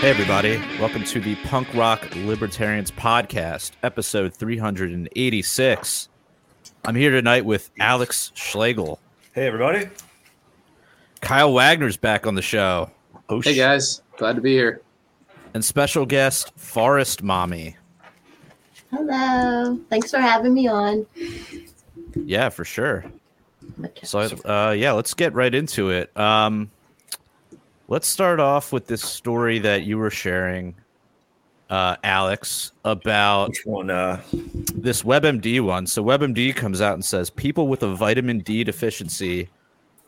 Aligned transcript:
Hey, 0.00 0.08
everybody. 0.08 0.56
Welcome 0.80 1.04
to 1.04 1.20
the 1.20 1.34
Punk 1.44 1.68
Rock 1.74 2.08
Libertarians 2.16 2.90
Podcast, 2.90 3.72
episode 3.82 4.32
386. 4.32 6.08
I'm 6.86 6.94
here 6.94 7.10
tonight 7.10 7.44
with 7.44 7.70
Alex 7.78 8.32
Schlegel. 8.34 8.98
Hey, 9.34 9.46
everybody. 9.46 9.90
Kyle 11.20 11.52
Wagner's 11.52 11.98
back 11.98 12.26
on 12.26 12.34
the 12.34 12.40
show. 12.42 12.90
Oh, 13.28 13.42
Hey 13.42 13.52
sh- 13.54 13.58
guys, 13.58 14.02
glad 14.16 14.36
to 14.36 14.40
be 14.42 14.52
here. 14.52 14.80
And 15.52 15.62
special 15.62 16.06
guest, 16.06 16.52
Forest 16.56 17.22
Mommy. 17.22 17.76
Hello. 18.90 19.78
Thanks 19.90 20.10
for 20.10 20.18
having 20.18 20.54
me 20.54 20.66
on. 20.66 21.06
Yeah, 22.14 22.48
for 22.48 22.64
sure. 22.64 23.04
Okay. 23.84 24.06
So, 24.06 24.20
uh, 24.46 24.74
yeah, 24.76 24.92
let's 24.92 25.12
get 25.12 25.34
right 25.34 25.54
into 25.54 25.90
it. 25.90 26.16
Um, 26.16 26.70
let's 27.90 28.08
start 28.08 28.40
off 28.40 28.72
with 28.72 28.86
this 28.86 29.02
story 29.02 29.58
that 29.58 29.82
you 29.82 29.98
were 29.98 30.10
sharing, 30.10 30.74
uh, 31.68 31.96
Alex, 32.04 32.72
about 32.84 33.54
one? 33.64 33.90
Uh, 33.90 34.22
this 34.32 35.02
WebMD 35.02 35.60
one. 35.60 35.86
So 35.86 36.02
WebMD 36.02 36.54
comes 36.56 36.80
out 36.80 36.94
and 36.94 37.04
says 37.04 37.28
people 37.28 37.68
with 37.68 37.82
a 37.82 37.94
vitamin 37.94 38.38
D 38.38 38.64
deficiency 38.64 39.50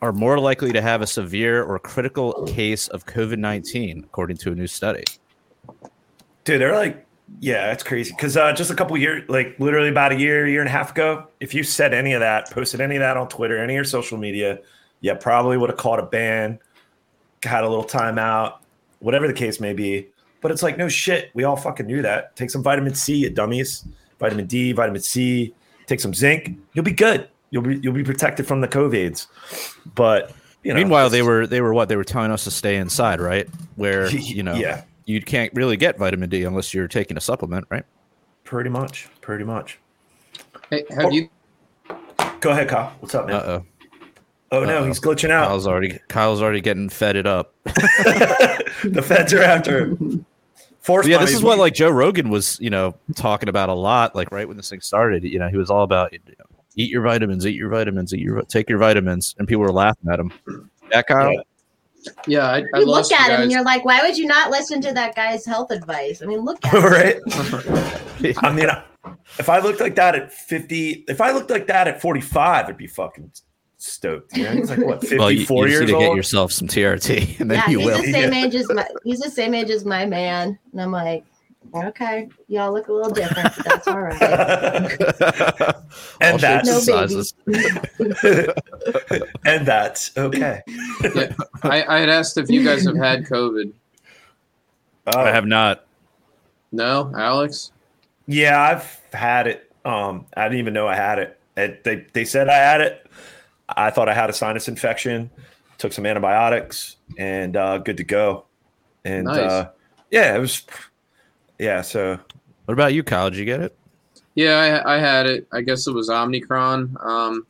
are 0.01 0.11
more 0.11 0.39
likely 0.39 0.71
to 0.71 0.81
have 0.81 1.01
a 1.01 1.07
severe 1.07 1.63
or 1.63 1.77
critical 1.77 2.45
case 2.45 2.87
of 2.87 3.05
COVID 3.05 3.37
nineteen, 3.37 4.03
according 4.05 4.37
to 4.37 4.51
a 4.51 4.55
new 4.55 4.67
study. 4.67 5.03
dude, 6.43 6.59
they're 6.59 6.75
like, 6.75 7.05
yeah, 7.39 7.67
that's 7.67 7.83
crazy. 7.83 8.11
Because 8.11 8.35
uh, 8.35 8.53
just 8.53 8.71
a 8.71 8.75
couple 8.75 8.97
years, 8.97 9.23
like 9.29 9.55
literally 9.59 9.89
about 9.89 10.11
a 10.11 10.19
year, 10.19 10.47
year 10.47 10.59
and 10.61 10.67
a 10.67 10.71
half 10.71 10.91
ago, 10.91 11.27
if 11.39 11.53
you 11.53 11.63
said 11.63 11.93
any 11.93 12.13
of 12.13 12.19
that, 12.19 12.51
posted 12.51 12.81
any 12.81 12.95
of 12.95 12.99
that 12.99 13.17
on 13.17 13.27
Twitter, 13.29 13.57
any 13.57 13.73
of 13.73 13.75
your 13.75 13.83
social 13.85 14.17
media, 14.17 14.59
yeah, 15.01 15.13
probably 15.13 15.57
would 15.57 15.69
have 15.69 15.79
caught 15.79 15.99
a 15.99 16.03
ban, 16.03 16.59
had 17.43 17.63
a 17.63 17.69
little 17.69 17.85
timeout, 17.85 18.57
whatever 18.99 19.27
the 19.27 19.33
case 19.33 19.59
may 19.59 19.73
be. 19.73 20.07
But 20.41 20.51
it's 20.51 20.63
like, 20.63 20.77
no 20.77 20.89
shit. 20.89 21.31
We 21.33 21.43
all 21.45 21.55
fucking 21.55 21.85
knew 21.85 22.01
that. 22.01 22.35
Take 22.35 22.49
some 22.49 22.63
vitamin 22.63 22.95
C, 22.95 23.15
you 23.15 23.29
dummies. 23.29 23.85
Vitamin 24.19 24.45
D, 24.45 24.71
vitamin 24.71 25.01
C. 25.01 25.53
Take 25.85 25.99
some 25.99 26.13
zinc. 26.13 26.57
You'll 26.73 26.85
be 26.85 26.91
good. 26.91 27.29
You'll 27.51 27.63
be 27.63 27.77
you'll 27.77 27.93
be 27.93 28.03
protected 28.03 28.47
from 28.47 28.61
the 28.61 28.67
COVIDs. 28.67 29.27
But 29.95 30.31
you 30.63 30.73
know, 30.73 30.79
Meanwhile, 30.79 31.09
they 31.09 31.21
were 31.21 31.45
they 31.45 31.61
were 31.61 31.73
what 31.73 31.87
they 31.89 31.95
were 31.95 32.03
telling 32.03 32.31
us 32.31 32.45
to 32.45 32.51
stay 32.51 32.77
inside, 32.77 33.21
right? 33.21 33.47
Where 33.75 34.09
you 34.11 34.43
know 34.43 34.55
yeah, 34.55 34.83
you 35.05 35.21
can't 35.21 35.53
really 35.53 35.77
get 35.77 35.97
vitamin 35.97 36.29
D 36.29 36.43
unless 36.43 36.73
you're 36.73 36.87
taking 36.87 37.15
a 37.15 37.21
supplement, 37.21 37.67
right? 37.69 37.85
pretty 38.43 38.69
much, 38.69 39.07
pretty 39.21 39.43
much. 39.43 39.79
Hey, 40.69 40.83
have 40.91 41.11
you? 41.13 41.29
Go 42.39 42.51
ahead, 42.51 42.67
Kyle. 42.69 42.93
What's 42.99 43.15
up, 43.15 43.27
man? 43.27 43.35
Uh 43.35 43.61
oh, 44.53 44.65
no, 44.65 44.77
uh-oh. 44.77 44.85
he's 44.85 44.99
uh, 44.99 45.01
glitching 45.01 45.29
out. 45.29 45.47
Kyle's 45.47 45.67
already 45.67 45.99
Kyle's 46.07 46.41
already 46.41 46.61
getting 46.61 46.89
fed 46.89 47.15
it 47.15 47.27
up. 47.27 47.53
the 47.65 49.03
feds 49.05 49.33
are 49.33 49.41
after 49.41 49.87
him. 49.87 50.25
Force 50.81 51.07
yeah, 51.07 51.17
this 51.17 51.33
is 51.33 51.41
what 51.41 51.59
like 51.59 51.73
Joe 51.73 51.89
Rogan 51.89 52.29
was, 52.29 52.59
you 52.59 52.69
know, 52.69 52.95
talking 53.15 53.47
about 53.47 53.69
a 53.69 53.73
lot. 53.73 54.15
Like 54.15 54.31
right 54.31 54.47
when 54.47 54.57
this 54.57 54.69
thing 54.69 54.81
started, 54.81 55.23
you 55.23 55.39
know, 55.39 55.47
he 55.47 55.55
was 55.55 55.69
all 55.69 55.83
about 55.83 56.11
you 56.11 56.19
know, 56.27 56.45
eat 56.75 56.89
your 56.89 57.01
vitamins, 57.01 57.47
eat 57.47 57.55
your 57.55 57.69
vitamins, 57.69 58.13
eat 58.13 58.19
your 58.19 58.41
take 58.43 58.69
your 58.69 58.79
vitamins, 58.79 59.33
and 59.39 59.47
people 59.47 59.61
were 59.61 59.71
laughing 59.71 60.11
at 60.11 60.19
him. 60.19 60.33
Yeah, 60.91 61.01
Kyle. 61.01 61.33
Yeah. 61.33 61.41
Yeah, 62.27 62.45
I, 62.45 62.63
I 62.73 62.79
You 62.79 62.85
lost 62.85 63.11
look 63.11 63.21
at 63.21 63.29
you 63.29 63.35
him 63.35 63.41
and 63.43 63.51
you're 63.53 63.63
like, 63.63 63.85
why 63.85 64.01
would 64.01 64.17
you 64.17 64.25
not 64.25 64.51
listen 64.51 64.81
to 64.81 64.91
that 64.91 65.15
guy's 65.15 65.45
health 65.45 65.71
advice? 65.71 66.21
I 66.21 66.25
mean, 66.25 66.41
look 66.41 66.59
at 66.65 66.73
him. 66.73 66.83
right? 66.83 68.35
I 68.43 68.51
mean, 68.51 68.67
if 69.39 69.47
I 69.47 69.59
looked 69.59 69.79
like 69.79 69.95
that 69.95 70.13
at 70.13 70.33
50, 70.33 71.05
if 71.07 71.21
I 71.21 71.31
looked 71.31 71.49
like 71.49 71.67
that 71.67 71.87
at 71.87 72.01
45, 72.01 72.65
it'd 72.65 72.75
be 72.77 72.87
fucking 72.87 73.31
stoked. 73.83 74.35
You 74.37 74.43
know? 74.43 74.51
He's 74.51 74.69
like, 74.69 74.79
what, 74.79 75.01
54 75.01 75.17
Well, 75.19 75.31
you, 75.31 75.39
you 75.39 75.45
just 75.45 75.51
years 75.69 75.79
need 75.81 75.85
to 75.87 75.91
get 75.99 76.07
old? 76.09 76.17
yourself 76.17 76.51
some 76.51 76.67
TRT, 76.67 77.39
and 77.39 77.51
then 77.51 77.57
Yeah, 77.59 77.69
you 77.69 77.79
he's 77.79 77.87
will. 77.87 77.97
the 78.01 78.11
same 78.11 78.33
Yeah. 78.33 78.45
age 78.45 78.55
as 78.55 78.69
my 78.73 78.87
he's 79.03 79.19
the 79.19 79.29
same 79.31 79.53
age 79.53 79.69
as 79.69 79.85
my 79.85 80.05
man. 80.05 80.57
And 80.71 80.81
I'm 80.81 80.91
like, 80.91 81.25
okay, 81.75 82.29
y'all 82.47 82.71
look 82.73 82.87
a 82.87 82.93
little 82.93 83.11
different, 83.11 83.55
but 83.55 83.65
that's 83.65 83.87
all 83.87 83.99
right. 84.01 84.19
And 86.21 86.33
All 86.33 86.37
that's- 86.39 86.65
No 86.65 86.75
and 86.77 86.83
sizes. 86.83 87.33
and 89.45 89.65
that's 89.65 90.11
okay. 90.17 90.61
I, 91.63 91.85
I 91.87 91.99
had 91.99 92.09
asked 92.09 92.37
if 92.37 92.49
you 92.49 92.63
guys 92.63 92.85
have 92.85 92.95
had 92.97 93.25
COVID. 93.25 93.71
Oh, 95.07 95.19
I 95.19 95.29
have 95.29 95.45
not. 95.45 95.85
No, 96.71 97.11
Alex. 97.15 97.71
Yeah, 98.25 98.59
I've 98.59 99.01
had 99.13 99.47
it. 99.47 99.71
Um, 99.85 100.25
I 100.35 100.43
didn't 100.45 100.59
even 100.59 100.73
know 100.73 100.87
I 100.87 100.95
had 100.95 101.19
it. 101.19 101.39
it 101.57 101.83
they, 101.83 102.07
they 102.13 102.25
said 102.25 102.47
I 102.49 102.55
had 102.55 102.81
it. 102.81 103.05
I 103.69 103.89
thought 103.89 104.09
I 104.09 104.13
had 104.13 104.29
a 104.29 104.33
sinus 104.33 104.67
infection. 104.67 105.29
Took 105.77 105.93
some 105.93 106.05
antibiotics 106.05 106.97
and 107.17 107.57
uh, 107.57 107.77
good 107.79 107.97
to 107.97 108.03
go. 108.03 108.45
And 109.05 109.25
Nice. 109.25 109.37
uh, 109.39 109.69
yeah, 110.11 110.35
it 110.35 110.39
was. 110.39 110.63
Yeah, 111.59 111.81
so 111.81 112.19
What 112.65 112.73
about 112.73 112.93
you, 112.93 113.03
Kyle? 113.03 113.29
Did 113.29 113.39
you 113.39 113.45
get 113.45 113.61
it? 113.61 113.75
Yeah, 114.35 114.81
I, 114.85 114.95
I 114.95 114.99
had 114.99 115.25
it. 115.25 115.47
I 115.51 115.61
guess 115.61 115.87
it 115.87 115.93
was 115.93 116.09
Omicron. 116.09 116.97
Um, 117.01 117.45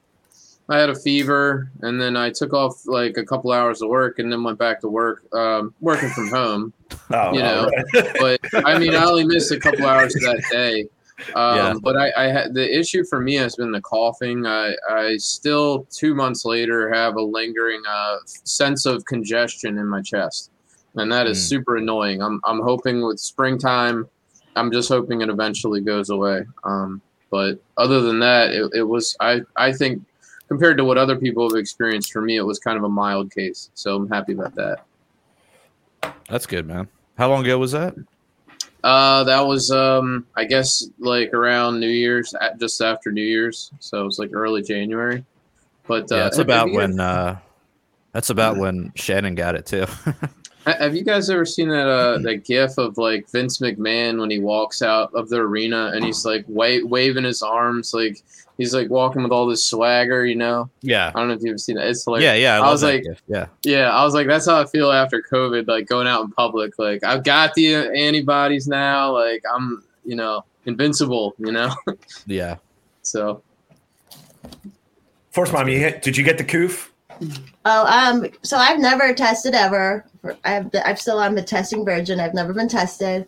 I 0.70 0.80
had 0.80 0.90
a 0.90 0.96
fever, 0.96 1.70
and 1.82 2.02
then 2.02 2.16
I 2.18 2.30
took 2.30 2.54
off 2.54 2.86
like 2.86 3.18
a 3.18 3.24
couple 3.26 3.52
hours 3.52 3.82
of 3.82 3.90
work, 3.90 4.20
and 4.20 4.32
then 4.32 4.44
went 4.44 4.58
back 4.58 4.80
to 4.82 4.88
work, 4.88 5.24
um, 5.34 5.74
working 5.82 6.10
from 6.10 6.30
home. 6.30 6.74
oh, 7.12 7.34
You 7.34 7.40
know, 7.40 7.70
right. 7.94 8.08
But 8.20 8.66
I 8.66 8.80
mean, 8.80 8.96
I 8.96 9.04
only 9.06 9.26
missed 9.26 9.52
a 9.52 9.60
couple 9.60 9.86
hours 9.86 10.16
of 10.16 10.22
that 10.22 10.44
day. 10.52 10.86
Um, 11.36 11.56
Yeah. 11.58 11.74
But 11.82 11.96
I, 11.98 12.12
I 12.18 12.24
had 12.24 12.54
the 12.54 12.78
issue 12.80 13.04
for 13.06 13.20
me 13.22 13.36
has 13.36 13.56
been 13.56 13.72
the 13.72 13.82
coughing. 13.82 14.46
I, 14.46 14.76
I 14.90 15.18
still 15.18 15.86
two 15.92 16.16
months 16.16 16.44
later 16.46 16.94
have 16.94 17.16
a 17.16 17.22
lingering 17.22 17.82
uh, 17.88 18.18
sense 18.26 18.86
of 18.86 19.06
congestion 19.06 19.78
in 19.78 19.88
my 19.88 20.02
chest, 20.02 20.52
and 20.96 21.12
that 21.12 21.28
is 21.28 21.38
Mm. 21.38 21.50
super 21.50 21.78
annoying. 21.78 22.22
I'm 22.22 22.42
I'm 22.46 22.62
hoping 22.62 23.06
with 23.06 23.20
springtime, 23.20 24.08
I'm 24.56 24.72
just 24.72 24.90
hoping 24.90 25.22
it 25.22 25.30
eventually 25.30 25.82
goes 25.82 26.10
away. 26.10 26.46
Um, 26.64 27.02
but 27.32 27.60
other 27.78 28.02
than 28.02 28.20
that, 28.20 28.52
it, 28.52 28.70
it 28.74 28.84
was 28.84 29.16
I 29.20 29.42
I 29.56 29.72
think 29.72 30.02
compared 30.50 30.78
to 30.78 30.84
what 30.86 30.98
other 30.98 31.16
people 31.16 31.50
have 31.50 31.58
experienced, 31.58 32.12
for 32.12 32.22
me 32.22 32.38
it 32.38 32.44
was 32.44 32.60
kind 32.60 32.78
of 32.78 32.84
a 32.84 32.90
mild 32.90 33.32
case. 33.32 33.70
So 33.76 33.96
I'm 33.96 34.10
happy 34.10 34.34
about 34.34 34.54
that. 34.56 34.84
That's 36.30 36.46
good, 36.46 36.68
man. 36.68 36.88
How 37.18 37.30
long 37.30 37.44
ago 37.44 37.58
was 37.58 37.72
that? 37.72 37.96
Uh, 38.84 39.24
that 39.24 39.42
was 39.42 39.72
um, 39.72 40.28
I 40.36 40.44
guess 40.46 40.86
like 41.00 41.34
around 41.34 41.80
New 41.80 41.88
Year's, 41.88 42.34
at, 42.34 42.60
just 42.60 42.82
after 42.82 43.12
New 43.12 43.24
Year's, 43.24 43.72
so 43.80 44.02
it 44.02 44.06
was 44.06 44.20
like 44.20 44.32
early 44.34 44.62
January. 44.62 45.24
But 45.88 46.12
uh, 46.12 46.16
yeah, 46.16 46.28
it's 46.28 46.38
have 46.38 46.46
about 46.46 46.72
when. 46.72 47.00
uh 47.00 47.38
That's 48.12 48.30
about 48.30 48.58
when 48.58 48.92
Shannon 48.96 49.36
got 49.36 49.56
it 49.56 49.66
too. 49.66 49.86
ha- 50.66 50.76
Have 50.80 50.96
you 50.96 51.04
guys 51.04 51.30
ever 51.30 51.46
seen 51.46 51.70
that 51.70 51.88
uh 51.88 52.18
that 52.20 52.44
GIF 52.46 52.78
of 52.78 52.98
like 52.98 53.30
Vince 53.30 53.60
McMahon 53.60 54.20
when 54.20 54.30
he 54.30 54.40
walks 54.40 54.82
out 54.82 55.14
of 55.14 55.30
the 55.30 55.38
arena 55.38 55.92
and 55.94 56.04
he's 56.04 56.26
like 56.26 56.46
wa- 56.48 56.80
waving 56.84 57.24
his 57.24 57.42
arms 57.42 57.94
like 57.94 58.22
he's 58.58 58.74
like 58.74 58.90
walking 58.90 59.24
with 59.24 59.32
all 59.32 59.48
this 59.48 59.64
swagger, 59.64 60.26
you 60.26 60.36
know? 60.36 60.70
yeah, 60.82 61.12
I 61.16 61.20
don't 61.20 61.28
know 61.30 61.34
if 61.34 61.42
you've 61.42 61.60
seen 61.60 61.76
that. 61.78 61.88
It's 61.88 62.04
hilarious. 62.06 62.26
yeah, 62.26 62.34
yeah. 62.36 62.62
I, 62.62 62.68
I 62.68 62.72
was 62.72 62.84
like- 62.84 63.04
gift. 63.04 63.24
yeah, 63.28 63.48
Yeah, 63.64 63.90
I 63.90 64.04
was 64.04 64.14
like, 64.14 64.28
that's 64.28 64.46
how 64.48 64.62
I 64.62 64.66
feel 64.66 64.92
after 64.92 65.22
COVID, 65.24 65.68
like 65.68 65.88
going 65.88 66.08
out 66.08 66.24
in 66.24 66.32
public. 66.32 66.78
Like 66.78 67.04
I've 67.04 67.24
got 67.24 67.54
the 67.56 67.74
antibodies 67.76 68.68
now. 68.68 69.12
Like 69.12 69.44
I'm, 69.52 69.84
you 70.06 70.16
know, 70.16 70.46
invincible. 70.66 71.34
You 71.40 71.52
know, 71.52 71.74
yeah. 72.28 72.58
so. 73.02 73.42
Force 75.32 75.52
mom, 75.52 75.68
you 75.68 75.80
hit, 75.80 76.04
did 76.04 76.16
you 76.16 76.24
get 76.24 76.38
the 76.38 76.44
coof? 76.44 76.93
Oh, 77.66 77.86
um, 77.86 78.28
so 78.42 78.58
I've 78.58 78.80
never 78.80 79.14
tested 79.14 79.54
ever. 79.56 80.06
I've 80.44 80.70
I'm 80.86 80.96
still 80.98 81.20
I'm 81.20 81.38
a 81.38 81.42
testing 81.44 81.86
virgin. 81.86 82.20
I've 82.20 82.34
never 82.34 82.54
been 82.54 82.68
tested, 82.70 83.28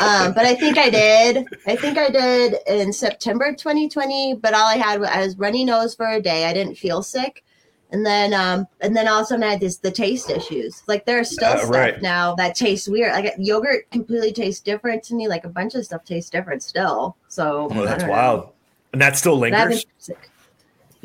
um, 0.00 0.32
but 0.32 0.44
I 0.44 0.54
think 0.54 0.78
I 0.78 0.90
did. 0.90 1.46
I 1.66 1.76
think 1.76 1.98
I 1.98 2.08
did 2.08 2.56
in 2.68 2.92
September 2.92 3.52
2020. 3.52 4.34
But 4.36 4.54
all 4.54 4.66
I 4.66 4.76
had 4.76 5.00
was 5.00 5.08
I 5.12 5.18
was 5.24 5.36
runny 5.38 5.64
nose 5.64 5.94
for 5.94 6.06
a 6.06 6.20
day. 6.20 6.44
I 6.46 6.52
didn't 6.52 6.76
feel 6.76 7.02
sick, 7.02 7.44
and 7.90 8.04
then 8.06 8.32
um, 8.34 8.66
and 8.80 8.96
then 8.96 9.08
all 9.08 9.18
of 9.20 9.22
a 9.24 9.26
sudden 9.26 9.44
I 9.44 9.50
had 9.52 9.60
this 9.60 9.76
the 9.78 9.90
taste 9.90 10.30
issues. 10.30 10.82
Like 10.86 11.04
there's 11.06 11.30
still 11.30 11.48
Uh, 11.52 11.58
stuff 11.58 11.70
right. 11.70 12.00
now 12.02 12.34
that 12.36 12.54
tastes 12.54 12.88
weird. 12.88 13.12
Like 13.12 13.34
yogurt 13.38 13.90
completely 13.90 14.32
tastes 14.32 14.60
different 14.60 15.02
to 15.04 15.14
me. 15.14 15.26
Like 15.28 15.44
a 15.44 15.48
bunch 15.48 15.74
of 15.74 15.84
stuff 15.84 16.04
tastes 16.04 16.30
different 16.30 16.62
still. 16.62 17.16
So 17.28 17.68
Oh, 17.72 17.84
that's 17.84 18.04
know. 18.04 18.10
wild. 18.10 18.48
And 18.92 19.02
that 19.02 19.16
still 19.18 19.38
been 19.40 19.52
lingers? 19.52 19.84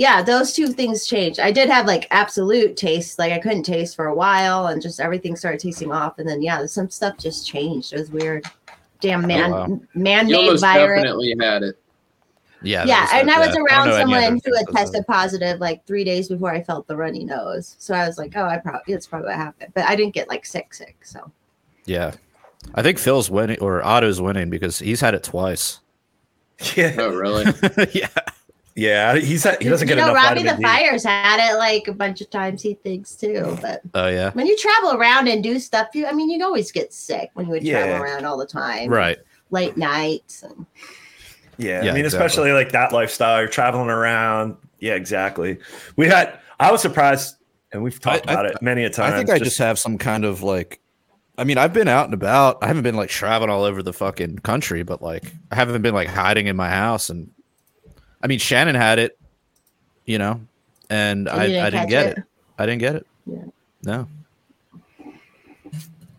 Sick. 0.01 0.09
Yeah, 0.09 0.21
those 0.21 0.53
two 0.53 0.67
things 0.67 1.05
changed. 1.05 1.39
I 1.39 1.51
did 1.51 1.69
have 1.69 1.85
like 1.85 2.07
absolute 2.11 2.77
taste, 2.77 3.19
like 3.19 3.31
I 3.31 3.39
couldn't 3.39 3.63
taste 3.63 3.95
for 3.95 4.07
a 4.07 4.15
while, 4.15 4.67
and 4.67 4.81
just 4.81 4.99
everything 4.99 5.35
started 5.35 5.59
tasting 5.59 5.91
off. 5.91 6.19
And 6.19 6.27
then 6.27 6.41
yeah, 6.41 6.65
some 6.65 6.89
stuff 6.89 7.17
just 7.17 7.47
changed. 7.47 7.93
It 7.93 7.99
was 7.99 8.11
weird. 8.11 8.45
Damn 8.99 9.25
oh, 9.25 9.27
man, 9.27 9.51
wow. 9.51 9.79
Man-made 9.95 10.35
almost 10.35 10.61
virus. 10.61 11.01
definitely 11.01 11.35
had 11.39 11.63
it. 11.63 11.77
Yeah, 12.63 12.85
Yeah, 12.85 13.05
that 13.05 13.21
and 13.21 13.31
I 13.31 13.39
was 13.39 13.55
yeah. 13.55 13.61
around 13.61 13.87
don't 13.87 14.07
know 14.07 14.15
any 14.15 14.29
someone 14.29 14.41
who 14.45 14.55
had 14.55 14.65
things. 14.67 14.77
tested 14.77 15.07
positive 15.07 15.59
like 15.59 15.85
three 15.85 16.03
days 16.03 16.29
before 16.29 16.51
I 16.51 16.61
felt 16.61 16.87
the 16.87 16.95
runny 16.95 17.23
nose. 17.23 17.75
So 17.79 17.95
I 17.95 18.05
was 18.07 18.17
like, 18.17 18.33
oh, 18.35 18.45
I 18.45 18.57
probably 18.57 18.93
it's 18.93 19.07
probably 19.07 19.29
what 19.29 19.37
happened, 19.37 19.71
but 19.73 19.85
I 19.85 19.95
didn't 19.95 20.13
get 20.13 20.29
like 20.29 20.45
sick, 20.45 20.73
sick. 20.73 20.97
So 21.03 21.31
Yeah, 21.85 22.13
I 22.75 22.83
think 22.83 22.99
Phil's 22.99 23.31
winning 23.31 23.59
or 23.59 23.83
Otto's 23.83 24.21
winning 24.21 24.49
because 24.49 24.79
he's 24.79 25.01
had 25.01 25.15
it 25.15 25.23
twice. 25.23 25.79
Yeah. 26.75 26.95
Oh, 26.99 27.09
really? 27.09 27.45
yeah, 27.93 28.07
Yeah, 28.75 29.15
he's 29.17 29.43
he 29.59 29.69
doesn't 29.69 29.87
get 29.87 29.97
you 29.97 30.03
know, 30.03 30.11
enough 30.11 30.23
Robbie 30.23 30.43
the 30.43 30.55
D. 30.55 30.63
Fires 30.63 31.03
had 31.03 31.51
it 31.51 31.57
like 31.57 31.87
a 31.87 31.93
bunch 31.93 32.21
of 32.21 32.29
times. 32.29 32.61
He 32.61 32.75
thinks 32.75 33.15
too, 33.15 33.57
but 33.61 33.81
Oh 33.93 34.07
yeah. 34.07 34.31
when 34.31 34.45
you 34.47 34.57
travel 34.57 34.93
around 34.93 35.27
and 35.27 35.43
do 35.43 35.59
stuff, 35.59 35.89
you 35.93 36.05
I 36.07 36.13
mean, 36.13 36.29
you'd 36.29 36.41
always 36.41 36.71
get 36.71 36.93
sick 36.93 37.31
when 37.33 37.47
you 37.47 37.51
would 37.51 37.63
Yeah. 37.63 37.85
travel 37.85 38.03
around 38.03 38.25
all 38.25 38.37
the 38.37 38.45
time, 38.47 38.89
Right. 38.89 39.17
Late 39.49 39.75
nights. 39.75 40.43
And, 40.43 40.65
Yeah, 41.57 41.83
Yeah, 41.83 41.91
I 41.91 41.93
mean, 41.95 42.05
exactly. 42.05 42.25
especially 42.27 42.51
like 42.53 42.71
that 42.71 42.91
lifestyle. 42.93 43.39
You're 43.39 43.49
traveling 43.49 43.89
around. 43.89 44.55
Yeah, 44.79 44.93
exactly. 44.95 45.57
We 45.95 46.07
had. 46.07 46.33
I 46.59 46.71
was 46.71 46.81
surprised, 46.81 47.35
and 47.71 47.83
we've 47.83 47.99
talked 47.99 48.27
I- 48.27 48.31
I- 48.31 48.33
about 48.33 48.45
it 48.47 48.61
many 48.61 48.83
a 48.85 48.89
time. 48.89 49.13
I 49.13 49.17
think 49.17 49.29
I 49.29 49.37
just 49.39 49.57
have 49.59 49.77
some 49.77 49.97
kind 49.97 50.23
of 50.25 50.41
like 50.43 50.79
I 51.37 51.43
mean, 51.43 51.57
I've 51.57 51.73
been 51.73 51.87
out 51.87 52.05
and 52.05 52.13
about. 52.13 52.59
I 52.61 52.67
haven't 52.67 52.83
been 52.83 52.95
like 52.95 53.09
traveling 53.09 53.49
all 53.49 53.63
over 53.63 53.81
the 53.83 53.93
fucking 53.93 54.39
country, 54.39 54.83
but 54.83 55.01
like 55.01 55.23
I 55.51 55.55
haven't 55.55 55.81
been 55.81 55.93
like 55.95 56.07
hiding 56.07 56.47
in 56.47 56.55
my 56.55 56.69
house 56.69 57.09
and 57.09 57.29
I 58.23 58.27
mean 58.27 58.39
Shannon 58.39 58.75
had 58.75 58.99
it, 58.99 59.17
you 60.05 60.17
know, 60.17 60.41
and, 60.89 61.27
And 61.27 61.29
I, 61.29 61.47
didn't 61.47 61.63
I 61.65 61.69
didn't 61.69 61.89
get 61.89 62.05
it? 62.07 62.17
it. 62.19 62.23
I 62.57 62.65
didn't 62.65 62.79
get 62.79 62.95
it. 62.95 63.07
Yeah. 63.25 63.43
No. 63.83 64.07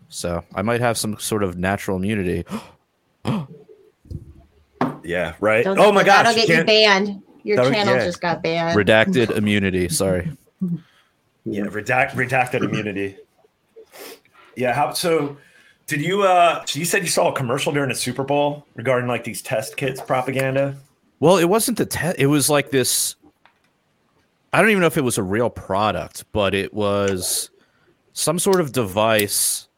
So 0.09 0.43
I 0.53 0.61
might 0.61 0.81
have 0.81 0.97
some 0.97 1.17
sort 1.19 1.43
of 1.43 1.57
natural 1.57 1.97
immunity. 1.97 2.45
yeah, 5.03 5.33
right. 5.39 5.63
don't- 5.65 5.79
Oh 5.79 5.91
my 5.91 6.03
gosh, 6.03 6.25
that'll 6.25 6.35
get 6.35 6.47
you 6.47 6.55
can't- 6.55 6.67
banned. 6.67 7.21
Your 7.45 7.57
That'll- 7.57 7.71
channel 7.73 7.95
yeah. 7.95 8.05
just 8.05 8.21
got 8.21 8.41
banned. 8.41 8.77
Redacted 8.77 9.29
immunity. 9.37 9.89
Sorry. 9.89 10.31
Yeah, 11.45 11.63
redact, 11.63 12.11
redacted 12.11 12.63
immunity. 12.63 13.17
Yeah. 14.55 14.73
How 14.73 14.93
so? 14.93 15.35
Did 15.87 15.99
you? 16.01 16.23
uh 16.23 16.63
so 16.65 16.79
You 16.79 16.85
said 16.85 17.01
you 17.01 17.09
saw 17.09 17.33
a 17.33 17.35
commercial 17.35 17.73
during 17.73 17.89
the 17.89 17.95
Super 17.95 18.23
Bowl 18.23 18.65
regarding 18.75 19.09
like 19.09 19.25
these 19.25 19.41
test 19.41 19.75
kits 19.75 19.99
propaganda. 19.99 20.77
Well, 21.23 21.37
it 21.37 21.45
wasn't 21.45 21.77
the 21.77 21.85
test. 21.85 22.19
It 22.19 22.27
was 22.27 22.49
like 22.49 22.69
this. 22.69 23.15
I 24.51 24.59
don't 24.59 24.71
even 24.71 24.81
know 24.81 24.87
if 24.87 24.97
it 24.97 25.05
was 25.05 25.17
a 25.17 25.23
real 25.23 25.49
product, 25.49 26.25
but 26.33 26.53
it 26.53 26.73
was 26.73 27.49
some 28.11 28.37
sort 28.39 28.59
of 28.59 28.73
device. 28.73 29.69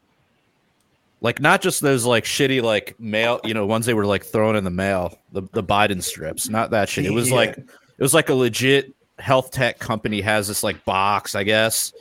Like 1.21 1.39
not 1.39 1.61
just 1.61 1.81
those 1.81 2.03
like 2.03 2.23
shitty 2.23 2.63
like 2.63 2.99
mail, 2.99 3.41
you 3.43 3.53
know, 3.53 3.63
ones 3.67 3.85
they 3.85 3.93
were 3.93 4.07
like 4.07 4.25
throwing 4.25 4.55
in 4.55 4.63
the 4.63 4.71
mail, 4.71 5.19
the 5.33 5.43
the 5.53 5.61
Biden 5.61 6.01
strips. 6.01 6.49
Not 6.49 6.71
that 6.71 6.89
shit. 6.89 7.05
It 7.05 7.11
was 7.11 7.29
Yeah. 7.29 7.35
like 7.35 7.57
it 7.59 7.67
was 7.99 8.15
like 8.15 8.29
a 8.29 8.33
legit 8.33 8.95
health 9.19 9.51
tech 9.51 9.77
company 9.77 10.21
has 10.21 10.47
this 10.47 10.63
like 10.63 10.83
box, 10.83 11.35
I 11.35 11.43
guess, 11.43 11.93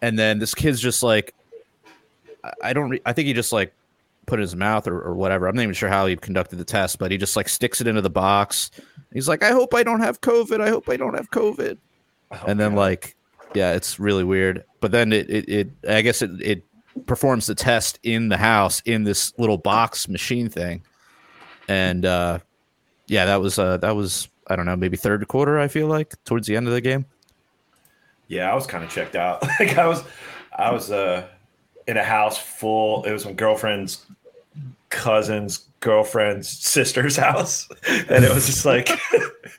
and 0.00 0.16
then 0.16 0.38
this 0.38 0.54
kid's 0.54 0.80
just 0.80 1.02
like, 1.02 1.34
I- 2.44 2.52
I 2.62 2.72
don't. 2.72 2.90
Re- 2.90 3.02
I 3.04 3.12
think 3.12 3.26
he 3.26 3.32
just 3.32 3.52
like 3.52 3.74
put 4.26 4.38
in 4.38 4.42
his 4.42 4.56
mouth 4.56 4.86
or, 4.86 5.00
or 5.00 5.14
whatever. 5.14 5.46
I'm 5.46 5.56
not 5.56 5.62
even 5.62 5.74
sure 5.74 5.88
how 5.88 6.06
he 6.06 6.16
conducted 6.16 6.56
the 6.56 6.64
test, 6.64 6.98
but 6.98 7.10
he 7.10 7.16
just 7.18 7.36
like 7.36 7.48
sticks 7.48 7.80
it 7.80 7.86
into 7.86 8.02
the 8.02 8.10
box. 8.10 8.70
He's 9.12 9.28
like, 9.28 9.42
I 9.42 9.50
hope 9.50 9.74
I 9.74 9.82
don't 9.82 10.00
have 10.00 10.20
COVID. 10.20 10.60
I 10.60 10.68
hope 10.68 10.88
I 10.88 10.96
don't 10.96 11.14
have 11.14 11.30
COVID. 11.30 11.78
and 12.46 12.60
then 12.60 12.74
like, 12.74 13.16
yeah, 13.54 13.72
it's 13.72 13.98
really 13.98 14.24
weird. 14.24 14.64
But 14.80 14.90
then 14.92 15.12
it, 15.12 15.30
it, 15.30 15.48
it 15.48 15.70
I 15.88 16.02
guess 16.02 16.22
it, 16.22 16.30
it 16.40 16.64
performs 17.06 17.46
the 17.46 17.54
test 17.54 17.98
in 18.02 18.28
the 18.28 18.36
house 18.36 18.82
in 18.84 19.04
this 19.04 19.32
little 19.38 19.58
box 19.58 20.08
machine 20.08 20.48
thing. 20.48 20.82
And 21.68 22.04
uh, 22.04 22.40
yeah, 23.06 23.24
that 23.26 23.40
was 23.40 23.58
uh, 23.58 23.78
that 23.78 23.94
was 23.94 24.28
I 24.48 24.56
don't 24.56 24.66
know, 24.66 24.76
maybe 24.76 24.96
third 24.96 25.26
quarter. 25.28 25.58
I 25.58 25.68
feel 25.68 25.86
like 25.86 26.14
towards 26.24 26.46
the 26.46 26.56
end 26.56 26.66
of 26.66 26.74
the 26.74 26.80
game. 26.80 27.06
Yeah, 28.28 28.50
I 28.50 28.54
was 28.54 28.66
kind 28.66 28.82
of 28.82 28.90
checked 28.90 29.14
out. 29.14 29.42
like 29.60 29.78
I 29.78 29.86
was, 29.86 30.02
I 30.52 30.72
was 30.72 30.90
uh 30.90 31.26
in 31.86 31.96
a 31.96 32.04
house 32.04 32.38
full. 32.38 33.04
It 33.04 33.12
was 33.12 33.24
my 33.24 33.32
girlfriend's 33.32 34.06
cousin's 34.96 35.58
girlfriend's 35.80 36.48
sister's 36.48 37.16
house, 37.28 37.68
and 37.88 38.24
it 38.24 38.34
was 38.34 38.46
just 38.46 38.64
like 38.64 38.90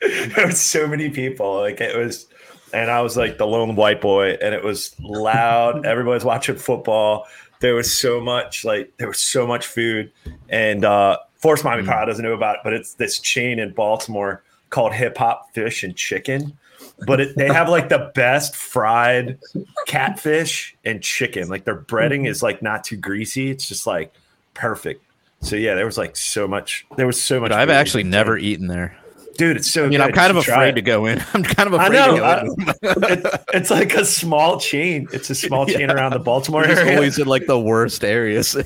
there 0.34 0.46
was 0.46 0.60
so 0.60 0.86
many 0.86 1.10
people. 1.10 1.56
Like 1.56 1.80
it 1.80 1.96
was, 1.96 2.26
and 2.72 2.90
I 2.90 3.00
was 3.00 3.16
like 3.16 3.38
the 3.38 3.46
lone 3.46 3.76
white 3.76 4.00
boy, 4.00 4.36
and 4.42 4.54
it 4.54 4.62
was 4.62 4.94
loud. 5.00 5.86
Everybody's 5.86 6.24
watching 6.24 6.56
football. 6.56 7.26
There 7.60 7.74
was 7.74 7.92
so 7.92 8.20
much 8.20 8.64
like 8.64 8.96
there 8.98 9.08
was 9.08 9.20
so 9.20 9.46
much 9.46 9.66
food, 9.66 10.12
and 10.48 10.84
uh 10.84 11.18
Force 11.36 11.62
Mommy 11.62 11.84
probably 11.84 12.06
doesn't 12.06 12.24
know 12.24 12.34
about 12.34 12.56
it, 12.56 12.60
but 12.64 12.72
it's 12.72 12.94
this 12.94 13.20
chain 13.20 13.60
in 13.60 13.72
Baltimore 13.72 14.42
called 14.70 14.92
Hip 14.92 15.16
Hop 15.18 15.54
Fish 15.54 15.84
and 15.84 15.94
Chicken 15.94 16.58
but 17.06 17.20
it, 17.20 17.36
they 17.36 17.46
have 17.46 17.68
like 17.68 17.88
the 17.88 18.10
best 18.14 18.56
fried 18.56 19.38
catfish 19.86 20.76
and 20.84 21.02
chicken. 21.02 21.48
Like 21.48 21.64
their 21.64 21.80
breading 21.80 22.26
is 22.26 22.42
like 22.42 22.62
not 22.62 22.84
too 22.84 22.96
greasy. 22.96 23.50
It's 23.50 23.68
just 23.68 23.86
like 23.86 24.12
perfect. 24.54 25.02
So 25.40 25.56
yeah, 25.56 25.74
there 25.74 25.86
was 25.86 25.96
like 25.98 26.16
so 26.16 26.48
much. 26.48 26.86
There 26.96 27.06
was 27.06 27.20
so 27.20 27.40
much. 27.40 27.50
But 27.50 27.58
I've 27.60 27.70
actually 27.70 28.04
never 28.04 28.36
eaten 28.36 28.66
there. 28.66 28.96
dude. 29.36 29.56
It's 29.58 29.70
so. 29.70 29.84
I 29.84 29.88
mean, 29.88 29.98
good. 29.98 30.00
I'm 30.08 30.12
kind 30.12 30.30
of 30.32 30.36
afraid 30.36 30.74
to 30.74 30.82
go 30.82 31.06
in. 31.06 31.22
I'm 31.32 31.44
kind 31.44 31.68
of 31.72 31.74
I 31.74 31.86
afraid 31.86 31.96
know. 31.98 32.12
to 32.14 32.18
go 32.18 32.24
I- 32.24 32.40
in. 32.42 33.18
it, 33.18 33.40
it's 33.54 33.70
like 33.70 33.94
a 33.94 34.04
small 34.04 34.58
chain. 34.58 35.06
It's 35.12 35.30
a 35.30 35.36
small 35.36 35.64
chain 35.74 35.80
Yeah. 35.88 35.92
around 35.92 36.12
the 36.12 36.18
Baltimore 36.18 36.64
area. 36.66 36.96
always 36.96 37.18
in 37.20 37.28
like 37.28 37.46
the 37.46 37.58
worst 37.58 38.02
areas. 38.04 38.56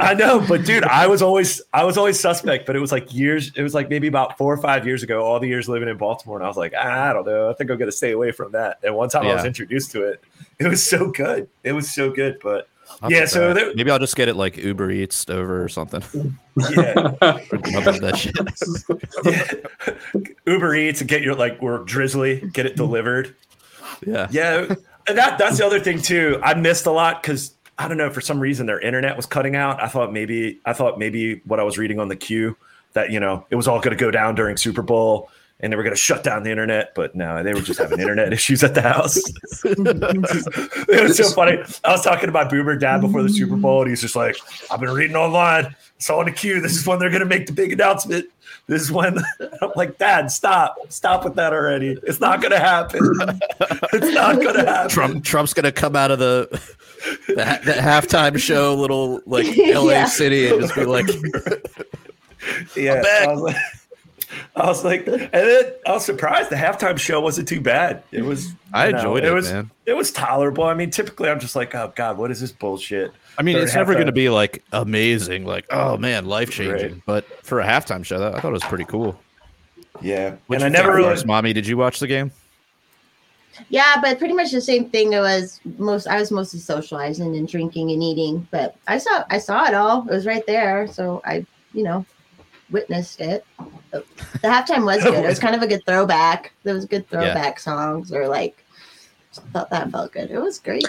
I 0.00 0.14
know, 0.14 0.44
but 0.48 0.64
dude, 0.64 0.82
I 0.82 1.06
was 1.06 1.22
always 1.22 1.62
I 1.72 1.84
was 1.84 1.96
always 1.96 2.18
suspect, 2.18 2.66
but 2.66 2.74
it 2.74 2.80
was 2.80 2.90
like 2.90 3.14
years. 3.14 3.52
It 3.54 3.62
was 3.62 3.72
like 3.72 3.88
maybe 3.88 4.08
about 4.08 4.36
four 4.36 4.52
or 4.52 4.58
five 4.58 4.84
years 4.84 5.04
ago. 5.04 5.24
All 5.24 5.38
the 5.38 5.46
years 5.46 5.68
living 5.68 5.88
in 5.88 5.96
Baltimore, 5.96 6.38
and 6.38 6.44
I 6.44 6.48
was 6.48 6.56
like, 6.56 6.72
"Ah, 6.76 7.10
I 7.10 7.12
don't 7.12 7.24
know. 7.24 7.48
I 7.50 7.52
think 7.54 7.70
I'm 7.70 7.78
gonna 7.78 7.92
stay 7.92 8.10
away 8.10 8.32
from 8.32 8.50
that. 8.52 8.78
And 8.82 8.96
one 8.96 9.08
time 9.10 9.26
I 9.28 9.34
was 9.34 9.44
introduced 9.44 9.92
to 9.92 10.02
it. 10.02 10.20
It 10.58 10.66
was 10.66 10.84
so 10.84 11.10
good. 11.12 11.48
It 11.62 11.72
was 11.72 11.88
so 11.88 12.10
good. 12.10 12.38
But 12.42 12.68
I'll 13.02 13.12
Yeah, 13.12 13.26
so 13.26 13.52
there- 13.52 13.74
maybe 13.74 13.90
I'll 13.90 13.98
just 13.98 14.16
get 14.16 14.28
it 14.28 14.36
like 14.36 14.56
Uber 14.56 14.90
Eats 14.90 15.28
over 15.28 15.62
or 15.62 15.68
something. 15.68 16.02
yeah, 16.70 17.12
I 17.20 17.32
that 17.50 18.16
shit. 18.16 19.66
Uber 20.46 20.74
Eats 20.74 21.00
and 21.00 21.08
get 21.08 21.22
your 21.22 21.34
like 21.34 21.60
we're 21.60 21.80
Drizly, 21.80 22.52
get 22.52 22.66
it 22.66 22.76
delivered. 22.76 23.34
Yeah. 24.06 24.28
Yeah, 24.30 24.74
and 25.06 25.18
that 25.18 25.38
that's 25.38 25.58
the 25.58 25.66
other 25.66 25.80
thing 25.80 26.00
too. 26.00 26.40
I 26.42 26.54
missed 26.54 26.86
a 26.86 26.90
lot 26.90 27.22
because 27.22 27.54
I 27.78 27.88
don't 27.88 27.98
know 27.98 28.10
for 28.10 28.20
some 28.20 28.40
reason 28.40 28.66
their 28.66 28.80
internet 28.80 29.16
was 29.16 29.26
cutting 29.26 29.56
out. 29.56 29.82
I 29.82 29.88
thought 29.88 30.12
maybe 30.12 30.60
I 30.64 30.72
thought 30.72 30.98
maybe 30.98 31.40
what 31.44 31.60
I 31.60 31.62
was 31.62 31.78
reading 31.78 31.98
on 32.00 32.08
the 32.08 32.16
queue 32.16 32.56
that 32.94 33.10
you 33.10 33.20
know 33.20 33.46
it 33.50 33.56
was 33.56 33.68
all 33.68 33.80
going 33.80 33.96
to 33.96 34.00
go 34.02 34.10
down 34.10 34.34
during 34.34 34.56
Super 34.56 34.82
Bowl 34.82 35.30
and 35.60 35.72
they 35.72 35.76
were 35.76 35.82
going 35.82 35.94
to 35.94 36.00
shut 36.00 36.22
down 36.22 36.42
the 36.42 36.50
internet, 36.50 36.94
but 36.94 37.14
no, 37.14 37.42
they 37.42 37.54
were 37.54 37.60
just 37.62 37.78
having 37.80 37.98
internet 37.98 38.32
issues 38.32 38.62
at 38.62 38.74
the 38.74 38.82
house. 38.82 39.16
it 39.64 41.02
was 41.02 41.16
so 41.16 41.30
funny. 41.30 41.58
I 41.84 41.92
was 41.92 42.02
talking 42.02 42.26
to 42.26 42.32
my 42.32 42.44
boomer 42.44 42.76
dad 42.76 43.00
before 43.00 43.22
the 43.22 43.28
Super 43.30 43.56
Bowl, 43.56 43.80
and 43.82 43.90
he's 43.90 44.00
just 44.02 44.16
like, 44.16 44.36
"I've 44.70 44.80
been 44.80 44.90
reading 44.90 45.16
online, 45.16 45.74
saw 45.98 46.20
in 46.20 46.26
the 46.26 46.32
queue. 46.32 46.60
This 46.60 46.76
is 46.76 46.86
when 46.86 46.98
they're 46.98 47.10
going 47.10 47.20
to 47.20 47.26
make 47.26 47.46
the 47.46 47.52
big 47.52 47.72
announcement." 47.72 48.26
This 48.68 48.82
is 48.82 48.90
when 48.90 49.16
I'm 49.62 49.70
like, 49.76 49.96
Dad, 49.98 50.30
stop, 50.30 50.76
stop 50.88 51.22
with 51.24 51.36
that 51.36 51.52
already. 51.52 51.96
It's 52.02 52.20
not 52.20 52.40
going 52.40 52.50
to 52.50 52.58
happen. 52.58 53.00
it's 53.92 54.12
not 54.14 54.36
going 54.40 54.54
to 54.56 54.64
happen. 54.66 54.90
Trump 54.90 55.24
Trump's 55.24 55.54
gonna 55.54 55.70
come 55.72 55.94
out 55.94 56.10
of 56.10 56.18
the 56.18 56.48
the, 57.28 57.44
ha- 57.44 57.60
the 57.64 57.72
halftime 57.72 58.38
show, 58.38 58.74
little 58.74 59.20
like 59.26 59.46
LA 59.56 59.90
Yeah. 59.90 60.04
City, 60.06 60.48
and 60.48 60.60
just 60.62 60.74
be 60.74 60.84
like, 60.84 61.06
Yeah, 62.76 63.02
back. 63.02 63.56
I 64.56 64.66
was 64.66 64.84
like, 64.84 65.06
I 65.08 65.12
was 65.12 65.20
and 65.20 65.30
then 65.32 65.72
I 65.86 65.92
was 65.92 66.04
surprised 66.04 66.50
the 66.50 66.56
halftime 66.56 66.98
show 66.98 67.20
wasn't 67.20 67.48
too 67.48 67.60
bad. 67.60 68.02
It 68.12 68.22
was. 68.22 68.52
I 68.72 68.86
you 68.86 68.92
know, 68.92 68.98
enjoyed 68.98 69.24
it, 69.24 69.32
was, 69.32 69.52
man. 69.52 69.70
It 69.86 69.94
was 69.94 70.10
tolerable. 70.10 70.64
I 70.64 70.74
mean, 70.74 70.90
typically 70.90 71.30
I'm 71.30 71.40
just 71.40 71.56
like, 71.56 71.74
oh 71.74 71.92
god, 71.94 72.18
what 72.18 72.30
is 72.30 72.40
this 72.40 72.52
bullshit? 72.52 73.12
I 73.38 73.42
mean, 73.42 73.56
Third 73.56 73.64
it's 73.64 73.74
never 73.74 73.94
gonna 73.94 74.12
be 74.12 74.28
like 74.28 74.64
amazing, 74.72 75.44
like 75.44 75.66
oh 75.70 75.96
man, 75.96 76.26
life 76.26 76.50
changing. 76.50 76.92
Right. 76.92 77.02
But 77.06 77.24
for 77.44 77.60
a 77.60 77.66
halftime 77.66 78.04
show, 78.04 78.16
I 78.32 78.40
thought 78.40 78.48
it 78.48 78.52
was 78.52 78.64
pretty 78.64 78.84
cool. 78.84 79.18
Yeah, 80.02 80.36
What'd 80.46 80.62
and 80.62 80.64
I 80.64 80.68
never 80.68 80.94
think, 80.94 81.06
really. 81.06 81.24
Mommy. 81.24 81.52
Did 81.52 81.66
you 81.66 81.76
watch 81.76 82.00
the 82.00 82.06
game? 82.06 82.30
Yeah, 83.68 83.96
but 84.02 84.18
pretty 84.18 84.34
much 84.34 84.50
the 84.50 84.60
same 84.60 84.90
thing. 84.90 85.12
It 85.12 85.20
was 85.20 85.60
most. 85.78 86.06
I 86.06 86.18
was 86.18 86.30
mostly 86.30 86.60
socializing 86.60 87.36
and 87.36 87.48
drinking 87.48 87.90
and 87.90 88.02
eating, 88.02 88.46
but 88.50 88.76
I 88.86 88.98
saw. 88.98 89.24
I 89.30 89.38
saw 89.38 89.66
it 89.66 89.74
all. 89.74 90.02
It 90.02 90.12
was 90.12 90.26
right 90.26 90.46
there, 90.46 90.86
so 90.88 91.22
I, 91.24 91.46
you 91.72 91.82
know, 91.82 92.04
witnessed 92.70 93.20
it. 93.20 93.44
The 93.92 94.04
halftime 94.42 94.84
was 94.84 95.02
good. 95.04 95.14
It 95.14 95.26
was 95.26 95.38
kind 95.38 95.54
of 95.54 95.62
a 95.62 95.66
good 95.66 95.84
throwback. 95.86 96.52
There 96.64 96.74
was 96.74 96.84
good 96.84 97.04
Yeah. 97.12 97.20
throwback 97.20 97.60
songs, 97.60 98.12
or 98.12 98.26
like, 98.28 98.62
thought 99.52 99.70
that 99.70 99.90
felt 99.90 100.12
good. 100.12 100.30
It 100.30 100.38
was 100.40 100.58
great. 100.58 100.84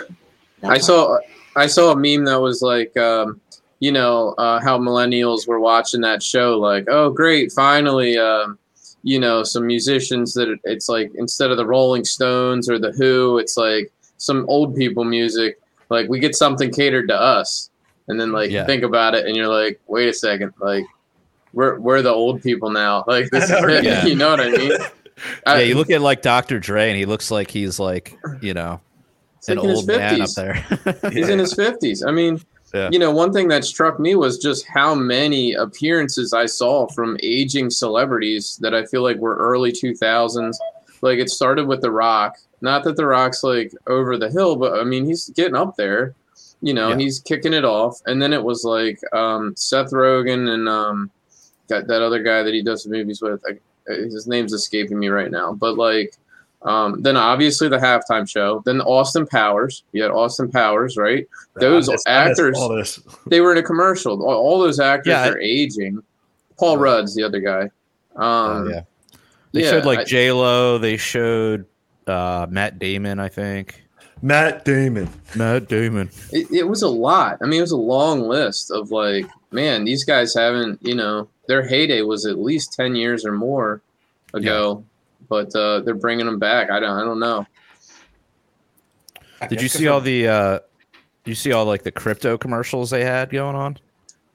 That 0.61 0.67
I 0.67 0.75
part. 0.75 0.81
saw 0.83 1.17
I 1.55 1.67
saw 1.67 1.91
a 1.91 1.95
meme 1.95 2.25
that 2.25 2.39
was 2.39 2.61
like, 2.61 2.95
um, 2.97 3.41
you 3.79 3.91
know, 3.91 4.29
uh, 4.37 4.59
how 4.59 4.77
millennials 4.79 5.47
were 5.47 5.59
watching 5.59 6.01
that 6.01 6.21
show, 6.23 6.57
like, 6.59 6.85
oh, 6.87 7.09
great, 7.09 7.51
finally, 7.51 8.17
um, 8.17 8.57
you 9.03 9.19
know, 9.19 9.43
some 9.43 9.65
musicians 9.67 10.33
that 10.33 10.49
it- 10.49 10.59
it's 10.63 10.87
like 10.89 11.11
instead 11.15 11.51
of 11.51 11.57
the 11.57 11.65
Rolling 11.65 12.03
Stones 12.05 12.69
or 12.69 12.77
the 12.79 12.91
Who, 12.91 13.37
it's 13.37 13.57
like 13.57 13.91
some 14.17 14.45
old 14.49 14.75
people 14.75 15.03
music. 15.03 15.59
Like 15.89 16.09
we 16.09 16.19
get 16.19 16.35
something 16.35 16.71
catered 16.71 17.07
to 17.09 17.19
us, 17.19 17.69
and 18.07 18.19
then 18.19 18.31
like 18.31 18.51
Yeah. 18.51 18.65
think 18.65 18.83
about 18.83 19.13
it, 19.15 19.25
and 19.25 19.35
you're 19.35 19.47
like, 19.47 19.79
wait 19.87 20.09
a 20.09 20.13
second, 20.13 20.53
like 20.59 20.85
we're 21.57 21.79
we're 21.79 22.01
the 22.01 22.13
old 22.13 22.41
people 22.43 22.69
now. 22.69 23.03
Like 23.07 23.29
this 23.31 23.51
I 23.51 23.57
is 23.57 23.79
it. 23.79 23.83
yeah. 23.83 24.05
you 24.09 24.15
know 24.15 24.29
what 24.29 24.39
I 24.39 24.49
mean? 24.51 24.71
yeah, 25.47 25.59
you 25.59 25.75
look 25.75 25.89
at 25.89 26.01
like 26.01 26.21
Dr. 26.21 26.59
Dre, 26.59 26.89
and 26.89 26.97
he 26.97 27.05
looks 27.05 27.31
like 27.31 27.49
he's 27.51 27.79
like 27.79 28.17
you 28.41 28.53
know 28.53 28.79
an 29.47 29.57
like 29.57 29.65
in 29.65 29.71
old 29.71 29.87
man 29.87 30.21
up 30.21 30.29
there. 30.31 30.53
He's 31.11 31.29
in 31.29 31.39
his 31.39 31.53
fifties. 31.53 32.03
I 32.03 32.11
mean, 32.11 32.41
Yeah. 32.73 32.89
You 32.91 32.99
know, 32.99 33.11
one 33.11 33.31
thing 33.31 33.47
that 33.47 33.63
struck 33.63 33.97
me 33.97 34.13
was 34.15 34.37
just 34.39 34.67
how 34.67 34.93
many 34.93 35.53
appearances 35.53 36.33
I 36.33 36.45
saw 36.47 36.87
from 36.87 37.17
aging 37.23 37.69
celebrities 37.69 38.57
that 38.61 38.73
I 38.75 38.83
feel 38.85 39.03
like 39.03 39.15
were 39.17 39.37
early 39.37 39.71
2000s. 39.71 40.55
Like 41.01 41.19
it 41.19 41.29
started 41.29 41.65
with 41.65 41.79
The 41.81 41.91
Rock. 41.91 42.35
Not 42.59 42.83
that 42.83 42.97
The 42.97 43.05
Rock's 43.05 43.41
like 43.43 43.71
over 43.87 44.17
the 44.17 44.29
hill, 44.29 44.57
but 44.57 44.77
I 44.79 44.83
mean, 44.83 45.05
he's 45.05 45.29
getting 45.29 45.55
up 45.55 45.77
there. 45.77 46.13
You 46.61 46.73
know, 46.73 46.89
Yeah. 46.89 46.97
he's 46.97 47.19
kicking 47.21 47.53
it 47.53 47.63
off. 47.63 48.01
And 48.05 48.21
then 48.21 48.33
it 48.33 48.43
was 48.43 48.65
like 48.65 48.99
um, 49.13 49.55
Seth 49.55 49.91
Rogen 49.91 50.49
and 50.53 50.67
um, 50.67 51.09
got 51.69 51.87
that 51.87 52.01
other 52.01 52.21
guy 52.23 52.43
that 52.43 52.53
he 52.53 52.61
does 52.61 52.83
the 52.83 52.89
movies 52.89 53.21
with. 53.21 53.41
I, 53.47 53.59
his 53.91 54.27
name's 54.27 54.53
escaping 54.53 54.99
me 54.99 55.07
right 55.07 55.31
now. 55.31 55.53
But 55.53 55.77
like, 55.77 56.15
um, 56.63 57.01
then 57.01 57.15
obviously 57.15 57.69
the 57.69 57.77
halftime 57.77 58.27
show. 58.29 58.61
Then 58.65 58.81
Austin 58.81 59.25
Powers. 59.27 59.83
You 59.93 60.01
had 60.03 60.11
Austin 60.11 60.51
Powers, 60.51 60.97
right? 60.97 61.27
Those 61.55 61.87
I 61.87 61.93
missed- 61.93 62.07
actors- 62.07 62.99
They 63.27 63.39
were 63.41 63.51
in 63.53 63.57
a 63.59 63.63
commercial. 63.63 64.21
All, 64.23 64.35
all 64.35 64.59
those 64.59 64.79
actors 64.79 65.11
Yeah, 65.11 65.21
I- 65.23 65.29
are 65.29 65.39
aging. 65.39 66.01
Paul 66.59 66.77
Rudd's 66.77 67.13
the 67.15 67.23
other 67.23 67.39
guy. 67.39 67.63
Um, 68.15 68.65
Oh, 68.65 68.67
yeah. 68.69 68.81
They 69.53 69.63
yeah, 69.63 69.69
showed 69.71 69.85
like 69.85 69.99
I- 69.99 70.03
J 70.03 70.31
Lo. 70.31 70.77
They 70.79 70.97
showed 70.97 71.65
uh, 72.07 72.47
Matt 72.49 72.79
Damon. 72.79 73.19
I 73.19 73.29
think 73.29 73.83
Matt 74.21 74.65
Damon. 74.65 75.07
Matt 75.35 75.67
Damon. 75.69 76.09
it, 76.31 76.51
it 76.51 76.63
was 76.67 76.81
a 76.81 76.89
lot. 76.89 77.37
I 77.41 77.45
mean, 77.45 77.59
it 77.59 77.61
was 77.61 77.71
a 77.71 77.77
long 77.77 78.21
list 78.21 78.71
of 78.71 78.91
like, 78.91 79.27
man, 79.51 79.85
these 79.85 80.03
guys 80.03 80.33
haven't, 80.33 80.79
you 80.81 80.95
know, 80.95 81.29
their 81.47 81.67
heyday 81.67 82.01
was 82.01 82.25
at 82.25 82.37
least 82.39 82.73
ten 82.73 82.95
years 82.95 83.25
or 83.25 83.31
more 83.31 83.81
ago, 84.33 84.83
but 85.29 85.53
uh, 85.55 85.79
they're 85.81 85.95
bringing 85.95 86.25
them 86.25 86.39
back. 86.39 86.69
I 86.69 86.79
don't, 86.79 86.91
I 86.97 87.03
don't 87.03 87.19
know. 87.19 87.45
Did 89.49 89.61
you 89.61 89.67
see 89.67 89.87
all 89.87 90.01
the? 90.01 90.27
uh 90.27 90.59
You 91.25 91.35
see 91.35 91.51
all 91.51 91.65
like 91.65 91.83
the 91.83 91.91
crypto 91.91 92.37
commercials 92.37 92.89
they 92.89 93.03
had 93.05 93.29
going 93.29 93.55
on? 93.55 93.77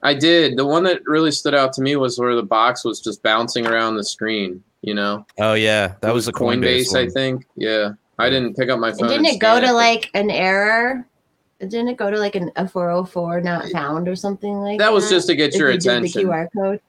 I 0.02 0.14
did. 0.14 0.56
The 0.56 0.66
one 0.66 0.82
that 0.84 1.02
really 1.06 1.30
stood 1.30 1.54
out 1.54 1.72
to 1.74 1.82
me 1.82 1.96
was 1.96 2.18
where 2.18 2.34
the 2.34 2.42
box 2.42 2.84
was 2.84 3.00
just 3.00 3.22
bouncing 3.22 3.66
around 3.66 3.96
the 3.96 4.04
screen. 4.04 4.62
You 4.82 4.94
know, 4.94 5.24
Oh 5.38 5.54
yeah, 5.54 5.94
that 6.00 6.10
It 6.10 6.12
was, 6.12 6.26
the 6.26 6.32
Coinbase, 6.32 6.88
Coinbase. 6.92 6.96
I 6.96 7.08
think. 7.08 7.46
Yeah, 7.54 7.92
I 8.18 8.28
didn't 8.30 8.56
pick 8.56 8.68
up 8.68 8.80
my 8.80 8.88
And 8.90 8.98
phone. 8.98 9.08
didn't 9.10 9.26
it 9.26 9.38
go 9.38 9.60
to 9.60 9.66
but- 9.68 9.74
like 9.74 10.10
an 10.14 10.30
error? 10.30 11.06
Didn't 11.60 11.86
it 11.86 11.96
go 11.96 12.10
to 12.10 12.18
like 12.18 12.34
an, 12.34 12.50
a 12.56 12.66
404 12.66 13.40
not 13.42 13.68
found 13.68 14.08
or 14.08 14.16
something 14.16 14.54
like 14.54 14.78
that? 14.80 14.86
That 14.86 14.92
was 14.92 15.08
just 15.08 15.28
to 15.28 15.36
get 15.36 15.54
If 15.54 15.60
your 15.60 15.70
you 15.70 15.78
did 15.78 15.86
attention. 15.86 16.22
The 16.26 16.28
QR 16.28 16.48
code. 16.52 16.80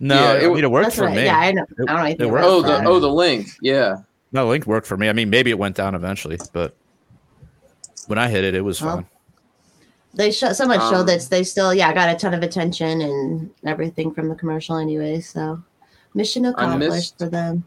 No, 0.00 0.14
Yeah, 0.14 0.30
I 0.30 0.34
it- 0.44 0.48
mean 0.54 0.64
it 0.64 0.70
worked 0.70 0.84
That's 0.86 0.96
for 0.96 1.02
what 1.02 1.12
I- 1.12 1.16
me. 1.16 1.24
Yeah, 1.24 1.38
I 1.38 1.52
know. 1.52 1.62
It- 1.62 1.68
I 1.78 1.84
don't 1.84 1.86
know 1.96 2.02
anything 2.02 2.26
it 2.26 2.30
worked 2.32 2.44
Oh, 2.44 2.62
the 2.62 2.68
that. 2.68 2.86
oh 2.86 2.98
the 3.00 3.08
link. 3.10 3.48
Yeah. 3.62 3.96
No, 4.32 4.48
link 4.48 4.66
worked 4.66 4.86
for 4.86 4.96
me. 4.96 5.08
I 5.08 5.12
mean, 5.12 5.30
maybe 5.30 5.50
it 5.50 5.58
went 5.58 5.76
down 5.76 5.94
eventually, 5.94 6.38
but 6.52 6.74
when 8.08 8.18
I 8.18 8.28
hit 8.28 8.44
it, 8.44 8.54
it 8.54 8.62
was 8.62 8.82
Well, 8.82 8.96
fine. 8.96 9.06
They 10.14 10.30
show 10.30 10.52
so 10.52 10.66
much 10.66 10.80
show 10.80 11.00
Um, 11.00 11.06
that 11.06 11.22
they 11.30 11.42
still 11.42 11.74
yeah 11.74 11.92
got 11.92 12.08
a 12.08 12.14
ton 12.16 12.34
of 12.34 12.42
attention 12.42 13.00
and 13.00 13.50
everything 13.66 14.12
from 14.12 14.28
the 14.28 14.34
commercial 14.34 14.76
anyway. 14.76 15.20
So 15.20 15.60
mission 16.14 16.44
accomplished 16.46 16.90
missed- 16.90 17.18
for 17.18 17.26
them. 17.28 17.64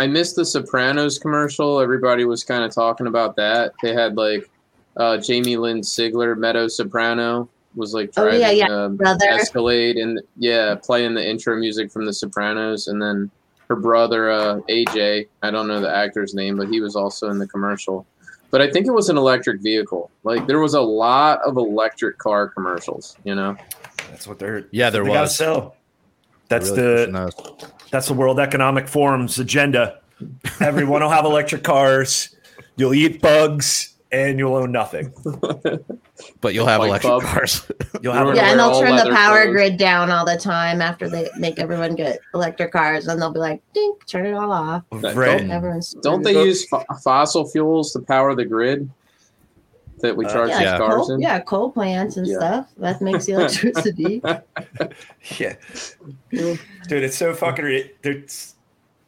I 0.00 0.06
missed 0.06 0.36
the 0.36 0.44
Sopranos 0.44 1.18
commercial. 1.18 1.80
Everybody 1.80 2.24
was 2.24 2.42
kind 2.44 2.64
of 2.64 2.74
talking 2.74 3.06
about 3.06 3.36
that. 3.36 3.72
They 3.82 3.92
had 3.94 4.16
like 4.16 4.50
uh, 4.96 5.16
Jamie 5.18 5.56
Lynn 5.56 5.80
Sigler, 5.80 6.36
Meadow 6.38 6.68
Soprano, 6.68 7.48
was 7.76 7.94
like 7.94 8.10
Oh, 8.16 8.22
driving 8.22 8.40
yeah, 8.40 8.50
yeah, 8.50 8.66
uh, 8.70 8.88
brother. 8.88 9.26
Escalade 9.28 9.96
and 9.96 10.20
yeah, 10.36 10.74
playing 10.74 11.14
the 11.14 11.28
intro 11.28 11.56
music 11.56 11.90
from 11.90 12.06
the 12.06 12.12
Sopranos, 12.12 12.88
and 12.88 13.00
then 13.00 13.30
her 13.68 13.76
brother 13.76 14.30
uh, 14.30 14.60
AJ. 14.68 15.28
I 15.42 15.50
don't 15.50 15.66
know 15.68 15.80
the 15.80 15.94
actor's 15.94 16.34
name, 16.34 16.56
but 16.56 16.68
he 16.68 16.80
was 16.80 16.96
also 16.96 17.30
in 17.30 17.38
the 17.38 17.46
commercial. 17.48 18.06
But 18.50 18.60
I 18.60 18.70
think 18.70 18.86
it 18.86 18.92
was 18.92 19.08
an 19.08 19.16
electric 19.16 19.60
vehicle. 19.62 20.10
Like 20.22 20.46
there 20.46 20.60
was 20.60 20.74
a 20.74 20.80
lot 20.80 21.40
of 21.42 21.56
electric 21.56 22.18
car 22.18 22.48
commercials. 22.48 23.16
You 23.24 23.34
know. 23.34 23.56
That's 24.10 24.28
what 24.28 24.38
they're. 24.38 24.66
Yeah, 24.70 24.90
there 24.90 25.02
they 25.02 25.10
gotta 25.10 25.28
sell. 25.28 25.76
That's 26.48 26.70
Really 26.70 27.06
the 27.06 27.64
that's 27.90 28.06
the 28.06 28.14
World 28.14 28.38
Economic 28.38 28.86
Forum's 28.86 29.38
agenda. 29.38 30.00
Everyone 30.60 31.02
will 31.02 31.10
have 31.10 31.24
electric 31.24 31.62
cars. 31.64 32.34
You'll 32.76 32.94
eat 32.94 33.20
bugs, 33.22 33.93
and 34.14 34.38
you'll 34.38 34.54
own 34.54 34.72
nothing. 34.72 35.12
But 36.40 36.54
you'll 36.54 36.66
have 36.66 36.78
Like 36.80 36.88
electric 36.90 37.10
Bub. 37.10 37.22
cars. 37.22 37.66
You'll 38.02 38.12
have 38.12 38.26
We're 38.28 38.36
Yeah, 38.36 38.50
and 38.52 38.60
they'll 38.60 38.78
turn 38.80 38.94
the 38.94 39.10
power 39.12 39.42
clothes. 39.42 39.52
grid 39.52 39.76
down 39.78 40.10
all 40.12 40.24
the 40.24 40.36
time 40.36 40.80
after 40.80 41.08
they 41.10 41.28
make 41.38 41.58
everyone 41.58 41.96
get 41.96 42.20
electric 42.34 42.70
cars, 42.70 43.08
and 43.08 43.20
they'll 43.20 43.32
be 43.32 43.40
like, 43.40 43.60
"Dink, 43.72 44.06
turn 44.06 44.24
it 44.24 44.32
all 44.34 44.52
off." 44.52 44.84
right. 44.92 45.50
Everyone's 45.50 45.92
Don't 46.02 46.22
they 46.22 46.32
use 46.44 46.68
fo- 46.68 46.84
fossil 47.02 47.48
fuels 47.48 47.92
to 47.94 48.00
power 48.00 48.34
the 48.36 48.44
grid 48.44 48.88
that 50.02 50.16
we 50.16 50.24
Uh, 50.24 50.32
charge 50.32 50.50
yeah, 50.50 50.58
these 50.58 50.64
Yeah. 50.66 50.78
cars 50.78 50.94
coal, 50.94 51.10
in? 51.14 51.20
yeah, 51.20 51.40
coal 51.40 51.70
plants 51.72 52.16
and 52.16 52.26
Yeah. 52.28 52.36
stuff. 52.36 52.66
That 52.78 53.00
makes 53.02 53.24
the 53.26 53.32
electricity. 53.38 54.22
Yeah, 55.38 55.54
dude, 56.30 56.58
it's 57.02 57.16
so 57.16 57.34
fucking. 57.34 57.64
re- 57.64 57.90
There's, 58.02 58.54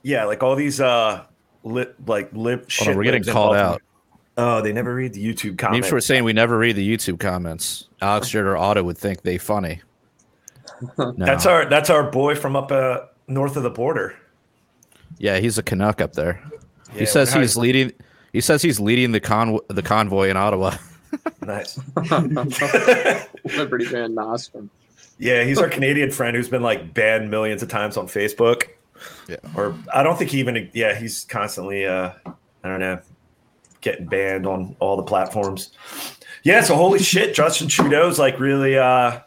yeah, 0.02 0.24
like 0.24 0.42
all 0.42 0.56
these 0.56 0.80
uh, 0.80 1.22
lip 1.62 1.94
like 2.06 2.30
lip. 2.32 2.60
Hold 2.62 2.72
shit 2.72 2.88
on, 2.88 2.96
we're 2.96 3.04
getting 3.04 3.22
called 3.22 3.54
out. 3.56 3.80
Oh, 4.38 4.60
they 4.60 4.72
never 4.72 4.94
read 4.94 5.14
the 5.14 5.24
YouTube 5.24 5.44
Maybe 5.52 5.56
comments. 5.56 5.92
we're 5.92 6.00
saying 6.00 6.24
we 6.24 6.32
never 6.34 6.58
read 6.58 6.76
the 6.76 6.86
YouTube 6.96 7.18
comments. 7.18 7.88
Alex 8.02 8.28
Jeter 8.30 8.56
Auto 8.58 8.82
would 8.82 8.98
think 8.98 9.22
they 9.22 9.38
funny. 9.38 9.80
No. 10.98 11.12
That's 11.16 11.46
our 11.46 11.64
that's 11.64 11.88
our 11.88 12.10
boy 12.10 12.34
from 12.34 12.54
up 12.54 12.70
uh, 12.70 13.06
north 13.28 13.56
of 13.56 13.62
the 13.62 13.70
border. 13.70 14.14
yeah, 15.18 15.38
he's 15.38 15.56
a 15.56 15.62
Canuck 15.62 16.02
up 16.02 16.12
there. 16.12 16.42
Yeah, 16.92 16.98
he 16.98 17.06
says 17.06 17.34
we're 17.34 17.40
he's 17.40 17.56
leading. 17.56 17.92
He 18.34 18.42
says 18.42 18.60
he's 18.60 18.78
leading 18.78 19.12
the 19.12 19.20
con 19.20 19.58
the 19.68 19.80
convoy 19.80 20.28
in 20.28 20.36
Ottawa. 20.36 20.76
nice. 21.40 21.78
Liberty 23.56 23.86
Van 23.86 24.14
Nostrum. 24.14 24.68
Yeah, 25.18 25.44
he's 25.44 25.58
our 25.58 25.68
Canadian 25.70 26.10
friend 26.10 26.36
who's 26.36 26.48
been 26.50 26.62
like 26.62 26.92
banned 26.92 27.30
millions 27.30 27.62
of 27.62 27.68
times 27.70 27.96
on 27.96 28.06
Facebook. 28.06 28.64
Yeah. 29.28 29.36
Or 29.54 29.74
I 29.94 30.02
don't 30.02 30.18
think 30.18 30.30
he 30.30 30.40
even 30.40 30.68
yeah, 30.74 30.94
he's 30.98 31.24
constantly 31.24 31.86
uh 31.86 32.10
I 32.26 32.68
don't 32.68 32.80
know, 32.80 33.00
getting 33.86 34.06
banned 34.06 34.46
on 34.46 34.74
all 34.80 34.96
the 34.96 35.02
platforms. 35.04 35.70
Yeah, 36.42 36.60
so 36.62 36.74
holy 36.74 36.98
shit, 36.98 37.34
Justin 37.34 37.68
Trudeau's 37.68 38.18
like 38.18 38.38
really 38.40 38.76
uh 38.76 39.20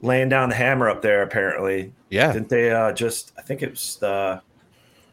laying 0.00 0.28
down 0.28 0.48
the 0.50 0.54
hammer 0.54 0.88
up 0.88 1.02
there 1.02 1.22
apparently. 1.22 1.92
Yeah, 2.10 2.32
Didn't 2.32 2.48
they 2.48 2.70
uh 2.70 2.92
just 2.92 3.32
I 3.36 3.42
think 3.42 3.62
it 3.62 3.70
was 3.70 4.02
uh 4.02 4.40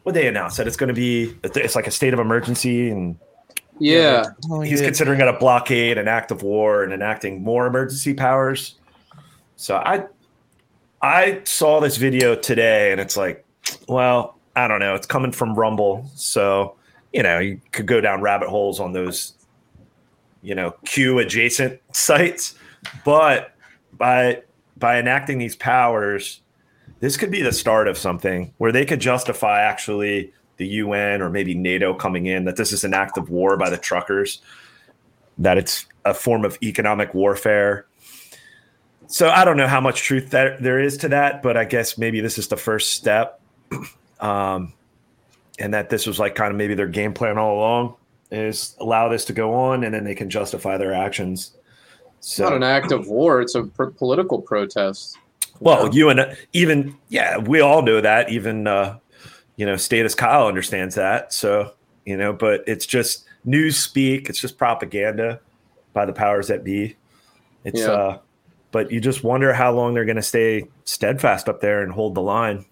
what 0.04 0.14
they 0.14 0.26
announced 0.28 0.56
that 0.56 0.66
it's 0.66 0.76
going 0.76 0.88
to 0.88 0.94
be 0.94 1.36
it's 1.44 1.74
like 1.76 1.86
a 1.86 1.90
state 1.90 2.14
of 2.14 2.20
emergency 2.20 2.90
and 2.90 3.16
Yeah. 3.78 4.26
he's 4.64 4.80
considering 4.80 5.20
it 5.20 5.28
a 5.28 5.32
blockade, 5.34 5.98
an 5.98 6.08
act 6.08 6.30
of 6.30 6.42
war, 6.42 6.82
and 6.84 6.92
enacting 6.92 7.42
more 7.42 7.66
emergency 7.66 8.14
powers. 8.14 8.76
So 9.56 9.76
I 9.76 10.06
I 11.02 11.40
saw 11.44 11.80
this 11.80 11.96
video 11.96 12.34
today 12.36 12.92
and 12.92 13.00
it's 13.00 13.16
like, 13.16 13.44
well, 13.88 14.36
I 14.54 14.68
don't 14.68 14.78
know. 14.80 14.94
It's 14.94 15.06
coming 15.06 15.32
from 15.32 15.54
Rumble. 15.54 16.08
So, 16.14 16.76
you 17.12 17.22
know, 17.22 17.38
you 17.38 17.60
could 17.72 17.86
go 17.86 18.00
down 18.00 18.20
rabbit 18.20 18.48
holes 18.48 18.80
on 18.80 18.92
those, 18.92 19.34
you 20.42 20.54
know, 20.54 20.72
Q 20.84 21.18
adjacent 21.18 21.80
sites. 21.92 22.54
But 23.04 23.54
by 23.98 24.42
by 24.76 24.98
enacting 24.98 25.38
these 25.38 25.56
powers, 25.56 26.40
this 27.00 27.16
could 27.16 27.30
be 27.30 27.42
the 27.42 27.52
start 27.52 27.88
of 27.88 27.98
something 27.98 28.52
where 28.58 28.72
they 28.72 28.84
could 28.84 29.00
justify 29.00 29.60
actually 29.60 30.32
the 30.56 30.66
UN 30.66 31.22
or 31.22 31.30
maybe 31.30 31.54
NATO 31.54 31.94
coming 31.94 32.26
in 32.26 32.44
that 32.44 32.56
this 32.56 32.72
is 32.72 32.84
an 32.84 32.94
act 32.94 33.18
of 33.18 33.30
war 33.30 33.56
by 33.56 33.70
the 33.70 33.76
truckers, 33.76 34.40
that 35.38 35.58
it's 35.58 35.86
a 36.04 36.14
form 36.14 36.44
of 36.44 36.58
economic 36.62 37.14
warfare. 37.14 37.86
So 39.06 39.28
I 39.28 39.44
don't 39.44 39.56
know 39.56 39.66
how 39.66 39.80
much 39.80 40.02
truth 40.02 40.30
that 40.30 40.62
there 40.62 40.80
is 40.80 40.96
to 40.98 41.08
that, 41.08 41.42
but 41.42 41.56
I 41.56 41.64
guess 41.64 41.98
maybe 41.98 42.20
this 42.20 42.38
is 42.38 42.48
the 42.48 42.56
first 42.56 42.92
step. 42.92 43.40
Um, 44.20 44.72
and 45.58 45.72
that 45.74 45.90
this 45.90 46.06
was 46.06 46.18
like 46.18 46.34
kind 46.34 46.50
of 46.50 46.56
maybe 46.56 46.74
their 46.74 46.86
game 46.88 47.12
plan 47.12 47.38
all 47.38 47.56
along 47.56 47.94
is 48.30 48.74
allow 48.80 49.08
this 49.08 49.24
to 49.26 49.32
go 49.32 49.52
on 49.54 49.84
and 49.84 49.92
then 49.94 50.04
they 50.04 50.14
can 50.14 50.30
justify 50.30 50.78
their 50.78 50.94
actions. 50.94 51.52
It's 52.18 52.38
not 52.38 52.52
an 52.52 52.62
act 52.62 52.92
of 52.92 53.06
war. 53.08 53.40
It's 53.42 53.54
a 53.54 53.64
political 53.64 54.40
protest. 54.40 55.18
well, 55.60 55.92
you 55.94 56.08
and 56.08 56.36
even, 56.52 56.96
yeah, 57.08 57.36
we 57.38 57.60
all 57.60 57.82
know 57.82 58.00
that. 58.00 58.30
Even, 58.30 58.66
uh, 58.66 58.98
you 59.56 59.66
know, 59.66 59.76
status 59.76 60.14
Kyle 60.14 60.46
understands 60.46 60.94
that. 60.94 61.32
So, 61.32 61.72
you 62.06 62.16
know, 62.16 62.32
but 62.32 62.62
it's 62.66 62.86
just 62.86 63.24
news 63.44 63.76
speak. 63.76 64.30
It's 64.30 64.40
just 64.40 64.56
propaganda 64.56 65.40
by 65.92 66.06
the 66.06 66.12
powers 66.12 66.48
that 66.48 66.64
be. 66.64 66.96
It's, 67.64 67.80
Yeah. 67.80 67.90
uh, 67.90 68.18
but 68.70 68.90
you 68.90 69.00
just 69.00 69.22
wonder 69.22 69.52
how 69.52 69.72
long 69.72 69.92
they're 69.92 70.06
going 70.06 70.16
to 70.16 70.22
stay 70.22 70.64
steadfast 70.84 71.48
up 71.48 71.60
there 71.60 71.82
and 71.82 71.92
hold 71.92 72.14
the 72.14 72.22
line. 72.22 72.64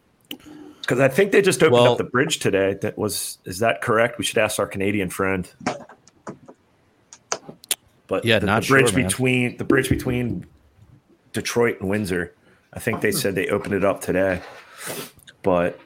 Because 0.90 1.00
I 1.00 1.06
think 1.06 1.30
they 1.30 1.40
just 1.40 1.62
opened 1.62 1.74
Well- 1.74 1.92
up 1.92 1.98
the 1.98 2.02
bridge 2.04 2.40
today. 2.40 2.74
That 2.80 2.98
was, 2.98 3.38
is 3.44 3.60
that 3.60 3.80
correct? 3.80 4.18
We 4.18 4.24
should 4.24 4.38
ask 4.38 4.58
our 4.58 4.66
Canadian 4.66 5.08
friend. 5.08 5.48
But 8.08 8.24
Yeah, 8.24 8.40
the, 8.40 8.46
not 8.46 8.62
the 8.62 8.68
bridge 8.70 8.90
sure, 8.90 9.00
between 9.04 9.56
the 9.56 9.62
bridge 9.62 9.88
between 9.88 10.46
Detroit 11.32 11.78
and 11.80 11.88
Windsor. 11.88 12.34
I 12.72 12.80
think 12.80 13.02
they 13.02 13.12
said 13.12 13.36
they 13.36 13.46
opened 13.46 13.74
it 13.74 13.84
up 13.84 14.00
today. 14.00 14.42
But 15.44 15.78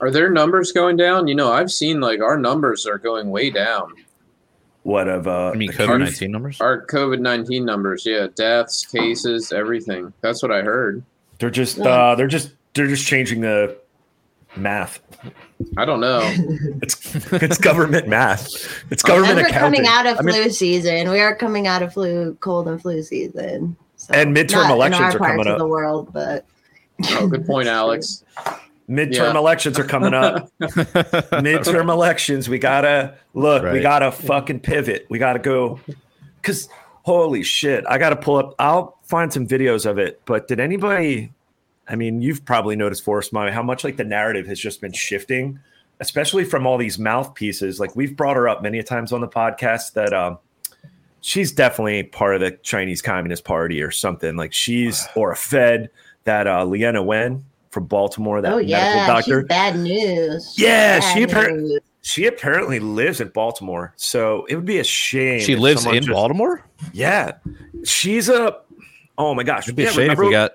Are 0.00 0.12
their 0.12 0.30
numbers 0.30 0.70
going 0.70 0.96
down? 0.96 1.26
You 1.26 1.34
know, 1.34 1.50
I've 1.50 1.72
seen 1.72 2.00
like 2.00 2.20
our 2.20 2.38
numbers 2.38 2.86
are 2.86 2.98
going 2.98 3.30
way 3.30 3.50
down. 3.50 3.92
what 4.84 5.08
of 5.08 5.26
uh 5.26 5.50
I 5.50 5.54
mean, 5.56 5.72
COVID 5.72 5.98
nineteen 5.98 6.30
numbers. 6.30 6.60
Our 6.60 6.86
COVID 6.86 7.18
nineteen 7.18 7.64
numbers, 7.64 8.06
yeah, 8.06 8.28
deaths, 8.32 8.86
cases, 8.86 9.52
everything. 9.52 10.12
That's 10.20 10.40
what 10.40 10.52
I 10.52 10.62
heard. 10.62 11.02
They're 11.40 11.50
just 11.50 11.78
Yeah. 11.78 11.88
uh 11.88 12.14
they're 12.14 12.28
just 12.28 12.52
they're 12.74 12.86
just 12.86 13.04
changing 13.08 13.40
the 13.40 13.76
math. 14.56 15.00
I 15.76 15.84
don't 15.84 16.00
know. 16.00 16.20
It's 16.82 17.14
it's 17.32 17.58
government 17.58 18.08
math. 18.08 18.82
It's 18.90 19.02
government 19.04 19.32
and 19.32 19.40
we're 19.42 19.46
accounting. 19.48 19.84
coming 19.84 19.86
out 19.86 20.06
of 20.06 20.18
I 20.18 20.22
mean- 20.22 20.34
flu 20.34 20.50
season. 20.50 21.10
We 21.10 21.20
are 21.20 21.34
coming 21.34 21.66
out 21.66 21.82
of 21.82 21.92
flu, 21.92 22.36
cold 22.40 22.68
and 22.68 22.80
flu 22.80 23.02
season. 23.02 23.76
So, 23.96 24.14
And 24.14 24.36
midterm 24.36 24.54
not 24.54 24.64
in 24.66 24.70
elections 24.72 25.14
our 25.14 25.22
are 25.22 25.26
coming 25.30 25.46
up. 25.46 25.58
the 25.58 25.66
world, 25.66 26.12
but 26.12 26.44
Oh, 27.10 27.26
good 27.28 27.46
point, 27.46 27.68
Alex. 27.68 28.24
Midterm 28.90 29.12
Yeah. 29.32 29.38
elections 29.38 29.78
are 29.78 29.84
coming 29.84 30.12
up. 30.12 30.50
Midterm 30.60 31.88
elections. 31.90 32.48
We 32.48 32.58
gotta 32.58 33.14
look. 33.34 33.62
We 33.72 33.80
gotta 33.80 34.10
fucking 34.12 34.60
pivot. 34.60 35.06
We 35.08 35.18
gotta 35.18 35.38
go. 35.38 35.80
Cause 36.42 36.68
holy 37.04 37.42
shit, 37.44 37.84
I 37.88 37.98
gotta 37.98 38.16
pull 38.16 38.36
up. 38.36 38.54
I'll 38.58 38.98
find 39.04 39.32
some 39.32 39.46
videos 39.46 39.86
of 39.88 39.98
it. 39.98 40.20
But 40.24 40.48
did 40.48 40.58
anybody? 40.60 41.32
I 41.92 41.96
mean, 41.96 42.22
you've 42.22 42.44
probably 42.44 42.74
noticed, 42.74 43.04
Forrest 43.04 43.32
Mommy, 43.32 43.52
how 43.52 43.62
much 43.62 43.84
like 43.84 43.96
the 43.98 44.04
narrative 44.04 44.46
has 44.46 44.58
just 44.58 44.80
been 44.80 44.92
shifting, 44.92 45.58
especially 46.00 46.44
from 46.44 46.66
all 46.66 46.78
these 46.78 46.98
mouthpieces. 46.98 47.78
Like 47.78 47.94
we've 47.94 48.16
brought 48.16 48.36
her 48.36 48.48
up 48.48 48.62
many 48.62 48.82
times 48.82 49.12
on 49.12 49.20
the 49.20 49.28
podcast 49.28 49.92
that 49.92 50.14
um, 50.14 50.38
she's 51.20 51.52
definitely 51.52 52.02
part 52.04 52.34
of 52.34 52.40
the 52.40 52.52
Chinese 52.62 53.02
Communist 53.02 53.44
Party 53.44 53.82
or 53.82 53.90
something. 53.90 54.36
Like 54.36 54.52
she's 54.52 55.06
or 55.16 55.30
a 55.32 55.36
Fed. 55.36 55.90
That 56.24 56.46
uh, 56.46 56.64
Leana 56.64 57.04
Wen 57.04 57.44
from 57.70 57.86
Baltimore, 57.86 58.40
that 58.40 58.52
oh 58.52 58.56
medical 58.58 58.70
yeah, 58.70 59.06
doctor 59.08 59.40
she's 59.40 59.48
bad 59.48 59.76
news. 59.76 60.54
Yeah, 60.56 61.00
bad 61.00 61.14
she 61.14 61.26
appar- 61.26 61.56
news. 61.56 61.80
she 62.00 62.26
apparently 62.26 62.78
lives 62.78 63.20
in 63.20 63.26
Baltimore, 63.30 63.92
so 63.96 64.44
it 64.44 64.54
would 64.54 64.64
be 64.64 64.78
a 64.78 64.84
shame. 64.84 65.40
She 65.40 65.56
lives 65.56 65.84
in 65.84 65.94
just- 65.94 66.10
Baltimore. 66.10 66.64
Yeah, 66.92 67.32
she's 67.84 68.28
a. 68.28 68.60
Oh 69.24 69.34
my 69.34 69.42
gosh! 69.44 69.64
It'd 69.64 69.76
be 69.76 69.84
yeah, 69.84 69.90
a 69.90 69.92
shame 69.92 70.10
if 70.10 70.18
we 70.18 70.30
got. 70.30 70.52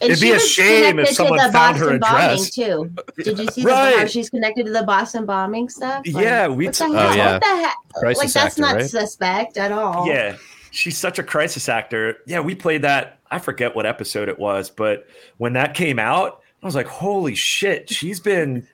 It'd 0.00 0.20
be 0.20 0.30
a 0.32 0.38
shame 0.38 0.98
if 1.00 1.06
connected 1.06 1.06
to 1.08 1.14
someone 1.14 1.38
the 1.38 1.52
found 1.52 1.76
her 1.78 1.98
Boston 1.98 2.00
bombing, 2.00 2.24
address. 2.30 2.50
too. 2.50 2.92
Did 3.24 3.38
you 3.38 3.46
see 3.48 3.62
Right. 3.64 3.92
the, 3.94 3.98
how 4.00 4.06
she's 4.06 4.30
connected 4.30 4.66
to 4.66 4.72
the 4.72 4.84
Boston 4.84 5.26
bombing 5.26 5.68
stuff? 5.68 6.06
Yeah, 6.06 6.46
we 6.48 6.66
What 6.66 6.74
t- 6.74 6.84
the 6.86 6.90
Oh, 6.90 7.12
yeah. 7.14 7.32
What 7.34 7.42
the 7.42 7.48
heck? 7.48 7.76
Crisis 7.94 8.18
like 8.24 8.32
that's 8.32 8.46
actor, 8.58 8.60
not 8.62 8.74
right? 8.76 8.88
suspect 8.90 9.56
at 9.56 9.72
all. 9.72 10.06
Yeah, 10.06 10.36
she's 10.70 10.96
such 10.96 11.18
a 11.18 11.22
crisis 11.22 11.68
actor. 11.68 12.18
Yeah, 12.26 12.40
we 12.40 12.54
played 12.54 12.82
that. 12.82 13.18
I 13.30 13.38
forget 13.40 13.74
what 13.74 13.84
episode 13.86 14.28
it 14.28 14.38
was, 14.38 14.70
but 14.70 15.06
when 15.38 15.54
that 15.54 15.74
came 15.74 15.98
out, 15.98 16.40
I 16.62 16.66
was 16.66 16.74
like, 16.76 16.86
"Holy 16.86 17.34
shit!" 17.34 17.90
She's 17.90 18.20
been 18.20 18.66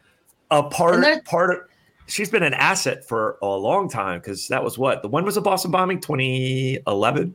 a 0.51 0.63
part 0.63 0.95
And 0.97 1.05
there- 1.05 1.23
part 1.23 1.51
of. 1.51 1.59
She's 2.07 2.29
been 2.29 2.43
an 2.43 2.53
asset 2.53 3.09
for 3.09 3.39
a 3.41 3.47
long 3.47 3.89
time 3.89 4.19
because 4.21 4.49
that 4.49 4.63
was 4.63 4.77
what 4.77 5.01
the 5.01 5.09
when 5.09 5.25
was 5.25 5.37
the 5.37 5.41
Boston 5.41 5.71
bombing? 5.71 6.01
2011, 6.01 7.35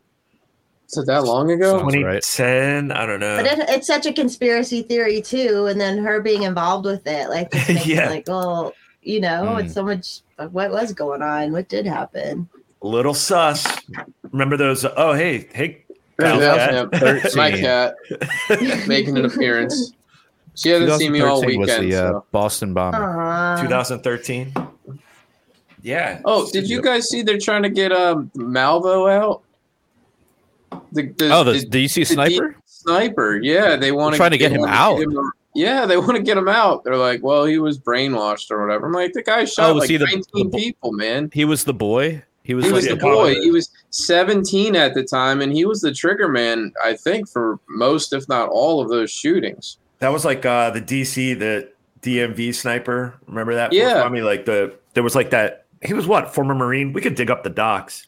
Is 0.89 0.97
it 0.97 1.05
that 1.05 1.23
long 1.23 1.51
ago? 1.51 1.77
Sounds 1.79 1.95
right. 1.97 2.21
2010. 2.23 2.91
I 2.91 3.05
don't 3.05 3.19
know. 3.19 3.37
But 3.37 3.45
it, 3.45 3.69
it's 3.69 3.85
such 3.87 4.05
a 4.07 4.11
conspiracy 4.13 4.81
theory 4.81 5.21
too, 5.21 5.67
and 5.67 5.79
then 5.79 5.99
her 5.99 6.19
being 6.21 6.43
involved 6.43 6.85
with 6.85 7.05
it, 7.05 7.29
like, 7.29 7.49
Yeah. 7.85 8.07
it 8.07 8.09
like, 8.09 8.25
oh, 8.29 8.73
you 9.03 9.19
know, 9.21 9.43
Mm. 9.57 9.65
it's 9.65 9.73
so 9.75 9.83
much. 9.83 10.21
What 10.51 10.71
was 10.71 10.93
going 10.93 11.21
on? 11.21 11.51
What 11.51 11.69
did 11.69 11.85
happen? 11.85 12.49
little 12.81 13.13
sus. 13.13 13.67
Remember 14.31 14.55
those? 14.57 14.85
Oh, 14.85 15.13
hey, 15.13 15.47
hey, 15.53 15.83
Yeah, 16.19 16.85
cat. 16.91 17.25
My 17.35 17.51
cat 17.51 17.93
making 18.87 19.17
an 19.17 19.25
appearance. 19.25 19.91
She 20.55 20.69
hasn't 20.69 20.93
seen 20.99 21.11
me 21.11 21.21
all 21.21 21.41
2013 21.41 21.59
was 21.59 21.69
weekend. 21.69 21.91
the 21.91 21.95
uh, 21.97 22.11
so. 22.11 22.25
Boston 22.31 22.73
bombing. 22.73 23.01
Aw. 23.01 23.61
2013. 23.61 24.53
Yeah. 25.81 26.19
Oh, 26.25 26.49
did 26.51 26.69
you 26.69 26.81
guys 26.81 27.09
see 27.09 27.21
they're 27.21 27.37
trying 27.37 27.63
to 27.63 27.69
get 27.69 27.91
um 27.91 28.31
Malvo 28.35 29.09
out? 29.11 29.43
The, 30.91 31.03
the, 31.17 31.29
Oh, 31.31 31.43
the, 31.43 31.53
the- 31.53 31.65
the 31.69 31.85
DC 31.85 31.95
the 31.95 32.05
sniper. 32.05 32.49
D- 32.49 32.55
sniper. 32.65 33.39
Yeah, 33.41 33.75
they 33.75 33.91
want 33.91 34.15
trying 34.15 34.31
to 34.31 34.37
get 34.37 34.51
him 34.51 34.63
out. 34.65 34.99
yeah, 35.53 35.85
they 35.85 35.97
want 36.05 36.15
to 36.15 36.21
get 36.21 36.37
him 36.37 36.47
out. 36.47 36.83
They're 36.83 36.97
like, 36.97 37.21
well, 37.23 37.45
he 37.45 37.57
was 37.59 37.79
brainwashed 37.79 38.49
or 38.51 38.65
whatever. 38.65 38.87
I'm 38.87 38.93
like, 38.93 39.13
the 39.13 39.23
guy 39.23 39.45
shot 39.45 39.69
Oh, 39.69 39.73
was 39.75 39.81
like 39.83 39.89
he 39.89 39.97
19 39.97 40.23
the- 40.51 40.57
people, 40.57 40.91
man. 40.91 41.29
He 41.33 41.45
was 41.45 41.63
the 41.63 41.73
boy. 41.73 42.23
He 42.43 42.55
was 42.55 42.65
He 42.65 42.71
was 42.71 42.85
yeah, 42.87 42.95
the 42.95 43.01
boy. 43.01 43.35
was- 43.35 43.43
He 43.43 43.51
was 43.51 43.69
17 43.91 44.75
at 44.75 44.93
the 44.95 45.03
time, 45.03 45.41
and 45.41 45.51
he 45.53 45.65
was 45.65 45.81
the 45.81 45.93
trigger 45.93 46.27
man, 46.27 46.71
I 46.83 46.95
think, 46.95 47.29
for 47.29 47.59
most, 47.69 48.11
if 48.13 48.27
not 48.27 48.49
all, 48.49 48.81
of 48.81 48.89
those 48.89 49.11
shootings. 49.11 49.77
That 49.99 50.09
was 50.09 50.23
like 50.25 50.45
uh 50.45 50.71
the 50.71 50.81
DC, 50.81 51.37
the 51.37 51.69
DMV 52.01 52.55
sniper. 52.55 53.15
Remember 53.27 53.53
that? 53.55 53.73
Yeah. 53.73 54.01
I 54.03 54.09
mean, 54.09 54.23
like 54.23 54.45
the 54.45 54.73
there 54.93 55.03
was 55.03 55.13
like 55.15 55.29
that. 55.31 55.65
He 55.81 55.93
was 55.93 56.07
what 56.07 56.33
former 56.33 56.55
Marine. 56.55 56.93
We 56.93 57.01
could 57.01 57.15
dig 57.15 57.29
up 57.29 57.43
the 57.43 57.49
docs. 57.49 58.07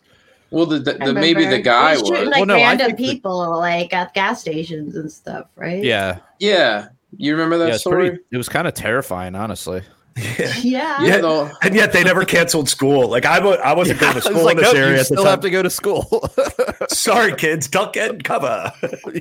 Well, 0.52 0.66
the, 0.66 0.80
the, 0.80 0.94
the 0.94 1.14
maybe 1.14 1.46
the 1.46 1.60
guy 1.60 1.94
was 1.94 2.02
shooting 2.02 2.14
was. 2.26 2.30
like 2.30 2.36
Well, 2.38 2.46
no, 2.46 2.56
I 2.56 2.58
random 2.70 2.88
think 2.88 2.98
the- 2.98 3.14
people, 3.14 3.58
like 3.58 3.94
at 3.94 4.14
gas 4.14 4.42
stations 4.42 4.96
and 4.96 5.12
stuff, 5.12 5.48
right? 5.56 5.84
yeah. 5.84 6.20
Yeah, 6.40 6.90
you 7.18 7.32
remember 7.34 7.58
that 7.60 7.70
yeah 7.70 7.78
story? 7.78 8.10
pretty, 8.10 8.24
it 8.32 8.38
was 8.38 8.50
kind 8.50 8.68
of 8.68 8.74
terrifying, 8.74 9.34
honestly. 9.36 9.82
Yeah. 10.38 10.54
Yeah. 10.62 11.02
Yeah, 11.04 11.18
Yeah. 11.22 11.52
And 11.64 11.74
yet 11.76 11.94
they 11.94 12.04
never 12.04 12.26
canceled 12.26 12.68
school. 12.70 13.08
Like 13.10 13.26
I, 13.26 13.40
wa- 13.40 13.52
I 13.64 13.74
wasn't 13.74 14.00
going 14.00 14.14
to 14.14 14.18
I 14.28 14.32
was 14.32 14.34
school 14.34 14.44
like, 14.44 14.58
in 14.58 14.64
this 14.64 14.74
"Nope, 14.74 14.76
area 14.82 14.94
you 14.94 15.00
at 15.00 15.00
the 15.00 15.06
still 15.06 15.26
have 15.26 15.40
to 15.42 15.50
go 15.50 15.62
to 15.64 15.70
school. 15.70 16.30
Sorry, 16.90 17.34
kids, 17.36 17.68
duck 17.68 17.96
and 17.98 18.24
cover. 18.24 18.72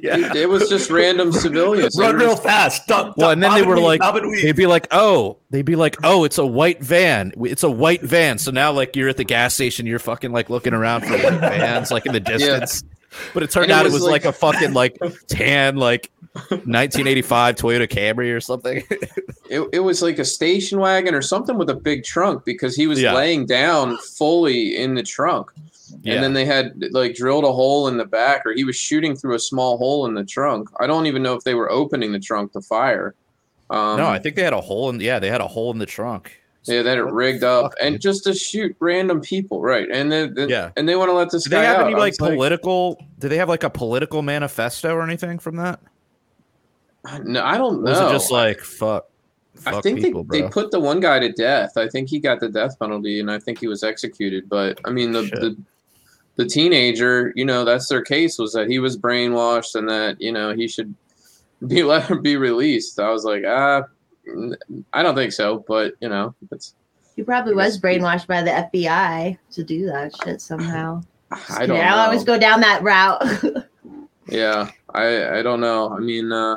yeah. 0.03 0.16
It, 0.31 0.37
it 0.37 0.48
was 0.48 0.68
just 0.68 0.90
random 0.90 1.33
civilians. 1.33 1.96
Run 1.98 2.16
real 2.16 2.37
fast. 2.37 2.87
Duck, 2.87 3.16
well, 3.16 3.29
duck, 3.29 3.33
and 3.35 3.42
then 3.42 3.55
they 3.55 3.62
were 3.62 3.76
weave, 3.76 3.85
like, 3.85 4.00
bob 4.00 4.16
and 4.16 4.31
weave. 4.31 4.42
they'd 4.42 4.57
be 4.57 4.66
like, 4.66 4.88
oh, 4.90 5.38
they'd 5.50 5.64
be 5.64 5.76
like, 5.76 5.96
oh, 6.03 6.24
it's 6.24 6.38
a 6.38 6.46
white 6.46 6.83
van. 6.83 7.33
It's 7.40 7.62
a 7.62 7.70
white 7.70 8.03
van. 8.03 8.38
So 8.38 8.50
now, 8.50 8.72
like, 8.72 8.96
you're 8.96 9.09
at 9.09 9.16
the 9.16 9.24
gas 9.24 9.55
station, 9.55 9.87
you're 9.87 9.98
fucking 10.00 10.33
like 10.33 10.50
looking 10.50 10.74
around 10.74 11.03
for 11.03 11.12
white 11.12 11.40
vans, 11.40 11.90
like 11.90 12.07
in 12.07 12.12
the 12.12 12.20
distance. 12.20 12.83
But 13.35 13.42
it 13.42 13.51
turned 13.51 13.70
it 13.70 13.75
out 13.75 13.85
it 13.87 13.92
was 13.92 13.94
was 13.94 14.03
like, 14.03 14.25
like- 14.25 14.35
a 14.35 14.38
fucking 14.38 14.73
like 14.73 14.99
tan, 15.29 15.77
like 15.77 16.11
1985 16.35 17.57
Toyota 17.57 17.88
Camry 17.88 18.35
or 18.35 18.40
something. 18.40 18.83
It, 19.53 19.68
it 19.73 19.81
was 19.81 20.01
like 20.01 20.20
a 20.20 20.25
station 20.25 20.79
wagon 20.79 21.12
or 21.12 21.23
something 21.23 21.59
with 21.59 21.68
a 21.70 21.75
big 21.75 22.05
trunk 22.05 22.44
because 22.44 22.77
he 22.77 22.87
was 22.87 23.03
Yeah. 23.03 23.14
laying 23.14 23.46
down 23.46 23.96
fully 23.99 24.77
in 24.77 24.94
the 24.94 25.03
trunk. 25.03 25.51
yeah. 26.03 26.14
And 26.14 26.23
then 26.23 26.35
they 26.35 26.44
had 26.44 26.81
like 26.92 27.16
drilled 27.16 27.42
a 27.42 27.51
hole 27.53 27.88
in 27.88 27.96
the 27.96 28.05
back, 28.05 28.46
or 28.46 28.53
he 28.53 28.62
was 28.62 28.77
shooting 28.77 29.16
through 29.16 29.35
a 29.35 29.40
small 29.40 29.77
hole 29.77 30.07
in 30.07 30.14
the 30.14 30.23
trunk. 30.25 30.68
I 30.79 30.87
don't 30.87 31.07
even 31.07 31.25
know 31.25 31.35
if 31.35 31.42
they 31.42 31.55
were 31.55 31.68
opening 31.68 32.12
the 32.12 32.20
trunk 32.20 32.53
to 32.53 32.61
fire. 32.61 33.16
Um, 33.70 33.96
no, 33.96 34.07
I 34.07 34.20
think 34.20 34.37
they 34.37 34.44
had 34.44 34.53
a 34.53 34.61
hole 34.61 34.88
in. 34.88 35.01
Yeah, 35.01 35.18
they 35.18 35.29
had 35.31 35.40
a 35.40 35.49
hole 35.49 35.73
in 35.73 35.79
the 35.79 35.87
trunk. 35.87 36.39
Yeah, 36.64 36.83
they 36.83 36.90
had 36.90 36.99
it 36.99 37.05
rigged 37.05 37.42
up, 37.44 37.62
fuck, 37.73 37.75
and 37.81 37.94
dude? 37.94 38.03
just 38.03 38.25
to 38.25 38.35
shoot 38.35 38.77
random 38.81 39.20
people, 39.20 39.62
right? 39.62 39.88
And 39.90 40.11
then, 40.12 40.35
then- 40.35 40.49
Yeah. 40.49 40.70
and 40.77 40.88
they 40.88 40.94
want 40.96 41.09
to 41.09 41.14
let 41.14 41.31
this 41.31 41.44
Do 41.44 41.51
they 41.51 41.57
guy 41.57 41.64
have 41.64 41.81
out. 41.81 41.87
any 41.87 41.94
like 41.94 42.12
was 42.12 42.18
political? 42.18 43.03
Do 43.18 43.29
they 43.29 43.37
have 43.38 43.49
like 43.49 43.64
a 43.64 43.70
political 43.70 44.23
manifesto 44.23 44.94
or 44.94 45.03
anything 45.03 45.38
from 45.38 45.57
that? 45.57 45.81
no, 47.25 47.42
I 47.42 47.57
don't 47.57 47.77
Or 47.77 47.83
was 47.83 47.99
know. 47.99 48.09
it 48.09 48.12
just 48.12 48.31
like 48.31 48.61
fuck? 48.61 49.07
I 49.66 49.81
think 49.81 50.01
people, 50.01 50.23
they, 50.25 50.40
bro. 50.40 50.49
they 50.49 50.53
put 50.53 50.70
the 50.70 50.81
one 50.81 51.01
guy 51.01 51.18
to 51.18 51.31
death. 51.33 51.77
I 51.77 51.88
think 51.88 52.09
he 52.09 52.18
got 52.18 52.40
the 52.40 52.49
death 52.49 52.79
penalty, 52.79 53.20
and 53.20 53.31
I 53.31 53.38
think 53.38 53.59
he 53.59 53.66
was 53.66 53.83
executed. 53.83 54.49
But 54.49 54.81
I 54.87 54.90
mean, 54.90 55.12
the 55.12 55.27
Shit. 55.27 55.40
the, 55.40 55.57
the 56.37 56.46
teenager, 56.46 57.33
you 57.37 57.44
know, 57.44 57.64
that's 57.64 57.88
their 57.88 58.01
case 58.03 58.38
was 58.38 58.53
that 58.55 58.68
he 58.68 58.79
was 58.79 58.96
brainwashed 58.96 59.75
and 59.75 59.88
that 59.88 60.20
you 60.20 60.33
know 60.33 60.55
he 60.55 60.66
should 60.68 60.94
be 61.66 61.83
let 61.83 62.23
be 62.23 62.37
released. 62.37 62.99
I 63.01 63.11
was 63.11 63.25
like, 63.25 63.42
ah, 63.46 63.79
n- 63.79 63.85
I 64.93 65.03
don't 65.03 65.14
think 65.14 65.33
so, 65.33 65.64
but 65.66 65.95
you 66.01 66.09
know, 66.09 66.35
it's 66.51 66.75
He 67.16 67.23
probably 67.23 67.55
was 67.55 67.81
brainwashed 67.81 68.27
by 68.27 68.43
the 68.43 68.51
FBI 68.51 69.38
to 69.53 69.62
do 69.64 69.87
that 69.87 70.14
shit 70.25 70.40
somehow. 70.40 71.03
I 71.51 71.66
don't 71.66 71.77
yeah. 71.77 71.95
I'll 71.95 72.07
always 72.07 72.25
go 72.25 72.38
down 72.38 72.61
that 72.61 72.83
route. 72.83 73.66
Yeah, 74.31 74.71
I 74.95 75.38
I 75.38 75.43
don't 75.43 75.61
know. 75.61 75.90
I 75.90 75.99
mean, 75.99 76.31
uh, 76.31 76.57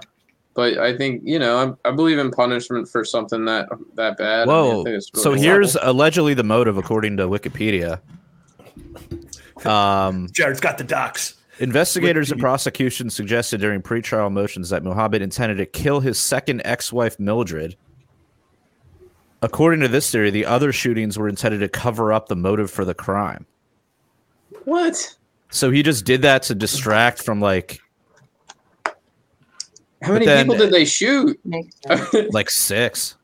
but 0.54 0.78
I 0.78 0.96
think 0.96 1.24
you 1.26 1.40
know 1.40 1.76
I, 1.84 1.90
I 1.90 1.92
believe 1.92 2.20
in 2.20 2.30
punishment 2.32 2.88
for 2.88 3.04
something 3.04 3.46
that 3.46 3.68
that 3.96 4.18
bad. 4.18 4.42
I 4.42 4.46
mean, 4.46 4.50
I 4.50 4.54
Whoa! 4.54 4.84
think 4.84 4.96
it's 4.98 5.10
so 5.16 5.34
here's 5.34 5.74
horrible. 5.74 5.92
allegedly 5.92 6.34
the 6.36 6.44
motive, 6.44 6.78
according 6.78 7.18
to 7.18 7.28
Wikipedia. 7.28 8.00
Um, 9.66 10.30
Jared's 10.34 10.60
got 10.60 10.78
the 10.78 10.84
docs. 10.84 11.36
Investigators 11.64 12.32
and 12.32 12.40
Wikipedia. 12.40 12.44
prosecution 12.44 13.10
suggested 13.10 13.62
during 13.62 13.82
pretrial 13.82 14.32
motions 14.32 14.70
that 14.70 14.84
Muhammad 14.84 15.22
intended 15.22 15.56
to 15.58 15.66
kill 15.66 16.00
his 16.02 16.20
second 16.20 16.62
ex-wife 16.66 17.20
Mildred. 17.20 17.76
According 19.42 19.80
to 19.82 19.88
this 19.88 20.10
theory, 20.12 20.30
the 20.30 20.46
other 20.46 20.72
shootings 20.72 21.18
were 21.18 21.28
intended 21.30 21.60
to 21.60 21.70
cover 21.70 22.14
up 22.14 22.28
the 22.28 22.36
motive 22.36 22.70
for 22.72 22.86
the 22.86 22.94
crime. 22.94 23.46
what? 24.66 25.16
So 25.50 25.70
he 25.72 25.84
just 25.84 26.06
did 26.06 26.22
that 26.24 26.44
to 26.44 26.56
distract 26.56 27.22
from 27.24 27.40
like 27.40 27.80
How 30.02 30.14
many 30.14 30.26
then- 30.26 30.46
people 30.48 30.58
did 30.58 30.72
they 30.74 30.86
shoot? 30.86 31.40
Like 32.32 32.50
six. 32.50 33.16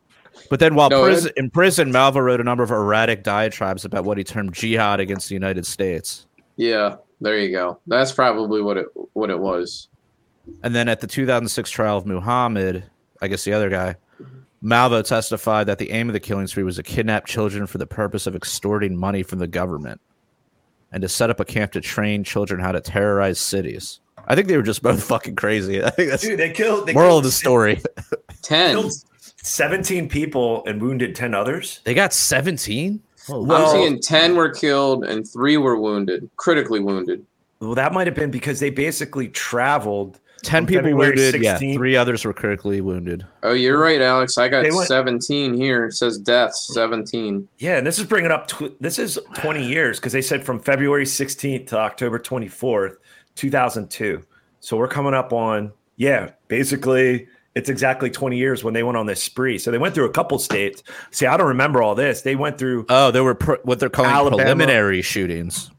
But 0.50 0.60
then 0.60 0.76
while 0.76 0.90
No, 0.90 1.04
prison, 1.04 1.32
in 1.38 1.50
prison, 1.50 1.92
Malvo 1.92 2.24
wrote 2.24 2.40
a 2.40 2.44
number 2.44 2.64
of 2.64 2.72
erratic 2.72 3.24
diatribes 3.24 3.86
about 3.86 4.04
what 4.04 4.18
he 4.18 4.24
termed 4.24 4.54
jihad 4.54 5.00
against 5.00 5.28
the 5.30 5.36
United 5.36 5.66
States. 5.66 6.26
yeah, 6.56 6.96
there 7.22 7.38
you 7.38 7.52
go. 7.52 7.80
That's 7.88 8.12
probably 8.12 8.62
what 8.62 8.78
it 8.78 8.88
what 9.14 9.30
it 9.30 9.40
was. 9.40 9.88
And 10.64 10.74
then 10.74 10.88
at 10.90 11.00
the 11.02 11.08
2006 11.08 11.70
trial 11.70 11.98
of 11.98 12.06
Muhammad, 12.06 12.84
I 13.22 13.28
guess 13.28 13.44
the 13.44 13.54
other 13.54 13.70
guy, 13.70 13.96
Malvo 14.64 15.04
testified 15.04 15.68
that 15.68 15.78
the 15.78 15.92
aim 15.92 16.10
of 16.10 16.14
the 16.14 16.20
killing 16.20 16.48
spree 16.48 16.64
was 16.64 16.78
to 16.78 16.84
kidnap 16.84 17.26
children 17.26 17.68
for 17.68 17.78
the 17.78 17.86
purpose 17.86 18.26
of 18.28 18.36
extorting 18.36 18.98
money 18.98 19.22
from 19.24 19.40
the 19.40 19.48
government. 19.48 20.02
and 20.92 21.02
to 21.04 21.10
set 21.10 21.30
up 21.30 21.40
a 21.40 21.46
camp 21.46 21.72
to 21.74 21.82
train 21.82 22.24
children 22.24 22.60
how 22.60 22.72
to 22.72 22.82
terrorize 22.82 23.40
cities. 23.40 24.00
I 24.28 24.36
think 24.36 24.48
they 24.48 24.58
were 24.58 24.64
just 24.64 24.82
both 24.82 25.04
fucking 25.08 25.36
crazy. 25.36 25.84
I 25.84 25.92
think 25.92 26.10
that's 26.10 26.24
Dude, 26.24 26.40
they 26.40 26.50
killed. 26.52 26.88
They 26.88 26.94
moral 26.94 27.10
killed, 27.10 27.20
of 27.20 27.24
the 27.26 27.32
story. 27.32 27.82
Ten. 28.42 28.72
killed 28.72 28.94
17 29.44 30.10
people 30.10 30.64
and 30.66 30.82
wounded 30.82 31.16
10 31.16 31.34
others. 31.36 31.80
They 31.84 31.94
got 31.94 32.12
17. 32.14 33.02
Well- 33.30 33.52
I'm 33.52 33.70
seeing 33.72 34.00
ten 34.00 34.36
were 34.36 34.50
killed 34.50 35.06
and 35.06 35.28
three 35.28 35.58
were 35.58 35.80
wounded, 35.80 36.30
critically 36.36 36.80
wounded. 36.80 37.26
Well, 37.60 37.76
that 37.76 37.94
might 37.94 38.08
have 38.08 38.16
been 38.16 38.32
because 38.32 38.60
they 38.60 38.70
basically 38.70 39.28
traveled. 39.30 40.20
10 40.44 40.66
people 40.66 40.84
February 40.84 41.10
wounded. 41.18 41.42
Yeah, 41.42 41.58
three 41.58 41.98
others 41.98 42.24
were 42.24 42.32
critically 42.34 42.80
wounded. 42.80 43.26
Oh, 43.44 43.52
you're 43.52 43.78
right, 43.78 44.00
Alex. 44.00 44.38
I 44.38 44.48
got 44.48 44.64
went- 44.64 44.88
17 44.88 45.54
here. 45.54 45.88
It 45.88 45.94
says 45.96 46.18
deaths, 46.18 46.74
17. 46.74 47.46
Yeah, 47.58 47.78
and 47.78 47.86
this 47.86 48.00
is 48.00 48.06
bringing 48.06 48.32
up. 48.32 48.48
Tw- 48.48 48.72
this 48.80 48.98
is 49.00 49.20
20 49.36 49.66
years 49.66 50.00
because 50.00 50.14
they 50.14 50.22
said 50.22 50.46
from 50.46 50.62
February 50.62 51.04
16th 51.06 51.68
to 51.68 51.78
October 51.78 52.20
24th, 52.20 52.96
2002. 53.36 54.24
So 54.62 54.78
we're 54.78 54.88
coming 54.88 55.14
up 55.14 55.34
on 55.34 55.74
yeah, 55.98 56.32
basically 56.48 57.28
it's 57.60 57.70
exactly 57.70 58.10
20 58.10 58.38
years 58.38 58.64
when 58.64 58.74
they 58.74 58.82
went 58.84 58.98
on 58.98 59.06
this 59.06 59.22
spree. 59.22 59.60
So 59.60 59.70
they 59.70 59.78
went 59.78 59.94
through 59.94 60.06
a 60.06 60.12
couple 60.12 60.40
states. 60.40 60.82
See, 61.12 61.26
I 61.28 61.38
don't 61.38 61.48
remember 61.50 61.82
all 61.84 61.94
this. 61.96 62.22
They 62.22 62.36
went 62.36 62.58
through 62.58 62.86
Oh, 62.90 63.12
there 63.12 63.24
were 63.24 63.36
pr- 63.36 63.56
what 63.64 63.80
they're 63.80 63.90
calling 63.90 64.12
Alabama. 64.12 64.38
preliminary 64.44 65.02
shootings. 65.02 65.70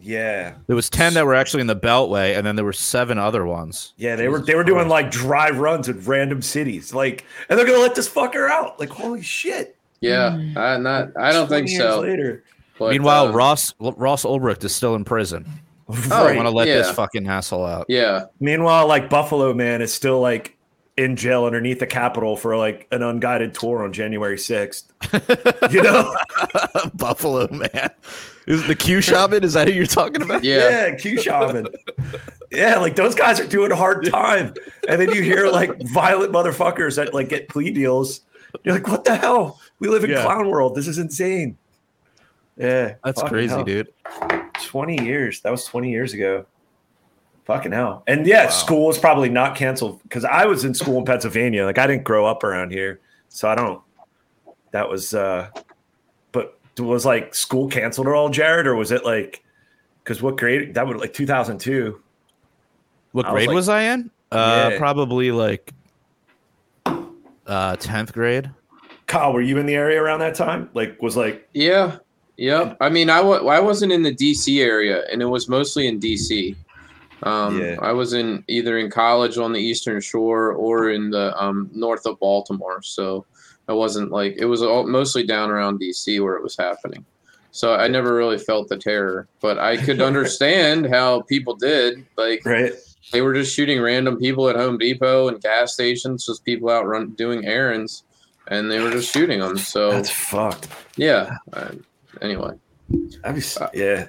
yeah, 0.00 0.54
There 0.66 0.76
was 0.76 0.88
10 0.90 1.14
that 1.14 1.24
were 1.26 1.34
actually 1.34 1.62
in 1.62 1.66
the 1.66 1.76
Beltway, 1.76 2.36
and 2.36 2.46
then 2.46 2.56
there 2.56 2.64
were 2.64 2.72
seven 2.72 3.18
other 3.18 3.44
ones. 3.46 3.94
yeah. 3.96 4.16
They 4.16 4.28
were 4.28 4.40
they 4.40 4.54
were 4.54 4.64
doing 4.64 4.88
Christ. 4.88 4.90
like 4.90 5.10
dry 5.10 5.50
runs 5.50 5.88
in 5.88 6.00
random 6.04 6.42
cities, 6.42 6.92
like, 6.94 7.24
and 7.48 7.58
they're 7.58 7.66
gonna 7.66 7.78
let 7.78 7.94
this 7.94 8.08
fucker 8.08 8.48
out. 8.50 8.78
Like, 8.78 8.90
holy 8.90 9.22
shit! 9.22 9.76
Yeah, 10.00 10.36
I'm 10.56 10.82
not. 10.82 11.08
I 11.18 11.32
don't 11.32 11.48
think 11.48 11.68
years 11.70 11.80
so. 11.82 12.00
Later, 12.00 12.44
but, 12.78 12.90
Meanwhile, 12.90 13.28
uh, 13.28 13.32
Ross 13.32 13.72
Ross 13.80 14.24
Ulbricht 14.24 14.62
is 14.64 14.74
still 14.74 14.94
in 14.94 15.04
prison. 15.04 15.46
Oh, 15.88 16.26
I 16.26 16.34
want 16.34 16.46
to 16.46 16.50
let 16.50 16.64
this 16.66 16.90
fucking 16.90 17.26
asshole 17.28 17.64
out. 17.64 17.86
Yeah, 17.88 18.24
Meanwhile, 18.40 18.86
like 18.88 19.08
Buffalo 19.08 19.52
Man 19.54 19.80
is 19.80 19.92
still 19.94 20.20
like 20.20 20.56
in 20.96 21.16
jail 21.16 21.44
underneath 21.44 21.80
the 21.80 21.86
Capitol 21.86 22.36
for 22.36 22.56
like 22.56 22.86
an 22.92 23.02
unguided 23.02 23.52
tour 23.54 23.82
on 23.82 23.92
January 23.92 24.36
6th. 24.36 24.84
you 25.72 25.82
know? 25.82 26.14
Buffalo 26.94 27.48
man. 27.48 27.90
Is 28.46 28.66
the 28.66 28.74
Q 28.74 29.00
shaman? 29.00 29.42
Is 29.42 29.54
that 29.54 29.66
who 29.68 29.74
you're 29.74 29.86
talking 29.86 30.22
about? 30.22 30.44
yeah. 30.44 30.88
Yeah, 30.88 30.94
Q 30.96 31.20
Shaman. 31.20 31.66
yeah, 32.52 32.78
like 32.78 32.94
those 32.94 33.14
guys 33.14 33.40
are 33.40 33.46
doing 33.46 33.72
a 33.72 33.76
hard 33.76 34.04
time. 34.10 34.54
And 34.88 35.00
then 35.00 35.10
you 35.10 35.22
hear 35.22 35.48
like 35.48 35.80
violent 35.92 36.32
motherfuckers 36.32 36.96
that 36.96 37.14
like 37.14 37.28
get 37.30 37.48
plea 37.48 37.70
deals. 37.70 38.20
You're 38.62 38.74
like, 38.74 38.86
what 38.86 39.04
the 39.04 39.16
hell? 39.16 39.60
We 39.80 39.88
live 39.88 40.04
in 40.04 40.10
Yeah. 40.10 40.22
clown 40.24 40.48
world. 40.48 40.74
This 40.76 40.86
is 40.86 40.98
insane. 40.98 41.56
Yeah. 42.56 42.94
That's 43.02 43.20
crazy, 43.22 43.48
hell. 43.54 43.64
dude. 43.64 43.88
20 44.62 45.02
years. 45.04 45.40
That 45.40 45.50
was 45.50 45.64
20 45.64 45.90
years 45.90 46.12
ago. 46.12 46.46
Fucking 47.44 47.72
hell. 47.72 48.02
And 48.06 48.26
yeah, 48.26 48.48
school 48.48 48.88
is 48.90 48.96
probably 48.98 49.28
not 49.28 49.54
canceled 49.54 50.02
because 50.02 50.24
I 50.24 50.46
was 50.46 50.64
in 50.64 50.72
school 50.72 50.98
in 50.98 51.04
Pennsylvania. 51.04 51.64
Like 51.66 51.78
I 51.78 51.86
didn't 51.86 52.04
grow 52.04 52.24
up 52.24 52.42
around 52.42 52.72
here. 52.72 53.00
So 53.28 53.48
I 53.48 53.54
don't 53.54 53.80
that 54.70 54.88
was 54.88 55.12
uh 55.14 55.48
but 56.32 56.58
was 56.78 57.04
like 57.04 57.34
school 57.34 57.68
canceled 57.68 58.06
at 58.08 58.14
all, 58.14 58.30
Jared, 58.30 58.66
or 58.66 58.74
was 58.76 58.90
it 58.92 59.04
like 59.04 59.44
because 60.02 60.22
what 60.22 60.38
grade 60.38 60.74
that 60.74 60.86
would 60.86 60.96
like 60.96 61.12
2002? 61.12 62.00
What 63.12 63.26
I 63.26 63.28
was 63.32 63.34
grade 63.36 63.48
like- 63.48 63.54
was 63.54 63.68
I 63.68 63.82
in? 63.82 64.10
Uh, 64.32 64.70
Yeah. 64.72 64.78
probably 64.78 65.30
like 65.30 65.70
uh, 67.46 67.76
tenth 67.76 68.12
grade. 68.12 68.50
Kyle, 69.06 69.32
were 69.34 69.42
you 69.42 69.58
in 69.58 69.66
the 69.66 69.74
area 69.74 70.00
around 70.02 70.20
that 70.20 70.34
time? 70.34 70.70
Like 70.74 71.00
was 71.02 71.16
like 71.16 71.46
Yeah. 71.52 71.96
Yep. 72.36 72.78
I 72.80 72.88
mean, 72.88 73.10
I 73.10 73.18
w- 73.18 73.46
I 73.46 73.60
wasn't 73.60 73.92
in 73.92 74.02
the 74.02 74.12
DC 74.12 74.60
area, 74.60 75.04
and 75.12 75.22
it 75.22 75.26
was 75.26 75.48
mostly 75.48 75.86
in 75.86 76.00
DC. 76.00 76.56
Um, 77.22 77.60
Yeah. 77.60 77.76
I 77.80 77.92
was 77.92 78.12
in 78.12 78.44
either 78.48 78.78
in 78.78 78.90
college 78.90 79.38
on 79.38 79.52
the 79.52 79.60
Eastern 79.60 80.00
Shore 80.00 80.52
or 80.52 80.90
in 80.90 81.10
the 81.10 81.34
um, 81.42 81.70
north 81.72 82.06
of 82.06 82.18
Baltimore. 82.18 82.82
So 82.82 83.24
I 83.68 83.72
wasn't 83.72 84.10
like 84.10 84.34
it 84.38 84.44
was 84.46 84.62
all, 84.62 84.86
mostly 84.86 85.24
down 85.24 85.50
around 85.50 85.80
DC 85.80 86.22
where 86.22 86.34
it 86.34 86.42
was 86.42 86.56
happening. 86.56 87.04
So 87.50 87.74
I 87.74 87.86
never 87.86 88.14
really 88.14 88.38
felt 88.38 88.68
the 88.68 88.76
terror, 88.76 89.28
but 89.40 89.58
I 89.58 89.76
could 89.76 90.02
understand 90.10 90.86
how 90.86 91.22
people 91.22 91.54
did. 91.54 92.04
Like 92.16 92.44
right? 92.44 92.72
they 93.12 93.22
were 93.22 93.32
just 93.32 93.54
shooting 93.54 93.80
random 93.80 94.18
people 94.18 94.48
at 94.48 94.56
Home 94.56 94.76
Depot 94.76 95.28
and 95.28 95.40
gas 95.40 95.72
stations, 95.72 96.26
just 96.26 96.44
people 96.44 96.68
out 96.68 96.86
run 96.86 97.10
doing 97.10 97.46
errands, 97.46 98.02
and 98.48 98.70
they 98.70 98.80
were 98.80 98.90
just 98.90 99.12
shooting 99.12 99.38
them. 99.38 99.56
So 99.56 99.92
That's 99.92 100.10
fucked. 100.10 100.68
yeah. 100.96 101.36
Uh, 101.52 101.70
anyway, 102.20 102.54
I 103.22 103.30
was, 103.30 103.56
yeah. 103.72 104.08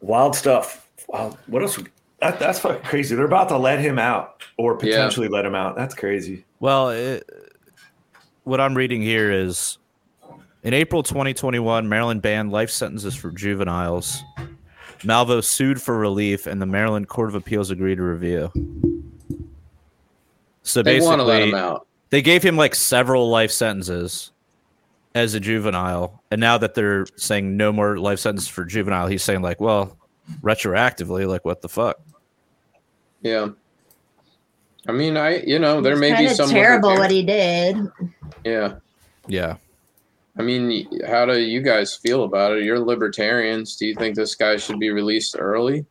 Wild 0.00 0.36
stuff. 0.36 0.85
Wow. 1.08 1.36
What 1.46 1.62
else? 1.62 1.78
That, 2.20 2.38
that's 2.38 2.58
fucking 2.60 2.82
crazy. 2.82 3.14
They're 3.14 3.26
about 3.26 3.48
to 3.50 3.58
let 3.58 3.78
him 3.80 3.98
out 3.98 4.42
or 4.56 4.72
Yeah. 4.74 4.78
potentially 4.78 5.28
let 5.28 5.44
him 5.44 5.54
out. 5.54 5.76
That's 5.76 5.94
crazy. 5.94 6.44
Well, 6.60 6.90
it, 6.90 7.28
what 8.44 8.60
I'm 8.60 8.74
reading 8.74 9.02
here 9.02 9.30
is 9.30 9.78
in 10.62 10.72
April 10.74 11.02
2021, 11.02 11.88
Maryland 11.88 12.22
banned 12.22 12.50
life 12.52 12.70
sentences 12.70 13.14
for 13.14 13.30
juveniles. 13.30 14.22
Malvo 15.00 15.44
sued 15.44 15.80
for 15.80 15.96
relief, 15.98 16.46
and 16.46 16.60
the 16.60 16.66
Maryland 16.66 17.06
Court 17.08 17.28
of 17.28 17.34
Appeals 17.34 17.70
agreed 17.70 17.96
to 17.96 18.02
review. 18.02 18.50
So 20.62 20.82
they 20.82 21.00
want 21.00 21.20
to 21.20 21.24
let 21.24 21.40
basically, 21.40 21.58
him 21.58 21.64
out. 21.64 21.86
they 22.10 22.22
gave 22.22 22.42
him 22.42 22.56
like 22.56 22.74
several 22.74 23.28
life 23.30 23.50
sentences 23.52 24.32
as 25.14 25.34
a 25.34 25.40
juvenile, 25.40 26.22
and 26.30 26.40
now 26.40 26.58
that 26.58 26.74
they're 26.74 27.06
saying 27.16 27.56
no 27.56 27.72
more 27.72 27.98
life 27.98 28.18
sentences 28.18 28.48
for 28.48 28.64
juvenile, 28.64 29.06
he's 29.06 29.22
saying 29.22 29.42
like, 29.42 29.60
well, 29.60 29.96
retroactively, 30.42 31.26
like 31.28 31.44
what 31.44 31.62
the 31.62 31.68
fuck? 31.68 31.98
Yeah. 33.22 33.48
I 34.88 34.92
mean, 34.92 35.16
I 35.16 35.38
you 35.40 35.58
know 35.58 35.80
there 35.80 35.92
It's 35.92 36.00
may 36.00 36.16
be 36.16 36.28
some 36.28 36.48
terrible 36.50 36.94
what 36.94 37.10
he 37.10 37.22
did. 37.22 37.76
Yeah. 38.44 38.76
Yeah. 39.26 39.56
I 40.38 40.42
mean, 40.42 40.86
how 41.06 41.24
do 41.24 41.40
you 41.40 41.62
guys 41.62 41.94
feel 41.94 42.24
about 42.24 42.52
it? 42.52 42.62
You're 42.64 42.78
libertarians. 42.78 43.76
Do 43.76 43.86
you 43.86 43.94
think 43.94 44.14
this 44.16 44.34
guy 44.34 44.56
should 44.58 44.78
be 44.78 44.90
released 44.90 45.34
early? 45.38 45.86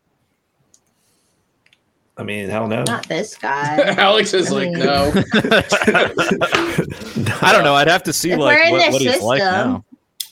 I 2.17 2.23
mean, 2.23 2.47
hell 2.49 2.67
no. 2.67 2.83
Not 2.83 3.07
this 3.07 3.35
guy. 3.41 3.95
Alex 3.97 4.33
is 4.33 4.51
like, 4.51 4.69
mean- 4.69 4.79
no. 4.79 5.11
I 7.41 7.51
don't 7.51 7.63
know. 7.63 7.73
I'd 7.75 7.87
have 7.87 8.03
to 8.03 8.13
see 8.13 8.31
If 8.31 8.39
like 8.39 8.57
we're 8.71 8.71
what, 8.71 8.93
what 8.93 9.01
he's 9.01 9.21
like 9.21 9.39
now. 9.39 9.83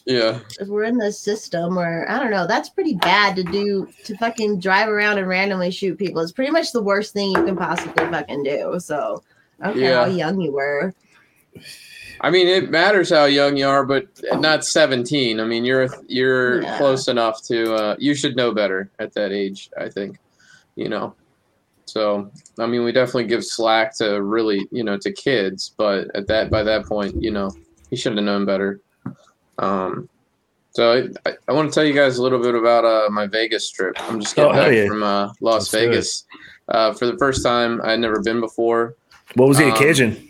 Yeah. 0.05 0.39
if 0.59 0.67
we're 0.67 0.83
in 0.83 0.97
the 0.97 1.11
system 1.13 1.75
where 1.75 2.09
I 2.11 2.19
don't 2.19 2.31
know, 2.31 2.45
that's 2.45 2.69
pretty 2.69 2.95
bad 2.95 3.35
to 3.37 3.43
do 3.43 3.87
to 4.03 4.17
fucking 4.17 4.59
drive 4.59 4.89
around 4.89 5.17
and 5.17 5.27
randomly 5.27 5.71
shoot 5.71 5.97
people. 5.97 6.21
It's 6.21 6.31
pretty 6.33 6.51
much 6.51 6.71
the 6.73 6.83
worst 6.83 7.13
thing 7.13 7.31
you 7.31 7.43
can 7.45 7.55
possibly 7.55 8.03
fucking 8.05 8.43
do. 8.43 8.75
So 8.79 9.23
I 9.61 9.67
don't 9.67 9.79
care 9.79 9.95
how 9.95 10.05
young 10.05 10.41
you 10.41 10.51
were. 10.51 10.93
I 12.21 12.29
mean, 12.29 12.47
it 12.47 12.69
matters 12.69 13.09
how 13.09 13.25
young 13.25 13.57
you 13.57 13.67
are, 13.67 13.85
but 13.85 14.05
not 14.33 14.65
17. 14.65 15.39
I 15.39 15.45
mean, 15.45 15.63
you're 15.65 15.87
you're 16.07 16.61
Yeah. 16.61 16.77
close 16.77 17.07
enough 17.07 17.41
to. 17.43 17.73
Uh, 17.73 17.95
you 17.99 18.13
should 18.15 18.35
know 18.35 18.53
better 18.53 18.89
at 18.99 19.13
that 19.13 19.31
age. 19.31 19.69
I 19.79 19.89
think. 19.89 20.17
You 20.75 20.89
know. 20.89 21.15
So 21.85 22.31
I 22.59 22.65
mean, 22.65 22.83
we 22.83 22.91
definitely 22.91 23.25
give 23.27 23.43
slack 23.45 23.95
to 23.97 24.21
really, 24.21 24.67
you 24.71 24.83
know, 24.83 24.97
to 24.97 25.11
kids, 25.11 25.73
but 25.77 26.07
at 26.15 26.27
that 26.27 26.49
by 26.49 26.63
that 26.63 26.85
point, 26.85 27.21
you 27.21 27.31
know, 27.31 27.51
he 27.89 27.95
should 27.95 28.15
have 28.15 28.23
known 28.25 28.45
better. 28.45 28.79
Um, 29.59 30.09
so 30.71 31.07
I, 31.25 31.33
I, 31.47 31.51
want 31.53 31.69
to 31.71 31.73
tell 31.75 31.83
you 31.85 31.93
guys 31.93 32.17
a 32.17 32.23
little 32.23 32.41
bit 32.41 32.55
about 32.55 32.83
uh, 32.83 33.09
my 33.11 33.27
Vegas 33.27 33.69
trip. 33.69 33.93
I'm 34.09 34.19
just 34.19 34.35
getting 34.35 34.51
Oh, 34.51 34.55
back 34.55 34.73
yeah. 34.73 34.87
from 34.87 35.03
uh, 35.03 35.31
Las. 35.39 35.69
Vegas 35.69 36.25
uh, 36.69 36.93
for 36.93 37.05
the 37.05 37.17
first 37.17 37.43
time. 37.43 37.79
I'd 37.83 37.99
never 37.99 38.21
been 38.21 38.39
before. 38.39 38.95
What 39.35 39.47
was 39.47 39.57
the 39.57 39.65
Um, 39.65 39.71
occasion? 39.73 40.29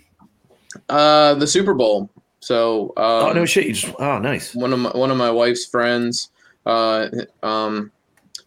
Uh, 0.89 1.35
the 1.35 1.47
Super 1.47 1.73
Bowl. 1.73 2.09
So 2.41 2.93
um, 2.97 3.29
oh 3.29 3.31
no 3.31 3.45
shit! 3.45 3.67
You 3.67 3.73
just 3.73 3.95
oh 3.99 4.19
nice. 4.19 4.53
one 4.53 4.73
of 4.73 4.79
my 4.79 4.89
one 4.89 5.11
of 5.11 5.15
my 5.15 5.31
wife's 5.31 5.65
friends, 5.65 6.29
uh, 6.65 7.07
um, 7.41 7.89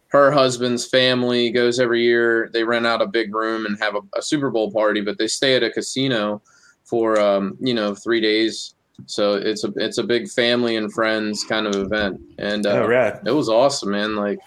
her 0.09 0.29
husband's 0.29 0.85
family 0.85 1.49
goes 1.49 1.79
every 1.79 2.03
year. 2.03 2.51
They 2.53 2.63
rent 2.63 2.85
out 2.85 3.01
a 3.01 3.07
big 3.07 3.33
room 3.33 3.65
and 3.65 3.75
have 3.81 3.95
a, 3.95 4.01
a 4.15 4.21
Super 4.21 4.51
Bowl 4.51 4.71
party, 4.71 5.01
but 5.01 5.17
they 5.17 5.25
stay 5.27 5.55
at 5.55 5.63
a 5.63 5.71
casino 5.71 6.43
for 6.83 7.19
um, 7.19 7.57
you 7.59 7.73
know 7.73 7.95
three 7.95 8.21
days. 8.21 8.75
So 9.05 9.33
it's 9.35 9.63
a 9.63 9.71
it's 9.77 9.99
a 9.99 10.03
big 10.03 10.27
family 10.27 10.75
and 10.75 10.91
friends 10.91 11.43
kind 11.43 11.67
of 11.67 11.75
event, 11.75 12.19
and 12.39 12.65
uh, 12.65 12.71
oh 12.83 12.87
rad. 12.87 13.21
it 13.25 13.31
was 13.31 13.47
awesome, 13.47 13.91
man. 13.91 14.15
Like, 14.15 14.39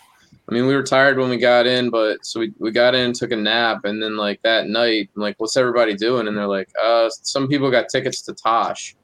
I 0.48 0.52
mean, 0.54 0.66
we 0.66 0.74
were 0.74 0.82
tired 0.82 1.18
when 1.18 1.30
we 1.30 1.36
got 1.38 1.66
in, 1.66 1.88
but 1.90 2.26
so 2.26 2.40
we, 2.40 2.52
we 2.58 2.70
got 2.72 2.94
in, 2.94 3.12
took 3.12 3.30
a 3.30 3.36
nap, 3.36 3.84
and 3.84 4.02
then 4.02 4.16
like 4.16 4.42
that 4.42 4.66
night, 4.66 5.08
I'm 5.16 5.22
like, 5.22 5.36
what's 5.38 5.56
everybody 5.56 5.94
doing? 5.94 6.26
And 6.28 6.36
they're 6.36 6.46
like, 6.48 6.68
uh, 6.82 7.08
some 7.10 7.46
people 7.48 7.70
got 7.70 7.88
tickets 7.88 8.22
to 8.22 8.34
Tosh, 8.34 8.96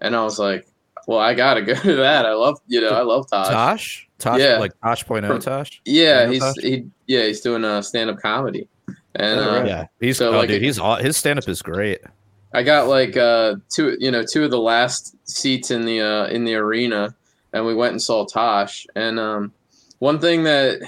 and 0.00 0.14
I 0.16 0.22
was 0.22 0.38
like, 0.38 0.66
well, 1.08 1.18
I 1.18 1.34
gotta 1.34 1.62
go 1.62 1.74
to 1.74 1.96
that. 1.96 2.24
I 2.24 2.32
love, 2.34 2.60
you 2.68 2.80
know, 2.80 2.90
I 2.90 3.02
love 3.02 3.28
Tosh. 3.28 3.48
Tosh? 3.48 4.08
Tosh 4.18 4.40
Yeah. 4.40 4.58
like 4.58 4.72
Tosh 4.80 5.04
point 5.04 5.24
oh 5.24 5.28
From- 5.28 5.40
Tosh? 5.40 5.82
Yeah, 5.84 6.28
Stand-up 6.28 6.32
he's 6.32 6.42
Tosh? 6.42 6.54
he 6.62 6.86
yeah 7.08 7.24
he's 7.26 7.40
doing 7.40 7.64
a 7.64 7.82
stand 7.82 8.08
up 8.08 8.18
comedy, 8.20 8.68
and 9.16 9.40
Oh, 9.40 9.60
uh. 9.62 9.64
Yeah. 9.64 9.86
He's 10.00 10.16
So, 10.18 10.32
oh, 10.32 10.38
like, 10.38 10.48
dude, 10.48 10.62
he's 10.62 10.78
aw- 10.78 10.96
his 10.98 11.16
stand 11.16 11.40
up 11.40 11.48
is 11.48 11.60
great. 11.60 11.98
I 12.54 12.62
got 12.62 12.88
like 12.88 13.16
uh 13.16 13.56
two 13.68 13.96
you 13.98 14.10
know 14.10 14.24
two 14.24 14.44
of 14.44 14.50
the 14.50 14.60
last 14.60 15.16
seats 15.28 15.70
in 15.70 15.84
the 15.84 16.00
uh 16.00 16.26
in 16.26 16.44
the 16.44 16.54
arena 16.54 17.14
and 17.52 17.64
we 17.64 17.74
went 17.74 17.92
and 17.92 18.02
saw 18.02 18.24
Tosh 18.26 18.86
and 18.94 19.18
um 19.18 19.52
one 19.98 20.18
thing 20.18 20.42
that 20.44 20.80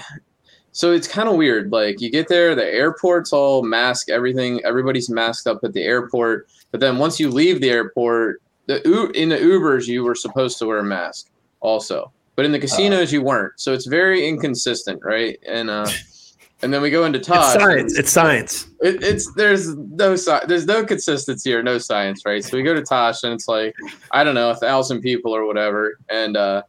so 0.75 0.91
it's 0.91 1.07
kind 1.07 1.29
of 1.29 1.35
weird. 1.35 1.71
Like 1.71 2.01
you 2.01 2.11
get 2.11 2.27
there, 2.27 2.53
the 2.53 2.65
airport's 2.65 3.31
all 3.31 3.63
masked, 3.63 4.09
everything, 4.09 4.59
everybody's 4.65 5.09
masked 5.09 5.47
up 5.47 5.59
at 5.63 5.71
the 5.71 5.83
airport. 5.83 6.49
But 6.71 6.81
then 6.81 6.97
once 6.97 7.17
you 7.17 7.29
leave 7.29 7.61
the 7.61 7.69
airport, 7.69 8.41
the 8.65 8.81
in 9.11 9.29
the 9.29 9.37
Ubers 9.37 9.87
you 9.87 10.03
were 10.03 10.15
supposed 10.15 10.59
to 10.59 10.65
wear 10.65 10.79
a 10.79 10.83
mask 10.83 11.29
also, 11.61 12.11
but 12.35 12.43
in 12.43 12.51
the 12.51 12.59
casinos 12.59 13.13
you 13.13 13.21
weren't. 13.21 13.53
So 13.55 13.71
it's 13.71 13.85
very 13.85 14.27
inconsistent, 14.27 15.01
right? 15.01 15.39
And 15.47 15.69
uh, 15.69 15.87
and 16.61 16.73
then 16.73 16.81
we 16.81 16.89
go 16.89 17.05
into 17.05 17.19
It's 17.19 17.27
Tosh. 17.27 17.53
science. 17.53 17.97
It's 17.97 18.11
science. 18.11 18.67
It, 18.81 19.03
it's 19.03 19.31
there's 19.33 19.75
no 19.75 20.15
there's 20.47 20.65
no 20.65 20.85
consistency 20.85 21.53
or 21.53 21.61
no 21.61 21.77
science, 21.77 22.23
right? 22.25 22.43
So 22.43 22.57
we 22.57 22.63
go 22.63 22.73
to 22.73 22.81
Tosh 22.81 23.23
and 23.23 23.33
it's 23.33 23.47
like 23.47 23.75
I 24.11 24.23
don't 24.23 24.35
know 24.35 24.49
a 24.51 24.55
thousand 24.55 25.01
people 25.01 25.35
or 25.35 25.45
whatever, 25.45 25.99
and 26.09 26.37
uh, 26.37 26.63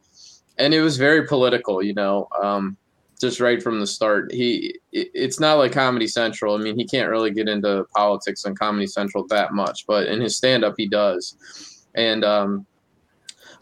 and 0.58 0.74
it 0.74 0.80
was 0.80 0.96
very 0.96 1.26
political, 1.26 1.82
you 1.82 1.94
know, 1.94 2.28
um, 2.42 2.76
just 3.20 3.40
right 3.40 3.62
from 3.62 3.80
the 3.80 3.86
start. 3.86 4.32
He 4.32 4.78
it, 4.92 5.10
it's 5.14 5.38
not 5.38 5.54
like 5.54 5.72
Comedy 5.72 6.08
Central. 6.08 6.54
I 6.54 6.58
mean, 6.58 6.76
he 6.76 6.84
can't 6.86 7.10
really 7.10 7.30
get 7.30 7.48
into 7.48 7.86
politics 7.94 8.44
on 8.44 8.54
Comedy 8.56 8.86
Central 8.86 9.26
that 9.28 9.52
much, 9.52 9.86
but 9.86 10.08
in 10.08 10.20
his 10.20 10.36
stand 10.36 10.64
up 10.64 10.74
he 10.76 10.88
does, 10.88 11.86
and 11.94 12.24
um, 12.24 12.66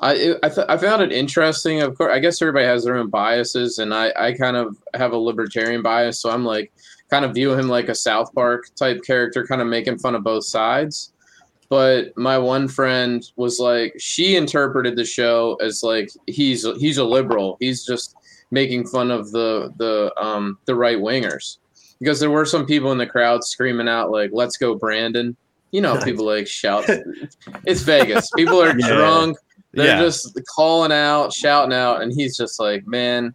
I 0.05 0.35
I, 0.43 0.49
th- 0.51 0.67
I 0.69 0.77
found 0.77 1.03
it 1.03 1.13
interesting. 1.13 1.81
Of 1.83 1.97
course, 1.97 2.13
I 2.13 2.19
guess 2.21 2.41
everybody 2.41 2.67
has 2.67 2.85
their 2.85 2.97
own 2.97 3.09
biases, 3.11 3.79
and 3.79 3.93
I 3.95 4.13
I 4.17 4.33
kind 4.35 4.57
of 4.57 4.77
have 4.95 5.13
a 5.13 5.17
libertarian 5.19 5.83
bias, 5.83 6.21
so 6.21 6.31
I'm 6.31 6.45
like 6.45 6.73
kind 7.11 7.25
of 7.25 7.35
view 7.35 7.53
him 7.55 7.69
like 7.69 7.89
a 7.89 7.95
South 7.95 8.33
Park 8.35 8.65
type 8.77 9.03
character, 9.03 9.47
kind 9.47 9.61
of 9.61 9.67
making 9.67 9.99
fun 9.99 10.15
of 10.15 10.23
both 10.23 10.45
sides. 10.45 11.13
But 11.71 12.17
my 12.17 12.37
one 12.39 12.69
friend 12.69 13.25
was 13.37 13.59
like, 13.59 13.95
she 13.99 14.37
interpreted 14.37 14.97
the 14.97 15.05
show 15.05 15.57
as 15.63 15.83
like 15.83 16.11
he's 16.27 16.67
he's 16.79 16.99
a 16.99 17.05
liberal. 17.05 17.57
He's 17.59 17.85
just 17.85 18.15
making 18.51 18.87
fun 18.87 19.11
of 19.11 19.33
the 19.33 19.73
the 19.79 20.13
um 20.23 20.59
the 20.67 20.75
right 20.75 20.99
wingers 20.99 21.57
because 21.99 22.21
there 22.21 22.31
were 22.31 22.45
some 22.45 22.67
people 22.67 22.93
in 22.93 22.99
the 22.99 23.07
crowd 23.07 23.43
screaming 23.43 23.89
out 23.89 24.11
like 24.11 24.31
"Let's 24.33 24.59
go, 24.59 24.75
Brandon." 24.75 25.35
You 25.73 25.81
know, 25.81 25.99
people 26.05 26.27
like 26.27 26.47
shout. 26.47 26.85
it's 27.65 27.81
Vegas. 27.83 28.31
People 28.37 28.63
are 28.63 28.75
Yeah. 28.79 28.89
drunk. 28.95 29.39
They're 29.75 29.87
Yeah. 29.87 30.01
just 30.01 30.39
calling 30.55 30.93
out, 30.93 31.33
shouting 31.33 31.73
out, 31.75 32.03
and 32.03 32.13
he's 32.13 32.37
just 32.37 32.59
like, 32.61 32.87
"Man, 32.87 33.35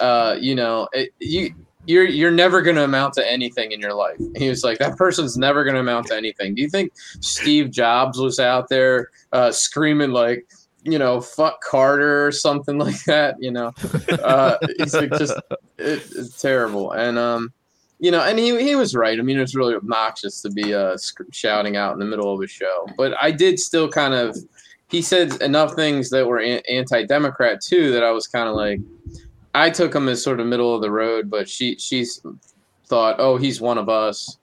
uh, 0.00 0.36
you 0.40 0.54
know, 0.54 0.88
it, 0.92 1.10
you 1.18 1.54
you're 1.86 2.04
you're 2.06 2.30
never 2.30 2.60
going 2.60 2.76
to 2.76 2.84
amount 2.84 3.14
to 3.14 3.30
anything 3.30 3.72
in 3.72 3.80
your 3.80 3.94
life." 3.94 4.18
He 4.36 4.48
was 4.48 4.62
like, 4.64 4.78
"That 4.78 4.96
person's 4.96 5.36
never 5.36 5.64
going 5.64 5.74
to 5.74 5.80
amount 5.80 6.06
to 6.08 6.16
anything." 6.16 6.54
Do 6.54 6.62
you 6.62 6.68
think 6.68 6.92
Steve 7.20 7.70
Jobs 7.70 8.18
was 8.18 8.38
out 8.38 8.68
there 8.68 9.08
uh, 9.32 9.50
screaming 9.52 10.10
like, 10.12 10.46
you 10.84 10.98
know, 10.98 11.20
"fuck 11.20 11.60
Carter" 11.62 12.26
or 12.26 12.32
something 12.32 12.78
like 12.86 13.02
that? 13.04 13.36
You 13.40 13.50
know, 13.52 13.72
uh, 14.22 14.56
he's 14.78 14.94
like 14.94 15.10
just 15.12 15.32
it, 15.78 16.02
it's 16.14 16.40
terrible, 16.40 16.92
and 16.92 17.18
um. 17.18 17.52
You 18.00 18.12
know, 18.12 18.20
and 18.22 18.38
he, 18.38 18.56
he 18.62 18.76
was 18.76 18.94
right. 18.94 19.18
I 19.18 19.22
mean, 19.22 19.40
it's 19.40 19.56
really 19.56 19.74
obnoxious 19.74 20.40
to 20.42 20.50
be 20.50 20.72
uh, 20.72 20.96
sc- 20.96 21.22
shouting 21.32 21.76
out 21.76 21.94
in 21.94 21.98
the 21.98 22.04
middle 22.04 22.32
of 22.32 22.40
a 22.40 22.46
show. 22.46 22.86
But 22.96 23.12
I 23.20 23.32
did 23.32 23.58
still 23.58 23.88
kind 23.88 24.14
of 24.14 24.38
he 24.90 25.02
said 25.02 25.40
enough 25.42 25.74
things 25.74 26.10
that 26.10 26.26
were 26.26 26.40
anti-democrat 26.40 27.60
too 27.60 27.92
that 27.92 28.02
i 28.04 28.10
was 28.10 28.26
kind 28.26 28.48
of 28.48 28.54
like 28.54 28.80
i 29.54 29.68
took 29.70 29.94
him 29.94 30.08
as 30.08 30.22
sort 30.22 30.40
of 30.40 30.46
middle 30.46 30.74
of 30.74 30.80
the 30.82 30.90
road 30.90 31.28
but 31.30 31.48
she 31.48 31.76
she's 31.78 32.20
thought 32.86 33.16
oh 33.18 33.36
he's 33.36 33.60
one 33.60 33.78
of 33.78 33.88
us 33.88 34.38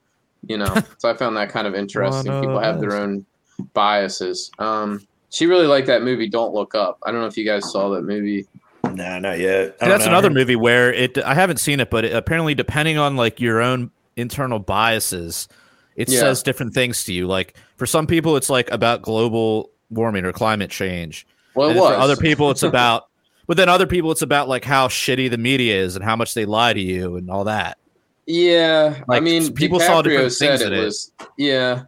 you 0.48 0.58
know 0.58 0.74
so 0.98 1.10
i 1.10 1.14
found 1.16 1.36
that 1.36 1.50
kind 1.50 1.68
of 1.68 1.76
interesting 1.76 2.32
One 2.34 2.42
people 2.42 2.58
of 2.58 2.64
have 2.64 2.80
their 2.80 2.96
own 2.96 3.26
biases 3.74 4.52
um 4.60 5.06
she 5.30 5.46
really 5.48 5.68
liked 5.68 5.88
that 5.88 6.04
movie 6.04 6.30
don't 6.30 6.54
look 6.54 6.76
up 6.76 7.00
i 7.06 7.12
don't 7.12 7.22
know 7.22 7.28
if 7.28 7.38
you 7.38 7.46
guys 7.46 7.72
saw 7.72 7.90
that 7.90 8.04
movie 8.04 8.46
Nah, 8.94 9.20
not 9.20 9.40
yet. 9.40 9.76
I 9.82 9.90
that's 9.90 10.06
know. 10.06 10.12
another 10.12 10.30
movie 10.30 10.56
where 10.56 10.94
it. 10.94 11.18
I 11.18 11.34
haven't 11.34 11.58
seen 11.58 11.80
it, 11.82 11.90
but 11.90 12.06
it, 12.06 12.14
apparently, 12.14 12.54
depending 12.56 12.98
on 12.98 13.18
like 13.18 13.42
your 13.42 13.60
own 13.60 13.92
internal 14.16 14.60
biases, 14.60 15.50
it 15.98 16.08
Yeah. 16.08 16.20
says 16.20 16.44
different 16.44 16.74
things 16.76 17.04
to 17.06 17.12
you. 17.14 17.28
Like 17.28 17.58
for 17.76 17.88
some 17.88 18.08
people, 18.08 18.38
it's 18.38 18.50
like 18.50 18.72
about 18.72 19.02
global 19.02 19.72
warming 19.90 20.26
or 20.26 20.32
climate 20.34 20.72
change. 20.72 21.26
well 21.54 21.70
it 21.70 21.76
was 21.76 21.90
for 21.90 22.00
other 22.00 22.16
people, 22.18 22.52
it's 22.52 22.64
about. 22.74 23.08
But 23.48 23.58
then 23.58 23.70
other 23.70 23.86
people, 23.86 24.12
it's 24.12 24.24
about 24.24 24.50
like 24.50 24.64
how 24.64 24.88
shitty 24.88 25.30
the 25.30 25.38
media 25.38 25.76
is 25.76 25.96
and 25.96 26.04
how 26.04 26.16
much 26.16 26.34
they 26.34 26.46
lie 26.46 26.74
to 26.74 26.82
you 26.82 27.16
and 27.16 27.30
all 27.30 27.44
that. 27.44 27.78
Yeah, 28.26 29.04
I 29.08 29.20
mean, 29.20 29.54
people 29.54 29.80
saw 29.80 30.02
DiCaprio 30.02 30.04
different 30.04 30.32
said 30.34 30.48
things 30.50 30.62
it 30.62 30.74
in 30.74 30.80
it. 30.80 30.86
was. 30.86 31.12
Yeah, 31.38 31.84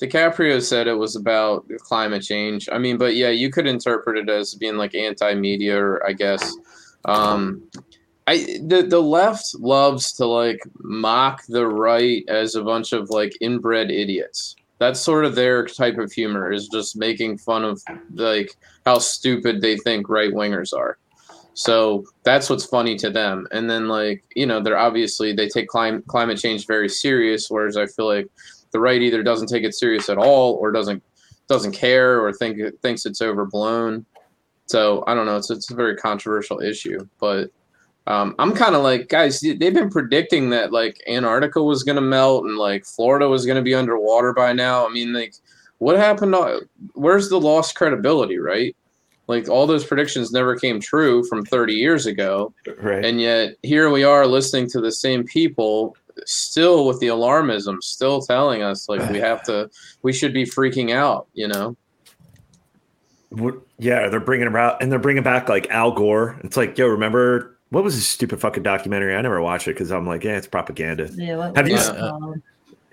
DiCaprio 0.00 0.62
said 0.62 0.86
it 0.86 0.94
was 0.94 1.16
about 1.16 1.66
climate 1.80 2.22
change. 2.22 2.68
I 2.72 2.78
mean, 2.78 2.96
but 2.96 3.14
yeah, 3.14 3.28
you 3.28 3.50
could 3.50 3.66
interpret 3.66 4.16
it 4.16 4.30
as 4.30 4.54
being 4.54 4.76
like 4.76 4.94
anti-media, 4.94 5.78
or 5.78 6.06
I 6.06 6.12
guess. 6.14 6.56
Um, 7.04 7.62
I 8.26 8.58
the 8.66 8.86
the 8.88 9.02
left 9.02 9.54
loves 9.58 10.12
to 10.14 10.26
like 10.26 10.60
mock 10.78 11.42
the 11.48 11.66
right 11.66 12.24
as 12.28 12.54
a 12.54 12.62
bunch 12.62 12.92
of 12.92 13.10
like 13.10 13.32
inbred 13.40 13.90
idiots. 13.90 14.56
That's 14.82 14.98
sort 14.98 15.24
of 15.24 15.36
their 15.36 15.64
type 15.64 15.96
of 15.98 16.10
humor 16.10 16.50
is 16.50 16.66
just 16.66 16.96
making 16.96 17.38
fun 17.38 17.62
of 17.64 17.80
like 18.14 18.56
how 18.84 18.98
stupid 18.98 19.60
they 19.60 19.76
think 19.76 20.08
right 20.08 20.32
wingers 20.32 20.76
are. 20.76 20.98
So 21.54 22.04
that's 22.24 22.50
what's 22.50 22.64
funny 22.64 22.96
to 22.96 23.08
them. 23.08 23.46
And 23.52 23.70
then 23.70 23.86
like, 23.86 24.24
you 24.34 24.44
know, 24.44 24.60
they're 24.60 24.76
obviously 24.76 25.32
they 25.32 25.48
take 25.48 25.68
clim- 25.68 26.02
climate 26.08 26.36
change 26.36 26.66
very 26.66 26.88
serious, 26.88 27.48
whereas 27.48 27.76
I 27.76 27.86
feel 27.86 28.06
like 28.06 28.26
the 28.72 28.80
right 28.80 29.00
either 29.00 29.22
doesn't 29.22 29.46
take 29.46 29.62
it 29.62 29.76
serious 29.76 30.08
at 30.08 30.18
all 30.18 30.54
or 30.54 30.72
doesn't 30.72 31.00
doesn't 31.46 31.70
care 31.70 32.20
or 32.20 32.32
think 32.32 32.58
thinks 32.82 33.06
it's 33.06 33.22
overblown. 33.22 34.04
So 34.66 35.04
I 35.06 35.14
don't 35.14 35.26
know. 35.26 35.36
It's 35.36 35.50
it's 35.50 35.70
a 35.70 35.76
very 35.76 35.94
controversial 35.94 36.60
issue, 36.60 37.06
but 37.20 37.52
um, 38.06 38.34
I'm 38.38 38.52
kind 38.52 38.74
of 38.74 38.82
like, 38.82 39.08
guys, 39.08 39.40
they've 39.40 39.58
been 39.58 39.90
predicting 39.90 40.50
that 40.50 40.72
like 40.72 41.00
Antarctica 41.06 41.62
was 41.62 41.84
going 41.84 41.96
to 41.96 42.02
melt 42.02 42.44
and 42.44 42.56
like 42.56 42.84
Florida 42.84 43.28
was 43.28 43.46
going 43.46 43.56
to 43.56 43.62
be 43.62 43.74
underwater 43.74 44.32
by 44.32 44.52
now. 44.52 44.86
I 44.86 44.90
mean, 44.90 45.12
like, 45.12 45.34
what 45.78 45.96
happened? 45.96 46.32
To, 46.32 46.62
where's 46.94 47.28
the 47.28 47.40
lost 47.40 47.76
credibility, 47.76 48.38
right? 48.38 48.74
Like, 49.28 49.48
all 49.48 49.68
those 49.68 49.84
predictions 49.84 50.32
never 50.32 50.56
came 50.56 50.80
true 50.80 51.24
from 51.24 51.44
30 51.44 51.74
years 51.74 52.06
ago. 52.06 52.52
Right. 52.78 53.04
And 53.04 53.20
yet, 53.20 53.54
here 53.62 53.88
we 53.88 54.02
are 54.02 54.26
listening 54.26 54.68
to 54.70 54.80
the 54.80 54.92
same 54.92 55.24
people 55.24 55.96
still 56.26 56.86
with 56.86 56.98
the 57.00 57.06
alarmism, 57.06 57.82
still 57.82 58.20
telling 58.20 58.62
us 58.62 58.88
like 58.88 59.08
we 59.10 59.18
have 59.18 59.42
to, 59.44 59.70
we 60.02 60.12
should 60.12 60.34
be 60.34 60.44
freaking 60.44 60.92
out, 60.92 61.28
you 61.34 61.48
know? 61.48 61.76
Yeah, 63.78 64.08
they're 64.08 64.20
bringing 64.20 64.46
about 64.46 64.82
and 64.82 64.92
they're 64.92 64.98
bringing 64.98 65.22
back 65.22 65.48
like 65.48 65.70
Al 65.70 65.92
Gore. 65.92 66.38
It's 66.44 66.56
like, 66.56 66.76
yo, 66.76 66.86
remember 66.86 67.51
what 67.72 67.82
was 67.82 67.94
this 67.96 68.06
stupid 68.06 68.40
fucking 68.40 68.62
documentary? 68.62 69.14
I 69.16 69.20
never 69.22 69.40
watched 69.40 69.66
it 69.66 69.72
because 69.74 69.90
I'm 69.90 70.06
like, 70.06 70.22
yeah, 70.24 70.36
it's 70.36 70.46
propaganda. 70.46 71.08
Yeah, 71.14 71.36
what 71.36 71.56
Have 71.56 71.66
you 71.68 71.74
was 71.74 71.88
s- 71.88 71.96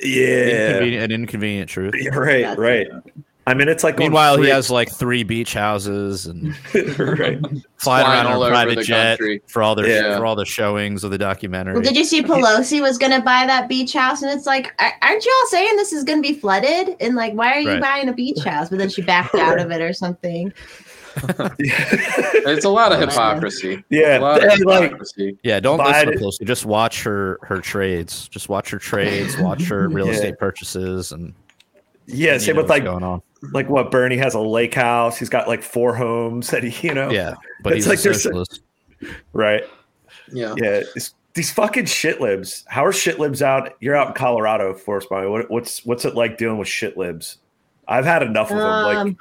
Yeah, 0.02 0.68
Inconvenient, 0.68 1.04
an 1.04 1.12
inconvenient 1.12 1.70
truth. 1.70 1.94
Yeah, 1.98 2.16
right, 2.16 2.44
That's 2.44 2.58
right. 2.60 2.88
it. 2.88 3.14
I 3.48 3.56
mean, 3.56 3.68
it's 3.68 3.84
like 3.84 3.98
Meanwhile, 3.98 4.40
he 4.40 4.48
has 4.50 4.70
like 4.70 4.92
three 4.92 5.24
beach 5.24 5.56
houses 5.56 6.28
and 6.28 6.50
right. 6.76 7.40
flying 7.40 7.64
Flying 7.78 8.06
around 8.06 8.28
all 8.28 8.44
on 8.44 8.50
a 8.50 8.52
private 8.52 8.76
the 8.76 8.84
jet 8.84 9.18
country. 9.18 9.42
for 9.48 9.64
all 9.64 9.74
their 9.74 9.88
Yeah. 9.88 10.18
for 10.18 10.26
all 10.28 10.36
the 10.36 10.46
showings 10.46 11.04
of 11.04 11.10
the 11.10 11.18
documentary. 11.18 11.74
Well, 11.74 11.82
did 11.82 11.98
you 11.98 12.04
see 12.04 12.22
Pelosi 12.22 12.80
was 12.80 13.00
going 13.00 13.12
to 13.12 13.22
buy 13.22 13.48
that 13.48 13.68
beach 13.68 13.94
house? 13.94 14.22
And 14.22 14.32
it's 14.32 14.46
like, 14.46 14.72
aren't 15.02 15.26
you 15.26 15.36
all 15.42 15.48
saying 15.48 15.76
this 15.78 15.92
is 15.94 16.04
going 16.04 16.22
to 16.22 16.28
be 16.30 16.36
flooded? 16.40 16.96
And 17.00 17.16
like, 17.16 17.34
why 17.34 17.54
are 17.54 17.60
you 17.60 17.70
Right. 17.70 17.82
buying 17.82 18.08
a 18.08 18.14
beach 18.14 18.44
house? 18.44 18.70
But 18.70 18.78
then 18.78 18.90
she 18.90 19.02
backed 19.02 19.34
out 19.36 19.60
of 19.60 19.72
it 19.72 19.82
or 19.82 19.94
something. 19.94 20.54
It's 21.60 22.66
a 22.66 22.70
lot 22.70 22.92
of 22.92 23.00
Oh, 23.00 23.06
hypocrisy. 23.08 23.84
yeah, 23.90 24.18
A 24.18 24.20
lot 24.20 24.44
of 24.44 24.50
and, 24.52 24.66
like 24.66 24.84
hypocrisy. 24.84 25.38
Yeah, 25.44 25.60
don't 25.60 25.80
Biden- 25.80 26.06
listen 26.06 26.18
closely. 26.20 26.46
Just 26.46 26.66
watch 26.66 27.04
her 27.04 27.40
her 27.44 27.60
trades. 27.62 28.28
Just 28.28 28.50
watch 28.50 28.70
her 28.72 28.80
trades. 28.80 29.38
Watch 29.38 29.64
her 29.68 29.88
real 29.90 30.08
Yeah. 30.08 30.14
estate 30.14 30.38
purchases, 30.40 31.12
and 31.12 31.34
yeah. 32.08 32.34
you 32.34 32.40
Same 32.40 32.56
with 32.58 32.70
like 32.70 32.84
going 32.84 33.04
on. 33.04 33.22
like 33.54 33.70
what 33.70 33.92
Bernie 33.92 34.18
has 34.18 34.34
a 34.34 34.40
lake 34.40 34.74
house. 34.76 35.18
He's 35.18 35.30
got 35.30 35.48
like 35.48 35.64
four 35.64 35.96
homes 35.96 36.50
that 36.52 36.64
he, 36.64 36.88
you 36.88 36.94
know, 36.94 37.10
Yeah, 37.10 37.36
but 37.64 37.74
It's 37.74 37.86
he's 37.86 37.88
like 37.88 38.00
a 38.00 38.14
socialist. 38.20 38.62
right. 39.34 39.64
Yeah. 40.32 40.54
Yeah, 40.58 40.82
it's, 40.96 41.14
these 41.34 41.52
fucking 41.52 41.86
shit 41.86 42.20
libs. 42.20 42.66
How 42.68 42.86
are 42.86 42.92
shit 42.92 43.20
libs 43.20 43.42
out? 43.42 43.74
You're 43.80 43.96
out 43.96 44.08
in 44.10 44.14
Colorado, 44.14 44.74
Forest 44.74 45.10
Body. 45.10 45.28
What, 45.28 45.50
what's 45.50 45.86
what's 45.86 46.04
it 46.06 46.16
like 46.16 46.38
dealing 46.38 46.58
with 46.58 46.68
shit 46.68 46.98
libs? 46.98 47.38
I've 47.88 48.06
had 48.06 48.22
enough 48.24 48.52
of 48.52 48.58
them. 48.58 48.68
Like, 48.84 48.98
Um, 48.98 49.18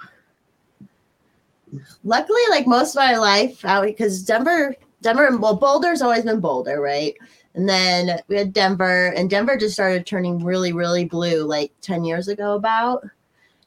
luckily, 2.04 2.40
like 2.50 2.66
most 2.66 2.94
of 2.94 3.00
my 3.00 3.16
life 3.16 3.64
out 3.64 3.84
because 3.84 4.22
Denver, 4.22 4.74
Denver, 5.02 5.36
well, 5.38 5.56
Boulder's 5.56 6.02
always 6.02 6.24
been 6.24 6.40
Boulder, 6.40 6.80
right? 6.80 7.14
And 7.54 7.68
then 7.68 8.20
we 8.28 8.36
had 8.36 8.52
Denver, 8.52 9.08
and 9.16 9.28
Denver 9.28 9.56
just 9.56 9.74
started 9.74 10.06
turning 10.06 10.44
really, 10.44 10.72
really 10.72 11.04
blue 11.04 11.42
like 11.42 11.72
10 11.80 12.04
years 12.04 12.28
ago, 12.28 12.54
about. 12.54 13.04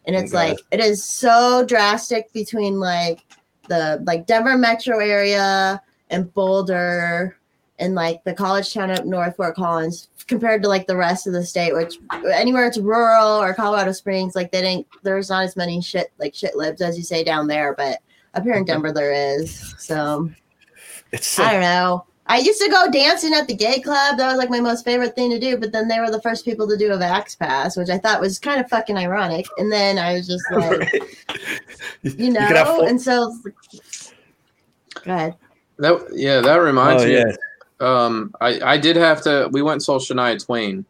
And 0.06 0.16
it's 0.16 0.34
like, 0.34 0.58
it 0.72 0.80
is 0.80 1.04
so 1.04 1.64
drastic 1.68 2.32
between 2.34 2.80
like 2.80 3.26
the 3.68 4.02
like 4.06 4.26
Denver 4.26 4.58
metro 4.58 5.00
area 5.00 5.82
and 6.10 6.34
Boulder 6.34 7.38
and 7.80 7.96
like 7.96 8.24
the 8.24 8.34
college 8.34 8.74
town 8.74 8.92
up 8.92 9.06
north, 9.06 9.36
Fort 9.36 9.56
Collins, 9.56 10.08
compared 10.32 10.64
to 10.64 10.70
like 10.70 10.88
the 10.88 10.96
rest 10.96 11.28
of 11.28 11.34
the 11.34 11.46
state, 11.46 11.74
which 11.76 11.96
anywhere 12.34 12.66
it's 12.66 12.78
rural 12.78 13.28
or 13.42 13.54
Colorado 13.54 13.92
Springs, 13.92 14.34
like 14.34 14.50
they 14.50 14.62
didn't, 14.62 14.88
there's 15.04 15.30
not 15.30 15.44
as 15.44 15.58
many 15.58 15.82
shit 15.82 16.12
like 16.20 16.34
shit 16.34 16.56
libs 16.56 16.82
as 16.82 16.98
you 16.98 17.04
say 17.04 17.22
down 17.22 17.48
there, 17.48 17.76
but 17.76 18.00
up 18.34 18.44
here 18.44 18.54
in 18.54 18.64
Denver 18.64 18.94
there 18.94 19.12
is. 19.12 19.76
So 19.78 20.32
it's 21.12 21.38
I 21.38 21.52
don't 21.52 21.62
know. 21.62 22.06
I 22.28 22.38
used 22.38 22.62
to 22.62 22.70
go 22.70 22.90
dancing 22.90 23.34
at 23.34 23.46
the 23.48 23.54
gay 23.56 23.82
club. 23.82 24.16
That 24.18 24.30
was 24.30 24.38
like 24.38 24.50
my 24.50 24.62
most 24.62 24.86
favorite 24.86 25.16
thing 25.16 25.32
to 25.32 25.40
do. 25.40 25.58
But 25.58 25.74
then 25.74 25.90
they 25.90 26.00
were 26.00 26.10
the 26.10 26.22
first 26.22 26.46
people 26.46 26.66
to 26.70 26.78
do 26.78 26.94
a 26.94 26.98
Vax 26.98 27.38
Pass, 27.38 27.76
which 27.76 27.90
I 27.90 27.98
thought 27.98 28.22
was 28.22 28.40
kind 28.40 28.62
of 28.62 28.70
fucking 28.70 28.96
ironic. 28.96 29.46
And 29.58 29.70
then 29.70 29.98
I 30.00 30.14
was 30.14 30.28
just 30.28 30.44
like, 30.50 30.94
you 32.04 32.32
know, 32.32 32.48
could 32.48 32.56
have 32.56 32.68
full- 32.68 32.86
and 32.86 33.02
so 33.02 33.36
go 35.04 35.12
ahead. 35.14 35.36
That 35.80 36.00
yeah, 36.14 36.40
that 36.40 36.56
reminds 36.58 37.04
Oh, 37.04 37.08
me. 37.08 37.16
yeah. 37.16 37.36
Um, 37.82 38.34
I 38.42 38.60
I 38.62 38.78
did 38.78 38.96
have 38.96 39.22
to. 39.24 39.50
We 39.52 39.62
went 39.62 39.74
and 39.76 39.84
saw 39.84 39.98
Shania 40.00 40.44
Twain, 40.44 40.86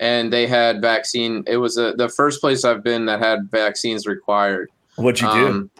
and 0.00 0.32
they 0.32 0.46
had 0.46 0.80
vaccine. 0.80 1.42
It 1.46 1.56
was 1.56 1.74
the 1.76 1.94
the 1.96 2.08
first 2.08 2.40
place 2.40 2.64
I've 2.64 2.82
been 2.84 3.06
that 3.06 3.20
had 3.20 3.50
vaccines 3.50 4.06
required. 4.06 4.70
What'd 4.96 5.20
you 5.20 5.32
do? 5.32 5.46
Um, 5.48 5.70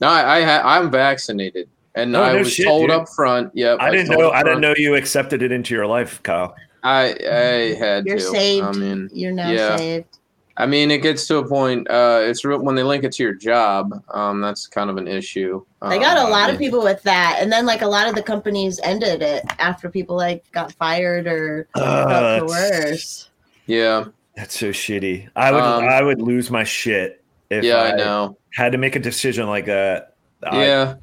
no, 0.00 0.08
I, 0.08 0.38
I 0.38 0.42
ha- 0.42 0.62
I'm 0.64 0.90
vaccinated, 0.90 1.68
and 1.94 2.14
Oh, 2.16 2.22
I 2.22 2.32
no 2.32 2.38
was 2.40 2.52
shit, 2.52 2.66
told 2.66 2.88
dude. 2.88 2.90
up 2.90 3.08
front. 3.08 3.50
Yep, 3.54 3.78
I 3.80 3.90
didn't 3.90 4.08
know. 4.18 4.30
I 4.30 4.42
didn't 4.42 4.60
know 4.60 4.74
you 4.76 4.94
accepted 4.96 5.42
it 5.42 5.52
into 5.52 5.74
your 5.74 5.86
life, 5.86 6.22
Kyle. 6.22 6.54
I 6.82 7.14
I 7.20 7.74
had 7.78 8.06
You're 8.06 8.16
to. 8.16 8.22
saved. 8.22 8.66
I 8.66 8.72
mean, 8.72 9.10
You're 9.12 9.32
now 9.32 9.50
Yeah. 9.50 9.76
saved. 9.76 10.18
I 10.60 10.66
mean, 10.66 10.90
it 10.90 10.98
gets 11.02 11.26
to 11.28 11.38
a 11.38 11.48
point. 11.48 11.88
Uh, 11.90 12.20
it's 12.22 12.44
real, 12.44 12.58
when 12.60 12.74
they 12.74 12.82
link 12.82 13.02
it 13.04 13.12
to 13.12 13.22
your 13.22 13.34
job. 13.34 13.92
Um, 14.12 14.40
that's 14.40 14.66
kind 14.66 14.90
of 14.90 14.96
an 14.98 15.08
issue. 15.08 15.64
They 15.88 15.98
got 15.98 16.18
a 16.18 16.22
Um, 16.24 16.30
lot 16.30 16.50
of 16.50 16.58
people 16.58 16.82
with 16.82 17.02
that, 17.04 17.38
and 17.40 17.50
then 17.50 17.64
like 17.66 17.82
a 17.82 17.86
lot 17.86 18.08
of 18.08 18.14
the 18.14 18.22
companies 18.22 18.78
ended 18.82 19.22
it 19.22 19.44
after 19.58 19.88
people 19.88 20.16
like 20.16 20.44
got 20.52 20.72
fired 20.72 21.26
or 21.26 21.66
Uh, 21.74 21.80
felt 21.80 22.08
that's, 22.50 22.52
coerced. 22.52 23.28
Yeah, 23.66 24.04
that's 24.36 24.58
so 24.58 24.68
shitty. 24.70 25.28
I 25.34 25.50
would. 25.52 25.62
Um, 25.62 25.84
I 25.84 26.02
would 26.02 26.20
lose 26.20 26.50
my 26.50 26.64
shit 26.64 27.22
if 27.48 27.64
yeah, 27.64 27.76
I, 27.76 27.92
I 27.92 27.96
know. 27.96 28.36
had 28.52 28.72
to 28.72 28.78
make 28.78 28.96
a 28.96 29.00
decision 29.00 29.46
like 29.48 29.66
that. 29.66 30.14
I- 30.42 30.64
Yeah. 30.66 30.94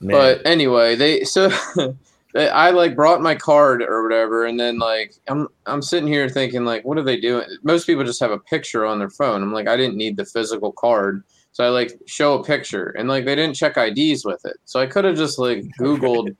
man. 0.00 0.10
But 0.10 0.46
anyway, 0.46 0.94
they 0.96 1.24
so 1.24 1.48
they- 1.48 1.94
I 2.34 2.70
like 2.70 2.96
brought 2.96 3.20
my 3.20 3.34
card 3.34 3.82
or 3.82 4.02
whatever, 4.02 4.46
and 4.46 4.58
then 4.58 4.78
like 4.78 5.14
I'm 5.28 5.48
I'm 5.66 5.82
sitting 5.82 6.08
here 6.08 6.28
thinking 6.28 6.64
like, 6.64 6.84
what 6.84 6.98
are 6.98 7.02
they 7.02 7.20
doing? 7.20 7.46
Most 7.62 7.86
people 7.86 8.04
just 8.04 8.20
have 8.20 8.30
a 8.30 8.38
picture 8.38 8.86
on 8.86 8.98
their 8.98 9.10
phone. 9.10 9.42
I'm 9.42 9.52
like, 9.52 9.68
I 9.68 9.76
didn't 9.76 9.96
need 9.96 10.16
the 10.16 10.24
physical 10.24 10.72
card, 10.72 11.24
so 11.52 11.64
I 11.64 11.68
like 11.68 11.98
show 12.06 12.38
a 12.38 12.44
picture, 12.44 12.90
and 12.98 13.08
like 13.08 13.24
they 13.24 13.34
didn't 13.34 13.56
check 13.56 13.76
IDs 13.76 14.24
with 14.24 14.44
it, 14.44 14.56
so 14.64 14.80
I 14.80 14.86
could 14.86 15.04
have 15.04 15.16
just 15.16 15.38
like 15.38 15.64
Googled 15.80 16.34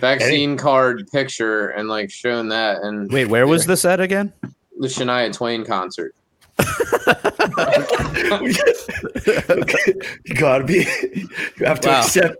vaccine 0.00 0.56
card 0.56 1.08
picture 1.12 1.68
and 1.68 1.88
like 1.88 2.10
shown 2.10 2.48
that, 2.48 2.82
and 2.82 3.10
Wait, 3.12 3.28
where 3.28 3.46
was 3.46 3.66
this 3.66 3.84
at 3.84 4.00
again? 4.00 4.32
the 4.78 4.88
Shania 4.88 5.32
Twain 5.32 5.64
concert. 5.64 6.14
You 10.24 10.34
gotta 10.34 10.64
be. 10.64 10.86
You 11.58 11.66
have 11.66 11.80
to 11.80 11.88
Wow. 11.88 12.00
accept. 12.00 12.36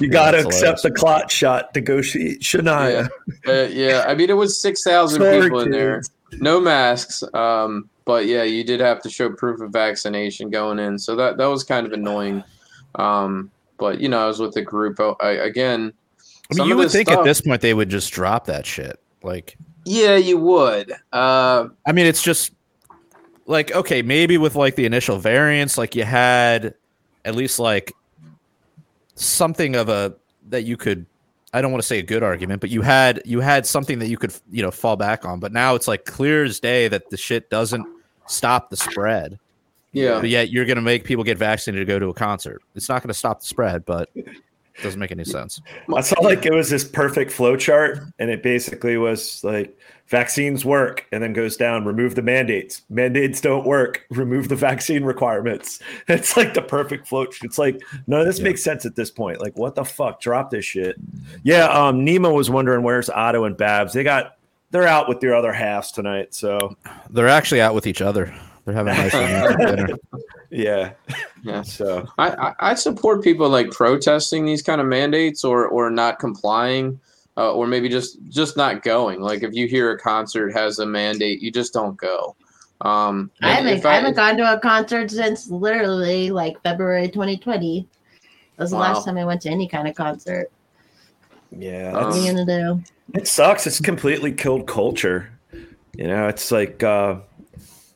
you 0.00 0.08
gotta 0.10 0.38
That's 0.38 0.46
accept 0.46 0.82
the 0.82 0.90
clot 0.90 1.30
shot 1.30 1.74
to 1.74 1.80
go 1.80 2.02
see 2.02 2.38
Shania. 2.38 3.08
Uh, 3.46 3.52
yeah, 3.70 4.04
I 4.06 4.14
mean 4.14 4.30
it 4.30 4.36
was 4.36 4.58
six 4.60 4.82
thousand 4.82 5.20
Sorry, 5.22 5.42
people 5.42 5.60
in 5.60 5.70
there. 5.70 6.02
no 6.40 6.60
masks 6.60 7.22
um 7.34 7.88
but 8.04 8.26
yeah 8.26 8.42
you 8.42 8.62
did 8.64 8.80
have 8.80 9.00
to 9.02 9.08
show 9.10 9.30
proof 9.30 9.60
of 9.60 9.70
vaccination 9.70 10.50
going 10.50 10.78
in 10.78 10.98
so 10.98 11.16
that 11.16 11.38
that 11.38 11.46
was 11.46 11.64
kind 11.64 11.86
of 11.86 11.92
annoying 11.92 12.44
um 12.96 13.50
but 13.78 13.98
you 14.00 14.08
know 14.10 14.22
i 14.22 14.26
was 14.26 14.38
with 14.38 14.54
a 14.56 14.62
group 14.62 15.00
oh, 15.00 15.16
I, 15.20 15.30
again 15.30 15.92
I 16.50 16.54
mean, 16.54 16.68
you 16.68 16.76
would 16.76 16.90
think 16.90 17.08
stuff- 17.08 17.20
at 17.20 17.24
this 17.24 17.40
point 17.40 17.62
they 17.62 17.72
would 17.74 17.88
just 17.90 18.10
drop 18.12 18.46
that 18.46 18.64
shit. 18.66 18.98
Like, 19.22 19.56
yeah 19.88 20.16
you 20.16 20.36
would 20.36 20.92
uh 21.12 21.68
I 21.86 21.92
mean, 21.92 22.06
it's 22.06 22.22
just 22.22 22.52
like 23.46 23.72
okay, 23.72 24.02
maybe 24.02 24.38
with 24.38 24.54
like 24.54 24.76
the 24.76 24.84
initial 24.84 25.18
variants, 25.18 25.78
like 25.78 25.94
you 25.96 26.04
had 26.04 26.74
at 27.24 27.34
least 27.34 27.58
like 27.58 27.92
something 29.14 29.74
of 29.74 29.88
a 29.88 30.14
that 30.48 30.62
you 30.62 30.76
could. 30.76 31.06
I 31.54 31.62
don't 31.62 31.72
want 31.72 31.80
to 31.82 31.86
say 31.86 31.98
a 31.98 32.02
good 32.02 32.22
argument, 32.22 32.60
but 32.60 32.68
you 32.68 32.82
had 32.82 33.22
you 33.24 33.40
had 33.40 33.66
something 33.66 33.98
that 34.00 34.08
you 34.08 34.18
could 34.18 34.34
you 34.50 34.62
know 34.62 34.70
fall 34.70 34.96
back 34.96 35.24
on. 35.24 35.40
But 35.40 35.52
now 35.52 35.74
it's 35.74 35.88
like 35.88 36.04
clear 36.04 36.44
as 36.44 36.60
day 36.60 36.88
that 36.88 37.08
the 37.08 37.16
shit 37.16 37.48
doesn't 37.48 37.86
stop 38.26 38.68
the 38.68 38.76
spread. 38.76 39.38
yeah 39.92 40.20
But 40.20 40.28
yet 40.28 40.50
you're 40.50 40.66
going 40.66 40.76
to 40.76 40.82
make 40.82 41.04
people 41.04 41.24
get 41.24 41.38
vaccinated 41.38 41.86
to 41.86 41.90
go 41.90 41.98
to 41.98 42.08
a 42.08 42.14
concert. 42.14 42.60
It's 42.74 42.90
not 42.90 43.02
going 43.02 43.08
to 43.08 43.18
stop 43.18 43.40
the 43.40 43.46
spread, 43.46 43.86
but 43.86 44.10
doesn't 44.82 45.00
make 45.00 45.10
any 45.10 45.24
sense. 45.24 45.60
I 45.94 46.00
saw 46.00 46.20
like 46.20 46.46
it 46.46 46.52
was 46.52 46.70
this 46.70 46.84
perfect 46.84 47.30
flow 47.32 47.56
chart, 47.56 48.00
and 48.18 48.30
it 48.30 48.42
basically 48.42 48.96
was 48.96 49.42
like 49.44 49.76
vaccines 50.06 50.64
work, 50.64 51.06
and 51.12 51.22
then 51.22 51.32
goes 51.32 51.56
down, 51.56 51.84
remove 51.84 52.14
the 52.14 52.22
mandates. 52.22 52.82
Mandates 52.88 53.40
don't 53.40 53.66
work, 53.66 54.06
remove 54.10 54.48
the 54.48 54.56
vaccine 54.56 55.04
requirements. 55.04 55.80
It's 56.08 56.36
like 56.36 56.54
the 56.54 56.62
perfect 56.62 57.06
flow. 57.06 57.26
It's 57.42 57.58
like 57.58 57.82
none 58.06 58.20
of 58.20 58.26
this 58.26 58.38
Yeah. 58.38 58.44
makes 58.44 58.62
sense 58.62 58.86
at 58.86 58.96
this 58.96 59.10
point. 59.10 59.40
Like, 59.40 59.56
what 59.58 59.74
the 59.74 59.84
fuck? 59.84 60.20
Drop 60.20 60.50
this 60.50 60.64
shit. 60.64 60.96
Yeah, 61.42 61.66
um, 61.68 62.04
Nemo 62.04 62.32
was 62.32 62.48
wondering 62.50 62.82
where's 62.82 63.10
Otto 63.10 63.44
and 63.44 63.56
Babs. 63.56 63.92
They 63.92 64.02
got 64.04 64.36
they're 64.70 64.86
out 64.86 65.08
with 65.08 65.20
their 65.20 65.34
other 65.34 65.52
halves 65.52 65.90
tonight. 65.92 66.34
So 66.34 66.76
They're 67.10 67.26
actually 67.28 67.60
out 67.62 67.74
with 67.74 67.86
each 67.86 68.02
other. 68.02 68.34
They're 68.68 68.76
having 68.76 68.92
a 68.92 68.96
nice 68.98 69.12
dinner. 69.66 69.88
yeah, 70.50 70.92
yeah 71.42 71.62
so 71.62 72.06
I, 72.18 72.28
I 72.28 72.54
i 72.60 72.74
support 72.74 73.24
people 73.24 73.48
like 73.48 73.70
protesting 73.70 74.44
these 74.44 74.60
kind 74.60 74.78
of 74.78 74.86
mandates 74.86 75.42
or 75.42 75.66
or 75.68 75.88
not 75.88 76.18
complying 76.18 77.00
uh, 77.38 77.54
or 77.54 77.66
maybe 77.66 77.88
just 77.88 78.18
just 78.28 78.58
not 78.58 78.82
going 78.82 79.22
like 79.22 79.42
if 79.42 79.54
you 79.54 79.66
hear 79.68 79.92
a 79.92 79.98
concert 79.98 80.50
has 80.50 80.80
a 80.80 80.86
mandate 80.86 81.40
you 81.40 81.50
just 81.50 81.72
don't 81.72 81.96
go 81.96 82.36
um 82.82 83.30
I 83.40 83.52
haven't, 83.52 83.72
if 83.72 83.86
I 83.86 83.94
haven't 83.94 84.16
gone 84.16 84.36
to 84.36 84.52
a 84.52 84.60
concert 84.60 85.10
since 85.10 85.48
literally 85.48 86.30
like 86.30 86.62
February 86.62 87.08
2020. 87.08 87.88
That 88.20 88.62
was 88.62 88.70
the 88.70 88.76
Wow. 88.76 88.82
last 88.82 89.06
time 89.06 89.16
I 89.16 89.24
went 89.24 89.40
to 89.42 89.48
any 89.48 89.66
kind 89.66 89.88
of 89.88 89.94
concert. 89.94 90.50
yeah, 91.50 91.94
What 91.94 92.12
are 92.12 92.18
you 92.18 92.32
gonna 92.32 92.44
do? 92.44 92.82
It 93.14 93.26
sucks. 93.26 93.66
It's 93.66 93.80
completely 93.80 94.30
killed 94.32 94.66
culture. 94.66 95.32
You 95.96 96.06
know, 96.06 96.28
it's 96.28 96.52
like 96.52 96.82
uh, 96.82 97.16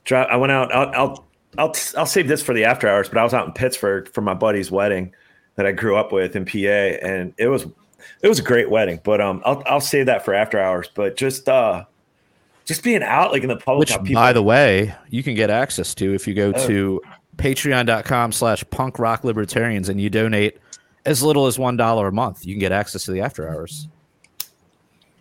dri- 0.05 0.19
I 0.19 0.37
went 0.37 0.53
out. 0.53 0.75
I'll, 0.75 0.91
I'll 0.95 1.25
I'll 1.59 1.75
I'll 1.99 2.07
save 2.07 2.29
this 2.29 2.43
for 2.43 2.55
the 2.55 2.65
after 2.65 2.88
hours. 2.88 3.09
But 3.09 3.19
I 3.19 3.25
was 3.25 3.35
out 3.35 3.47
in 3.47 3.53
Pittsburgh 3.53 4.09
for 4.09 4.21
my 4.21 4.35
buddy's 4.35 4.71
wedding 4.71 5.12
that 5.57 5.67
I 5.67 5.73
grew 5.73 5.97
up 5.97 6.12
with 6.12 6.35
in 6.37 6.45
PA, 6.45 6.59
and 6.59 7.35
it 7.38 7.49
was 7.49 7.67
it 8.23 8.29
was 8.29 8.38
a 8.38 8.43
great 8.43 8.71
wedding. 8.71 9.01
But 9.05 9.21
um, 9.21 9.43
I'll 9.45 9.62
I'll 9.67 9.81
save 9.81 10.07
that 10.07 10.25
for 10.25 10.33
after 10.35 10.59
hours. 10.61 10.88
But 10.95 11.17
just 11.17 11.49
uh, 11.49 11.85
just 12.65 12.83
being 12.83 13.03
out 13.03 13.33
like 13.33 13.43
in 13.43 13.49
the 13.49 13.57
public, 13.57 13.88
Which, 13.91 13.99
people, 14.05 14.15
by 14.23 14.33
the 14.33 14.43
way, 14.43 14.95
you 15.11 15.23
can 15.23 15.35
get 15.35 15.51
access 15.51 15.95
to 15.97 16.15
if 16.15 16.27
you 16.27 16.35
go 16.35 16.53
Oh. 16.55 16.67
to 16.67 17.03
patreon.com 17.37 18.31
slash 18.33 18.62
punk 18.71 18.99
rock 18.99 19.25
libertarians 19.25 19.88
and 19.88 20.01
you 20.01 20.09
donate 20.11 20.59
as 21.07 21.23
little 21.23 21.47
as 21.47 21.57
$1 21.59 22.09
a 22.09 22.12
month. 22.12 22.47
You 22.47 22.55
can 22.55 22.61
get 22.61 22.71
access 22.73 23.05
to 23.07 23.11
the 23.11 23.21
after 23.21 23.49
hours. 23.49 23.88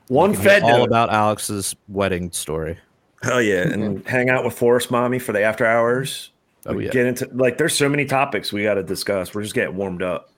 one 0.08 0.32
You 0.32 0.36
can 0.38 0.44
hear 0.44 0.52
Fed 0.60 0.64
all 0.64 0.78
note. 0.80 0.88
about 0.88 1.10
Alex's 1.10 1.76
wedding 1.88 2.32
story. 2.32 2.78
Hell 3.24 3.42
yeah, 3.42 3.62
and 3.72 4.06
hang 4.08 4.30
out 4.30 4.44
with 4.44 4.54
Forest 4.58 4.92
Mommy 4.92 5.20
for 5.20 5.32
the 5.34 5.42
after 5.42 5.66
hours. 5.66 6.32
Oh, 6.66 6.74
We 6.74 6.86
yeah. 6.86 6.92
Get 6.92 7.06
into 7.08 7.30
like 7.34 7.58
there's 7.58 7.76
so 7.76 7.90
many 7.90 8.06
topics 8.06 8.54
we 8.54 8.64
got 8.64 8.76
to 8.76 8.84
discuss. 8.84 9.34
We're 9.34 9.42
just 9.44 9.56
getting 9.56 9.76
warmed 9.76 10.04
up. 10.04 10.30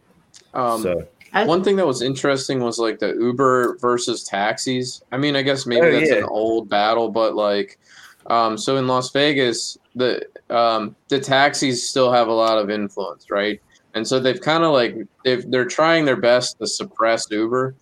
um 0.53 0.81
so 0.81 1.07
I, 1.35 1.45
One 1.45 1.63
thing 1.63 1.75
that 1.77 1.87
was 1.87 2.01
interesting 2.03 2.59
was 2.59 2.77
like 2.77 2.99
the 2.99 3.13
Uber 3.15 3.77
versus 3.79 4.23
taxis. 4.23 5.01
I 5.11 5.17
mean, 5.17 5.35
I 5.35 5.41
guess 5.41 5.65
maybe 5.65 5.87
Oh, 5.87 5.91
that's 5.91 6.11
yeah. 6.11 6.17
an 6.17 6.23
old 6.25 6.69
battle, 6.69 7.09
but 7.09 7.33
like, 7.35 7.79
um, 8.27 8.55
so 8.55 8.77
in 8.77 8.87
Las 8.87 9.09
Vegas, 9.11 9.77
the 9.95 10.23
um, 10.51 10.95
the 11.09 11.19
taxis 11.19 11.89
still 11.89 12.11
have 12.11 12.27
a 12.27 12.33
lot 12.33 12.59
of 12.59 12.69
influence, 12.69 13.31
right? 13.31 13.59
And 13.95 14.07
so 14.07 14.19
they've 14.19 14.39
kind 14.39 14.63
of 14.63 14.71
like 14.73 14.95
they've 15.25 15.49
they're 15.49 15.65
trying 15.65 16.05
their 16.05 16.15
best 16.15 16.59
to 16.59 16.67
suppress 16.67 17.25
Uber, 17.31 17.73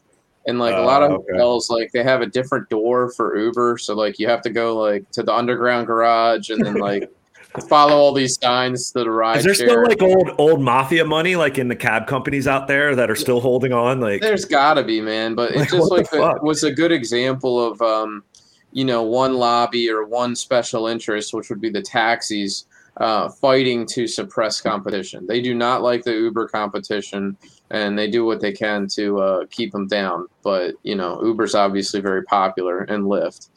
and 0.47 0.58
like 0.60 0.75
a 0.75 0.82
lot 0.82 1.04
of 1.04 1.12
Oh, 1.12 1.15
okay. 1.15 1.34
hotels, 1.34 1.69
like 1.69 1.91
they 1.91 2.04
have 2.04 2.21
a 2.21 2.25
different 2.25 2.69
door 2.69 3.12
for 3.12 3.38
Uber, 3.38 3.77
so 3.77 3.93
like 3.95 4.17
you 4.19 4.27
have 4.27 4.41
to 4.41 4.49
go 4.49 4.77
like 4.77 5.10
to 5.12 5.23
the 5.23 5.34
underground 5.34 5.88
garage 5.88 6.49
and 6.49 6.65
then 6.65 6.75
like 6.75 7.12
follow 7.69 7.95
all 7.97 8.13
these 8.13 8.39
signs 8.41 8.91
to 8.91 8.99
the 9.04 9.12
ride. 9.12 9.38
Is 9.38 9.43
there 9.43 9.54
still 9.54 9.84
like 9.84 10.01
old 10.01 10.32
old 10.38 10.62
mafia 10.62 11.06
money 11.06 11.36
like 11.36 11.58
in 11.58 11.67
the 11.67 11.75
cab 11.75 12.08
companies 12.08 12.47
out 12.47 12.67
there 12.67 12.95
that 12.95 13.12
are 13.12 13.15
still 13.15 13.39
holding 13.41 13.73
on? 13.73 13.99
Like 13.99 14.21
There's 14.21 14.45
got 14.45 14.75
to 14.75 14.84
be, 14.84 15.01
man. 15.01 15.36
But 15.36 15.56
Like, 15.56 15.67
it 15.67 15.71
just 15.71 15.91
like 15.91 16.10
the- 16.10 16.39
was 16.41 16.63
a 16.63 16.71
good 16.71 16.91
example 16.91 17.63
of, 17.63 17.82
um, 17.82 18.23
you 18.71 18.86
know, 18.86 19.04
one 19.04 19.34
lobby 19.34 19.89
or 19.89 20.06
one 20.06 20.34
special 20.36 20.88
interest, 20.88 21.34
which 21.34 21.49
would 21.49 21.60
be 21.62 21.69
the 21.69 21.82
taxis, 21.82 22.65
uh, 22.97 23.30
fighting 23.30 23.86
to 23.88 24.08
suppress 24.08 24.62
competition. 24.62 25.25
They 25.25 25.41
do 25.41 25.54
not 25.56 25.82
like 25.82 26.04
the 26.04 26.13
Uber 26.13 26.47
competition, 26.49 27.38
and 27.69 27.97
they 27.97 28.09
do 28.09 28.26
what 28.26 28.41
they 28.41 28.51
can 28.51 28.88
to 28.95 29.20
uh, 29.20 29.45
keep 29.49 29.72
them 29.72 29.88
down. 29.88 30.28
But 30.43 30.76
you 30.84 30.95
know, 30.95 31.22
Uber's 31.24 31.55
obviously 31.55 32.01
very 32.01 32.24
popular, 32.24 32.80
and 32.82 33.05
Lyft. 33.05 33.49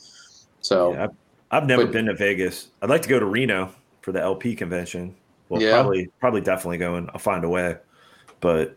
So 0.60 0.92
Yeah, 0.92 1.04
I've, 1.04 1.10
I've 1.50 1.66
never 1.66 1.84
But- 1.84 1.92
been 1.92 2.06
to 2.06 2.14
Vegas. 2.14 2.68
I'd 2.82 2.90
like 2.90 3.02
to 3.02 3.08
go 3.08 3.18
to 3.18 3.26
Reno 3.26 3.70
for 4.02 4.12
the 4.12 4.20
LP 4.20 4.54
convention. 4.54 5.14
Well, 5.48 5.60
Yeah. 5.60 5.72
probably 5.72 6.08
probably 6.20 6.40
definitely 6.40 6.78
going. 6.78 7.08
I'll 7.12 7.18
find 7.18 7.44
a 7.44 7.48
way. 7.48 7.76
But 8.40 8.76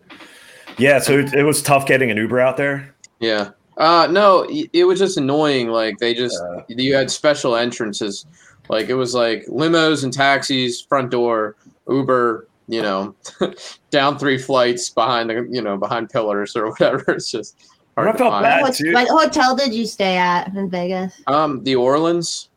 yeah, 0.78 1.00
so 1.00 1.20
it, 1.20 1.34
it 1.34 1.44
was 1.44 1.62
tough 1.62 1.86
getting 1.86 2.12
an 2.12 2.18
Uber 2.18 2.40
out 2.40 2.58
there. 2.58 2.94
Yeah. 3.20 3.52
Uh 3.78 4.08
no, 4.12 4.48
it 4.50 4.86
was 4.86 4.98
just 5.00 5.18
annoying. 5.18 5.68
Like 5.70 5.98
they 6.00 6.14
just 6.14 6.42
Uh, 6.42 6.64
you 6.68 6.96
had 6.96 7.10
special 7.12 7.56
entrances. 7.56 8.26
Like 8.70 8.90
it 8.90 8.96
was 8.96 9.14
like 9.14 9.46
limos 9.46 10.04
and 10.04 10.14
taxis, 10.14 10.82
front 10.82 11.12
door, 11.12 11.56
Uber, 11.90 12.48
you 12.68 12.82
know, 12.82 13.16
down 13.90 14.18
three 14.18 14.38
flights 14.38 14.90
behind 14.90 15.30
the, 15.30 15.48
you 15.50 15.62
know, 15.62 15.78
behind 15.78 16.10
pillars 16.10 16.56
or 16.56 16.70
whatever. 16.70 17.04
It's 17.14 17.32
just 17.32 17.56
hard 17.96 18.10
I 18.10 18.12
to 18.12 18.18
felt 18.18 18.32
find. 18.32 18.44
bad. 18.44 18.62
What, 18.62 18.80
what 18.94 19.26
hotel 19.26 19.56
did 19.56 19.74
you 19.74 19.86
stay 19.86 20.18
at 20.18 20.54
in 20.54 20.70
Vegas? 20.70 21.22
Um, 21.28 21.64
the 21.64 21.76
Orleans, 21.76 22.50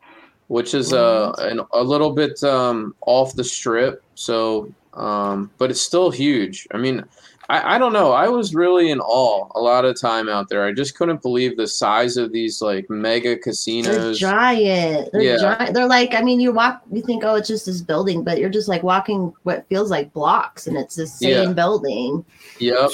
which 0.49 0.75
is 0.75 0.93
uh, 0.93 1.33
an, 1.39 1.61
a 1.73 1.83
little 1.83 2.11
bit 2.11 2.43
um, 2.43 2.95
off 3.03 3.35
the 3.35 3.45
strip. 3.45 4.03
So, 4.15 4.73
um, 4.95 5.51
but 5.59 5.71
it's 5.71 5.81
still 5.81 6.11
huge. 6.11 6.67
I 6.73 6.79
mean, 6.79 7.05
I, 7.51 7.75
I 7.75 7.79
don't 7.79 7.93
know. 7.93 8.13
I 8.13 8.29
was 8.29 8.55
really 8.55 8.91
in 8.91 9.01
awe 9.01 9.49
a 9.57 9.61
lot 9.61 9.85
of 9.85 10.01
time 10.01 10.29
out 10.29 10.49
there. 10.49 10.65
I 10.65 10.73
just 10.73 10.97
couldn't 10.97 11.21
believe 11.21 11.57
the 11.57 11.67
size 11.67 12.17
of 12.17 12.31
these 12.33 12.63
like 12.63 12.89
mega 12.89 13.37
casinos. 13.37 13.97
They're 13.97 14.15
giant. 14.15 15.11
They're 15.13 15.21
Yeah. 15.23 15.37
giant. 15.37 15.75
They're 15.75 15.89
like, 15.89 16.15
I 16.15 16.23
mean, 16.23 16.39
you 16.39 16.53
walk, 16.53 16.83
you 16.93 17.03
think, 17.03 17.25
oh, 17.25 17.35
it's 17.35 17.49
just 17.49 17.67
this 17.67 17.81
building, 17.83 18.23
but 18.23 18.39
you're 18.39 18.51
just 18.51 18.69
like 18.69 18.85
walking 18.85 19.35
what 19.43 19.67
feels 19.69 19.91
like 19.91 20.13
blocks, 20.13 20.69
and 20.69 20.77
it's 20.77 20.95
the 20.95 21.09
same 21.09 21.49
Yeah. 21.49 21.53
building. 21.53 22.25
Yep. 22.61 22.91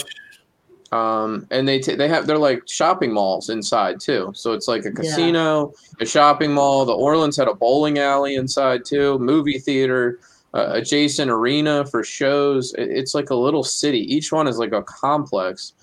Um, 0.92 1.46
and 1.50 1.68
they 1.68 1.80
t- 1.80 1.96
they 1.96 2.08
have 2.08 2.26
they're 2.26 2.38
like 2.38 2.62
shopping 2.66 3.12
malls 3.12 3.50
inside 3.50 4.00
too. 4.00 4.30
So 4.34 4.52
it's 4.52 4.68
like 4.68 4.84
a 4.86 4.90
casino, 4.92 5.72
a 6.00 6.06
shopping 6.06 6.52
mall. 6.54 6.84
The 6.86 6.92
Orleans 6.94 7.36
had 7.36 7.48
a 7.48 7.54
bowling 7.54 7.98
alley 7.98 8.36
inside 8.36 8.84
too, 8.84 9.18
movie 9.18 9.58
theater, 9.58 10.20
uh, 10.56 10.70
adjacent 10.72 11.30
arena 11.30 11.84
for 11.86 12.02
shows. 12.02 12.72
It- 12.74 12.90
it's 12.90 13.14
like 13.14 13.30
a 13.30 13.34
little 13.34 13.62
city. 13.62 14.00
Each 14.14 14.32
one 14.32 14.46
is 14.48 14.58
like 14.58 14.72
a 14.72 14.82
complex, 14.82 15.74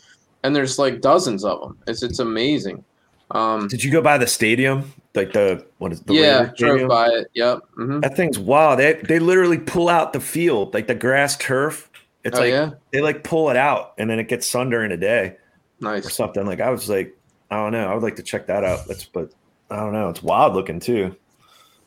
and 0.43 0.55
there's 0.55 0.80
like 0.80 1.01
dozens 1.01 1.45
of 1.45 1.61
them. 1.61 1.78
It's 1.88 2.01
it's 2.03 2.19
amazing. 2.19 2.84
Um, 3.32 3.67
Did 3.67 3.84
you 3.84 3.91
go 3.91 4.01
by 4.01 4.17
the 4.17 4.28
stadium? 4.28 4.91
Like 5.15 5.34
the 5.34 5.65
what 5.78 5.91
is 5.91 6.01
the 6.01 6.13
yeah, 6.13 6.49
drove 6.57 6.88
by 6.89 7.07
it. 7.09 7.28
Yep. 7.36 7.59
hmm 7.76 7.99
That 7.99 8.15
thing's 8.15 8.39
wild. 8.39 8.80
They 8.80 8.93
they 9.07 9.19
literally 9.19 9.59
pull 9.59 9.89
out 9.89 10.11
the 10.13 10.19
field, 10.19 10.74
like 10.74 10.88
the 10.88 10.95
grass 10.95 11.38
turf. 11.38 11.89
It's 12.24 12.38
Oh 12.38 12.41
like 12.41 12.51
yeah, 12.51 12.71
they 12.91 13.01
like 13.01 13.24
pull 13.24 13.49
it 13.49 13.57
out 13.57 13.93
and 13.97 14.09
then 14.09 14.17
it 14.17 14.28
gets 14.28 14.47
sun 14.47 14.69
during 14.69 14.91
a 14.91 14.97
day 14.97 15.36
Nice 15.82 16.05
or 16.05 16.09
something. 16.09 16.45
Like 16.45 16.61
I 16.61 16.69
was 16.69 16.89
like, 16.89 17.15
I 17.51 17.57
don't 17.57 17.74
know. 17.74 17.86
I 17.88 17.93
would 17.93 18.01
like 18.03 18.15
to 18.15 18.24
check 18.24 18.47
that 18.47 18.63
out. 18.63 18.88
That's 18.88 19.05
but 19.05 19.30
I 19.69 19.76
don't 19.78 19.93
know. 19.93 20.09
It's 20.09 20.24
wild 20.24 20.53
looking 20.55 20.80
too. 20.80 21.15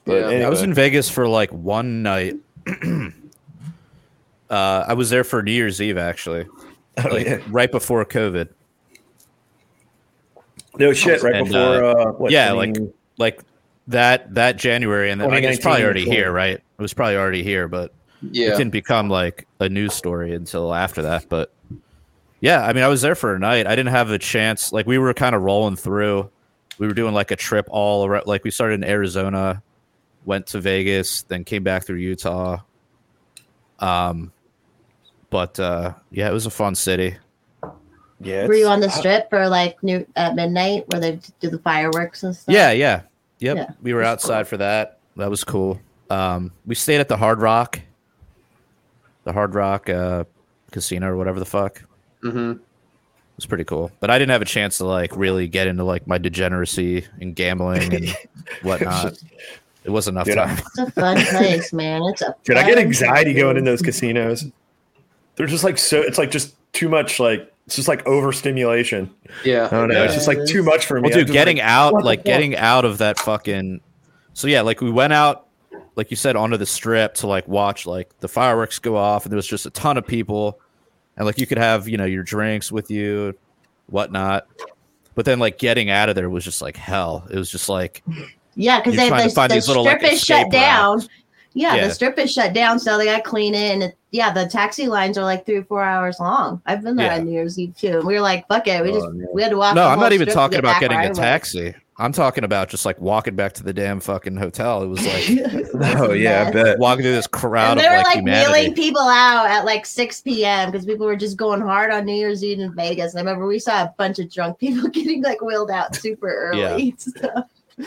But 0.05 0.21
Yeah. 0.21 0.27
anyway. 0.29 0.45
I 0.45 0.49
was 0.49 0.63
in 0.63 0.73
Vegas 0.75 1.09
for 1.11 1.27
like 1.27 1.51
one 1.53 2.03
night. 2.03 2.37
uh, 4.51 4.85
I 4.89 4.95
was 4.95 5.11
there 5.11 5.25
for 5.25 5.43
New 5.43 5.53
Year's 5.53 5.81
Eve 5.81 5.99
actually, 5.99 6.47
Oh, 6.99 7.09
like 7.11 7.27
yeah. 7.27 7.39
right 7.49 7.71
before 7.71 8.05
COVID. 8.05 8.49
No 10.79 10.93
shit. 10.93 11.23
Right 11.23 11.35
And, 11.35 11.47
before 11.47 11.85
uh, 11.85 12.13
what? 12.13 12.31
yeah, 12.31 12.53
20 12.53 12.81
like- 12.81 12.93
Like 13.19 13.41
that 13.89 14.35
that 14.35 14.57
January, 14.57 15.11
and 15.11 15.21
then 15.21 15.31
like, 15.31 15.45
it's 15.45 15.59
2019 15.59 15.63
probably 15.63 15.85
already 15.85 16.11
or 16.11 16.13
here, 16.13 16.33
right? 16.33 16.57
It 16.57 16.83
was 16.83 16.93
probably 16.93 17.17
already 17.17 17.43
here, 17.43 17.69
but 17.69 17.93
it 18.23 18.29
Yeah, 18.33 18.49
didn't 18.57 18.73
become 18.73 19.09
like 19.09 19.47
a 19.61 19.69
news 19.69 19.95
story 19.95 20.35
until 20.35 20.75
after 20.75 21.03
that. 21.03 21.29
But 21.29 21.53
yeah, 22.41 22.67
I 22.67 22.73
mean, 22.73 22.83
I 22.83 22.89
was 22.89 23.01
there 23.01 23.15
for 23.15 23.35
a 23.35 23.39
night. 23.39 23.67
I 23.67 23.77
didn't 23.77 23.93
have 23.93 24.11
a 24.11 24.19
chance. 24.19 24.73
Like 24.73 24.87
we 24.87 24.99
were 24.99 25.15
kind 25.15 25.35
of 25.35 25.43
rolling 25.43 25.77
through. 25.77 26.29
We 26.79 26.87
were 26.87 26.95
doing 26.95 27.15
like 27.15 27.31
a 27.31 27.37
trip 27.37 27.67
all 27.71 28.05
around. 28.05 28.27
Like 28.27 28.45
we 28.45 28.51
started 28.51 28.75
in 28.83 28.85
Arizona, 28.85 29.63
went 30.27 30.49
to 30.49 30.61
Vegas, 30.61 31.23
then 31.23 31.45
came 31.45 31.63
back 31.63 31.87
through 31.87 31.97
Utah. 31.97 32.59
Um, 33.79 34.33
but 35.31 35.59
uh, 35.59 35.95
yeah, 36.11 36.29
it 36.29 36.33
was 36.33 36.45
a 36.47 36.51
fun 36.51 36.75
city. 36.75 37.17
yeah. 38.21 38.47
Were 38.47 38.55
you 38.55 38.67
on 38.67 38.81
the 38.81 38.91
strip 38.91 39.31
for 39.31 39.49
like 39.49 39.83
new 39.83 40.07
at 40.17 40.35
midnight 40.35 40.85
where 40.89 41.01
they 41.01 41.21
do 41.41 41.49
the 41.49 41.59
fireworks 41.61 42.23
and 42.23 42.37
stuff? 42.37 42.53
Yeah, 42.55 42.73
yeah, 42.73 43.03
yep. 43.39 43.57
Yeah, 43.57 43.71
we 43.83 43.95
were 43.95 44.03
that's 44.03 44.25
outside 44.25 44.49
for 44.49 44.59
that. 44.59 44.99
That 45.17 45.31
was 45.31 45.45
cool. 45.45 45.81
Um, 46.11 46.53
we 46.67 46.75
stayed 46.75 47.01
at 47.01 47.09
the 47.09 47.17
Hard 47.17 47.41
Rock, 47.41 47.81
the 49.25 49.33
Hard 49.33 49.55
Rock 49.55 49.89
uh, 49.89 50.25
Casino 50.71 51.09
or 51.11 51.17
whatever 51.17 51.39
the 51.39 51.47
fuck. 51.47 51.83
hmm 52.23 52.53
It 52.53 52.59
was 53.37 53.47
pretty 53.47 53.65
cool. 53.65 53.91
But 54.01 54.11
I 54.11 54.19
didn't 54.19 54.31
have 54.33 54.43
a 54.43 54.47
chance 54.47 54.79
to 54.79 54.85
like 54.87 55.17
really 55.17 55.49
get 55.49 55.67
into 55.67 55.85
like 55.85 56.07
my 56.07 56.19
degeneracy 56.19 57.07
and 57.21 57.35
gambling 57.35 57.93
and 57.95 58.17
whatnot. 58.63 59.19
It 59.87 59.91
wasn't 59.91 60.17
enough 60.17 60.27
Dude, 60.27 60.35
time. 60.35 60.59
It's 60.59 60.79
a 60.79 60.91
fun 60.91 61.17
place, 61.31 61.73
man. 61.73 62.03
It's 62.05 62.21
a. 62.21 62.35
Dude, 62.43 62.57
I 62.57 62.67
get 62.67 62.77
anxiety 62.79 63.33
place. 63.33 63.43
going 63.43 63.57
in 63.57 63.65
those 63.65 63.81
casinos. 63.81 64.45
They're 65.37 65.47
just 65.47 65.63
like 65.63 65.79
so. 65.79 66.01
It's 66.01 66.19
like 66.19 66.33
just 66.33 66.57
too 66.73 66.89
much. 66.89 67.21
Like 67.21 67.53
it's 67.67 67.77
just 67.77 67.87
like 67.87 68.05
overstimulation. 68.07 69.15
yeah. 69.45 69.67
I 69.67 69.71
don't 69.71 69.89
know. 69.89 70.03
It's 70.03 70.15
just 70.15 70.27
like 70.27 70.45
too 70.47 70.65
much 70.65 70.87
for 70.87 71.01
me. 71.01 71.09
Well, 71.09 71.19
I'm 71.19 71.25
dude, 71.25 71.33
getting 71.33 71.59
like, 71.59 71.67
out, 71.67 72.03
like 72.03 72.25
getting 72.25 72.57
out 72.57 72.85
of 72.85 72.99
that 72.99 73.19
fucking. 73.21 73.81
So 74.35 74.49
yeah, 74.49 74.63
like 74.63 74.81
we 74.81 74.91
went 74.91 75.13
out, 75.13 75.47
like 75.95 76.11
you 76.11 76.17
said, 76.17 76.35
onto 76.35 76.57
the 76.57 76.67
strip 76.67 77.15
to 77.17 77.29
like 77.29 77.47
watch 77.47 77.87
like 77.87 78.17
the 78.19 78.29
fireworks 78.29 78.81
go 78.81 78.97
off, 78.97 79.25
and 79.25 79.33
there 79.33 79.37
was 79.37 79.47
just 79.47 79.67
a 79.67 79.71
ton 79.71 79.97
of 79.97 80.07
people, 80.07 80.61
and 81.17 81.27
like 81.27 81.39
you 81.39 81.47
could 81.47 81.59
have 81.59 81.89
you 81.89 81.97
know 81.97 82.05
your 82.05 82.25
drinks 82.25 82.73
with 82.73 82.91
you, 82.91 83.35
whatnot. 83.87 84.49
But 85.15 85.25
then 85.25 85.39
like 85.39 85.59
getting 85.59 85.91
out 85.91 86.09
of 86.09 86.17
there 86.17 86.29
was 86.29 86.45
just 86.45 86.61
like 86.61 86.77
hell. 86.77 87.27
It 87.31 87.37
was 87.37 87.51
just 87.51 87.69
like 87.69 88.03
Yeah, 88.57 88.81
because 88.81 88.97
they 88.97 89.09
the, 89.11 89.17
the 89.49 89.61
strip 89.61 89.85
like, 90.03 90.13
is 90.13 90.21
shut 90.21 90.51
down. 90.51 91.03
Yeah, 91.53 91.75
Yeah. 91.75 91.89
the 91.89 91.95
strip 91.95 92.19
is 92.19 92.33
shut 92.33 92.53
down, 92.53 92.79
so 92.79 92.99
they 92.99 93.05
got 93.07 93.17
to 93.19 93.23
clean 93.23 93.55
it. 93.55 93.73
And 93.73 93.83
it, 93.85 93.97
yeah, 94.11 94.33
the 94.33 94.47
taxi 94.47 94.87
lines 94.89 95.17
are 95.17 95.25
like 95.25 95.47
three 95.47 95.57
or 95.57 95.65
four 95.65 95.83
hours 95.83 96.19
long. 96.21 96.61
I've 96.67 96.83
been 96.83 96.97
there 96.97 97.07
Yeah. 97.07 97.19
on 97.19 97.25
New 97.27 97.33
Year's 97.33 97.59
Eve 97.59 97.77
too. 97.77 97.99
And 97.99 98.07
we 98.07 98.15
were 98.15 98.21
like, 98.21 98.47
fuck 98.49 98.67
it, 98.67 98.83
we 98.83 98.93
just 98.93 99.07
Oh, 99.07 99.15
we 99.33 99.43
had 99.43 99.51
to 99.51 99.57
walk. 99.57 99.75
no, 99.75 99.87
I'm 99.87 99.99
not 100.01 100.13
even 100.13 100.29
talking 100.29 100.59
about 100.59 100.81
getting 100.81 100.99
a 100.99 101.15
taxi. 101.15 101.75
I'm 101.99 102.13
talking 102.13 102.45
about 102.45 102.69
just 102.69 102.85
like 102.85 103.01
walking 103.01 103.37
back 103.37 103.55
to 103.55 103.63
the 103.63 103.73
damn 103.73 104.01
fucking 104.01 104.37
hotel. 104.37 104.83
It 104.83 104.87
was 104.89 105.07
like 105.07 105.67
Oh 105.99 106.13
yeah, 106.13 106.45
I 106.47 106.51
bet. 106.51 106.79
walking 106.79 107.05
through 107.05 107.15
this 107.15 107.27
crowd 107.27 107.79
And 107.79 107.81
of 107.81 107.85
they 107.85 107.89
were 107.89 107.97
like, 107.97 108.07
like 108.07 108.17
humanity. 108.17 108.53
wheeling 108.53 108.75
people 108.75 109.01
out 109.09 109.47
at 109.47 109.65
like 109.65 109.87
6 109.87 110.21
p.m. 110.21 110.71
because 110.71 110.85
people 110.85 111.07
were 111.07 111.17
just 111.17 111.39
going 111.39 111.63
hard 111.63 111.91
on 111.91 112.05
New 112.05 112.13
Year's 112.15 112.45
Eve 112.45 112.61
in 112.61 112.75
Vegas. 112.75 113.15
And 113.15 113.21
I 113.21 113.23
remember 113.31 113.47
we 113.47 113.59
saw 113.59 113.85
a 113.85 113.95
bunch 113.97 114.19
of 114.19 114.31
drunk 114.31 114.59
people 114.59 114.89
getting 114.91 115.23
like 115.23 115.41
wheeled 115.41 115.71
out 115.71 115.95
super 115.97 116.29
early. 116.53 116.95
So, 117.79 117.85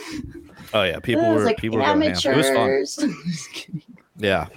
Oh 0.74 0.84
yeah, 0.84 1.00
people 1.00 1.24
was 1.24 1.40
were 1.40 1.46
like 1.46 1.58
people 1.58 1.80
were 1.80 1.86
going 1.86 2.02
ham. 2.02 2.12
It 2.12 2.38
was 2.38 2.48
fun. 2.48 2.58
amateurs. 2.58 3.00
Yeah. 4.20 4.48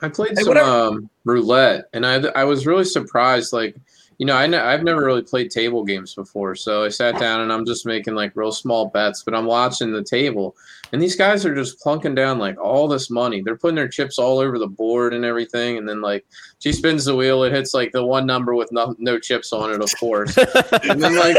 I 0.00 0.08
played 0.08 0.38
Hey, 0.38 0.44
some 0.44 0.56
um, 0.56 1.10
roulette, 1.24 1.90
and 1.92 2.06
I 2.06 2.14
I 2.28 2.44
was 2.44 2.66
really 2.66 2.84
surprised. 2.84 3.52
Like, 3.52 3.76
you 4.18 4.26
know, 4.26 4.34
I 4.34 4.48
ne- 4.48 4.58
I've 4.58 4.82
never 4.82 5.04
really 5.04 5.22
played 5.22 5.50
table 5.50 5.84
games 5.84 6.12
before, 6.14 6.56
so 6.56 6.84
I 6.84 6.88
sat 6.88 7.20
down 7.20 7.40
and 7.40 7.52
I'm 7.52 7.64
just 7.64 7.86
making 7.86 8.16
like 8.16 8.32
real 8.34 8.50
small 8.50 8.86
bets, 8.88 9.22
but 9.22 9.32
I'm 9.32 9.46
watching 9.46 9.92
the 9.92 10.02
table, 10.02 10.56
and 10.92 11.00
these 11.00 11.14
guys 11.14 11.46
are 11.46 11.54
just 11.54 11.80
plunking 11.80 12.16
down 12.16 12.38
like 12.40 12.58
all 12.58 12.88
this 12.88 13.10
money. 13.10 13.42
They're 13.42 13.56
putting 13.56 13.76
their 13.76 13.88
chips 13.88 14.18
all 14.18 14.40
over 14.40 14.58
the 14.58 14.66
board 14.66 15.14
and 15.14 15.24
everything, 15.24 15.78
and 15.78 15.88
then 15.88 16.00
like 16.00 16.26
she 16.58 16.72
spins 16.72 17.04
the 17.04 17.14
wheel, 17.14 17.44
it 17.44 17.52
hits 17.52 17.74
like 17.74 17.92
the 17.92 18.04
one 18.04 18.26
number 18.26 18.56
with 18.56 18.72
no, 18.72 18.96
no 18.98 19.20
chips 19.20 19.52
on 19.52 19.72
it, 19.72 19.80
of 19.80 19.90
course, 20.00 20.36
and 20.36 21.00
then 21.00 21.14
like 21.14 21.36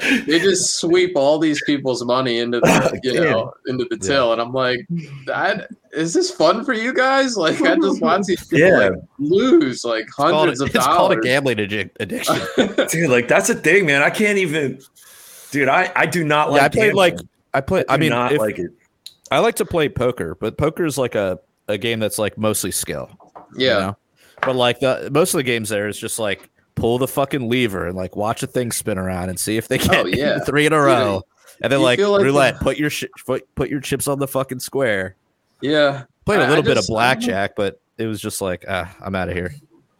they 0.26 0.38
just 0.38 0.78
sweep 0.80 1.12
all 1.16 1.38
these 1.38 1.62
people's 1.64 2.04
money 2.04 2.40
into 2.40 2.60
the 2.60 3.00
you 3.04 3.14
know 3.24 3.54
into 3.66 3.86
the 3.88 3.96
till, 3.96 4.32
and 4.32 4.40
I'm 4.40 4.52
like, 4.52 4.86
that 5.26 5.70
is 5.92 6.14
this 6.14 6.30
fun 6.30 6.64
for 6.64 6.72
you 6.72 6.92
guys? 6.92 7.36
Like 7.36 7.60
I 7.60 7.76
just 7.76 8.00
watch 8.00 8.22
these 8.26 8.44
people 8.46 8.58
Yeah. 8.68 8.88
like 8.88 8.92
lose 9.18 9.84
like 9.84 10.06
called, 10.08 10.34
hundreds 10.34 10.60
of 10.60 10.74
it's 10.74 10.86
called 10.86 11.12
a 11.12 11.20
gambling 11.20 11.58
addic- 11.58 11.90
addiction. 12.02 12.36
dude, 12.90 13.10
like 13.10 13.28
that's 13.28 13.48
a 13.50 13.54
thing, 13.54 13.86
man. 13.86 14.02
I 14.02 14.10
can't 14.10 14.38
even. 14.38 14.80
Dude, 15.50 15.68
I 15.68 15.90
I 15.96 16.06
do 16.06 16.24
not 16.24 16.50
like. 16.50 16.60
yeah, 16.60 16.66
I 16.66 16.68
played 16.68 16.94
like. 16.94 17.16
I 17.54 17.60
play. 17.60 17.84
I 17.88 17.94
I 17.94 17.96
mean, 17.96 18.10
not 18.10 18.32
if- 18.32 18.38
like 18.40 18.58
it. 18.58 18.70
I 19.30 19.38
like 19.38 19.54
to 19.56 19.64
play 19.64 19.88
poker, 19.88 20.36
but 20.38 20.58
poker 20.58 20.84
is 20.84 20.98
like 20.98 21.14
a, 21.14 21.38
a 21.66 21.78
game 21.78 22.00
that's 22.00 22.18
like 22.18 22.36
mostly 22.36 22.70
skill. 22.70 23.08
you 23.56 23.66
yeah, 23.68 23.78
know? 23.78 23.96
But 24.42 24.56
like 24.56 24.80
the 24.80 25.08
most 25.10 25.32
of 25.32 25.38
the 25.38 25.42
games 25.44 25.70
there 25.70 25.88
is 25.88 25.96
just 25.98 26.18
like 26.18 26.50
pull 26.74 26.98
the 26.98 27.08
fucking 27.08 27.48
lever 27.48 27.86
and 27.86 27.96
like 27.96 28.14
watch 28.14 28.42
a 28.42 28.46
thing 28.46 28.72
spin 28.72 28.98
around 28.98 29.30
and 29.30 29.40
see 29.40 29.56
if 29.56 29.68
they 29.68 29.78
get 29.78 29.94
Oh, 29.94 30.04
yeah. 30.06 30.38
three 30.40 30.66
in 30.66 30.72
a 30.74 30.76
Dude, 30.76 30.84
row. 30.84 31.22
And 31.62 31.72
then 31.72 31.80
like, 31.80 31.98
like 31.98 32.22
roulette, 32.22 32.58
the- 32.58 32.64
put 32.64 32.76
your 32.76 32.90
sh- 32.90 33.04
put, 33.24 33.54
put 33.54 33.70
your 33.70 33.80
chips 33.80 34.06
on 34.08 34.18
the 34.18 34.28
fucking 34.28 34.60
square. 34.60 35.16
yeah. 35.62 36.04
Played 36.26 36.40
a 36.40 36.48
little 36.48 36.62
bit 36.62 36.74
just- 36.76 36.88
of 36.90 36.92
blackjack, 36.94 37.56
but 37.56 37.80
it 37.98 38.06
was 38.06 38.20
just 38.20 38.40
like, 38.42 38.64
ah, 38.68 38.94
I'm 39.00 39.14
out 39.14 39.28
of 39.30 39.34
here. 39.34 39.54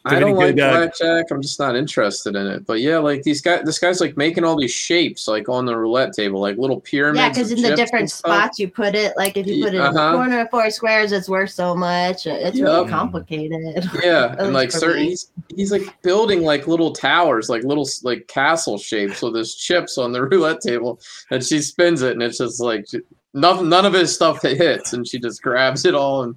I 0.04 0.18
don't 0.18 0.34
like 0.34 0.56
good, 0.56 0.60
uh, 0.64 0.70
blackjack. 0.78 1.26
I'm 1.30 1.40
just 1.40 1.60
not 1.60 1.76
interested 1.76 2.34
in 2.34 2.46
it. 2.46 2.66
But 2.66 2.80
yeah, 2.80 2.98
like 2.98 3.22
these 3.22 3.40
guys, 3.40 3.62
this 3.64 3.78
guy's 3.78 4.00
like 4.00 4.16
making 4.16 4.42
all 4.42 4.56
these 4.56 4.72
shapes 4.72 5.28
like 5.28 5.48
on 5.48 5.64
the 5.64 5.76
roulette 5.76 6.12
table, 6.12 6.40
like 6.40 6.56
little 6.58 6.80
pyramids. 6.80 7.20
yeah, 7.20 7.28
because 7.28 7.52
in 7.52 7.62
the 7.62 7.76
different 7.76 8.10
spots 8.10 8.58
you 8.58 8.68
put 8.68 8.96
it, 8.96 9.16
like 9.16 9.36
if 9.36 9.46
you 9.46 9.62
put 9.62 9.74
it 9.74 9.76
in 9.76 9.82
the 9.94 10.00
Uh-huh. 10.00 10.16
corner 10.16 10.40
of 10.40 10.50
four 10.50 10.70
squares, 10.70 11.12
it's 11.12 11.28
worth 11.28 11.50
so 11.50 11.76
much. 11.76 12.26
It's 12.26 12.58
really 12.60 12.80
Yep. 12.80 12.88
complicated. 12.88 13.88
Yeah, 14.02 14.34
and 14.40 14.52
like 14.52 14.72
certain, 14.72 15.04
he's 15.04 15.30
he's 15.54 15.70
like 15.70 15.82
building 16.02 16.42
like 16.42 16.66
little 16.66 16.92
towers, 16.92 17.48
like 17.48 17.62
little 17.62 17.88
like 18.02 18.26
castle 18.26 18.78
shapes 18.78 19.22
with 19.22 19.36
his 19.36 19.54
chips 19.54 19.98
on 19.98 20.10
the 20.10 20.22
roulette 20.26 20.60
table, 20.62 21.00
and 21.30 21.44
she 21.44 21.60
spins 21.60 22.02
it, 22.02 22.12
and 22.14 22.22
it's 22.24 22.38
just 22.38 22.58
like 22.60 22.86
none 23.34 23.68
none 23.68 23.86
of 23.86 23.92
his 23.92 24.12
stuff 24.12 24.42
hits, 24.42 24.94
and 24.94 25.06
she 25.06 25.20
just 25.20 25.42
grabs 25.42 25.84
it 25.84 25.94
all, 25.94 26.24
and 26.24 26.34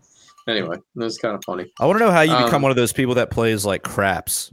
anyway, 0.47 0.77
it 0.77 0.83
was 0.95 1.17
kind 1.17 1.35
of 1.35 1.43
funny. 1.45 1.71
I 1.79 1.85
want 1.85 1.99
to 1.99 2.05
know 2.05 2.11
how 2.11 2.21
you 2.21 2.31
become 2.35 2.55
Um, 2.55 2.61
one 2.63 2.71
of 2.71 2.77
those 2.77 2.93
people 2.93 3.15
that 3.15 3.29
plays 3.31 3.65
like 3.65 3.83
craps. 3.83 4.51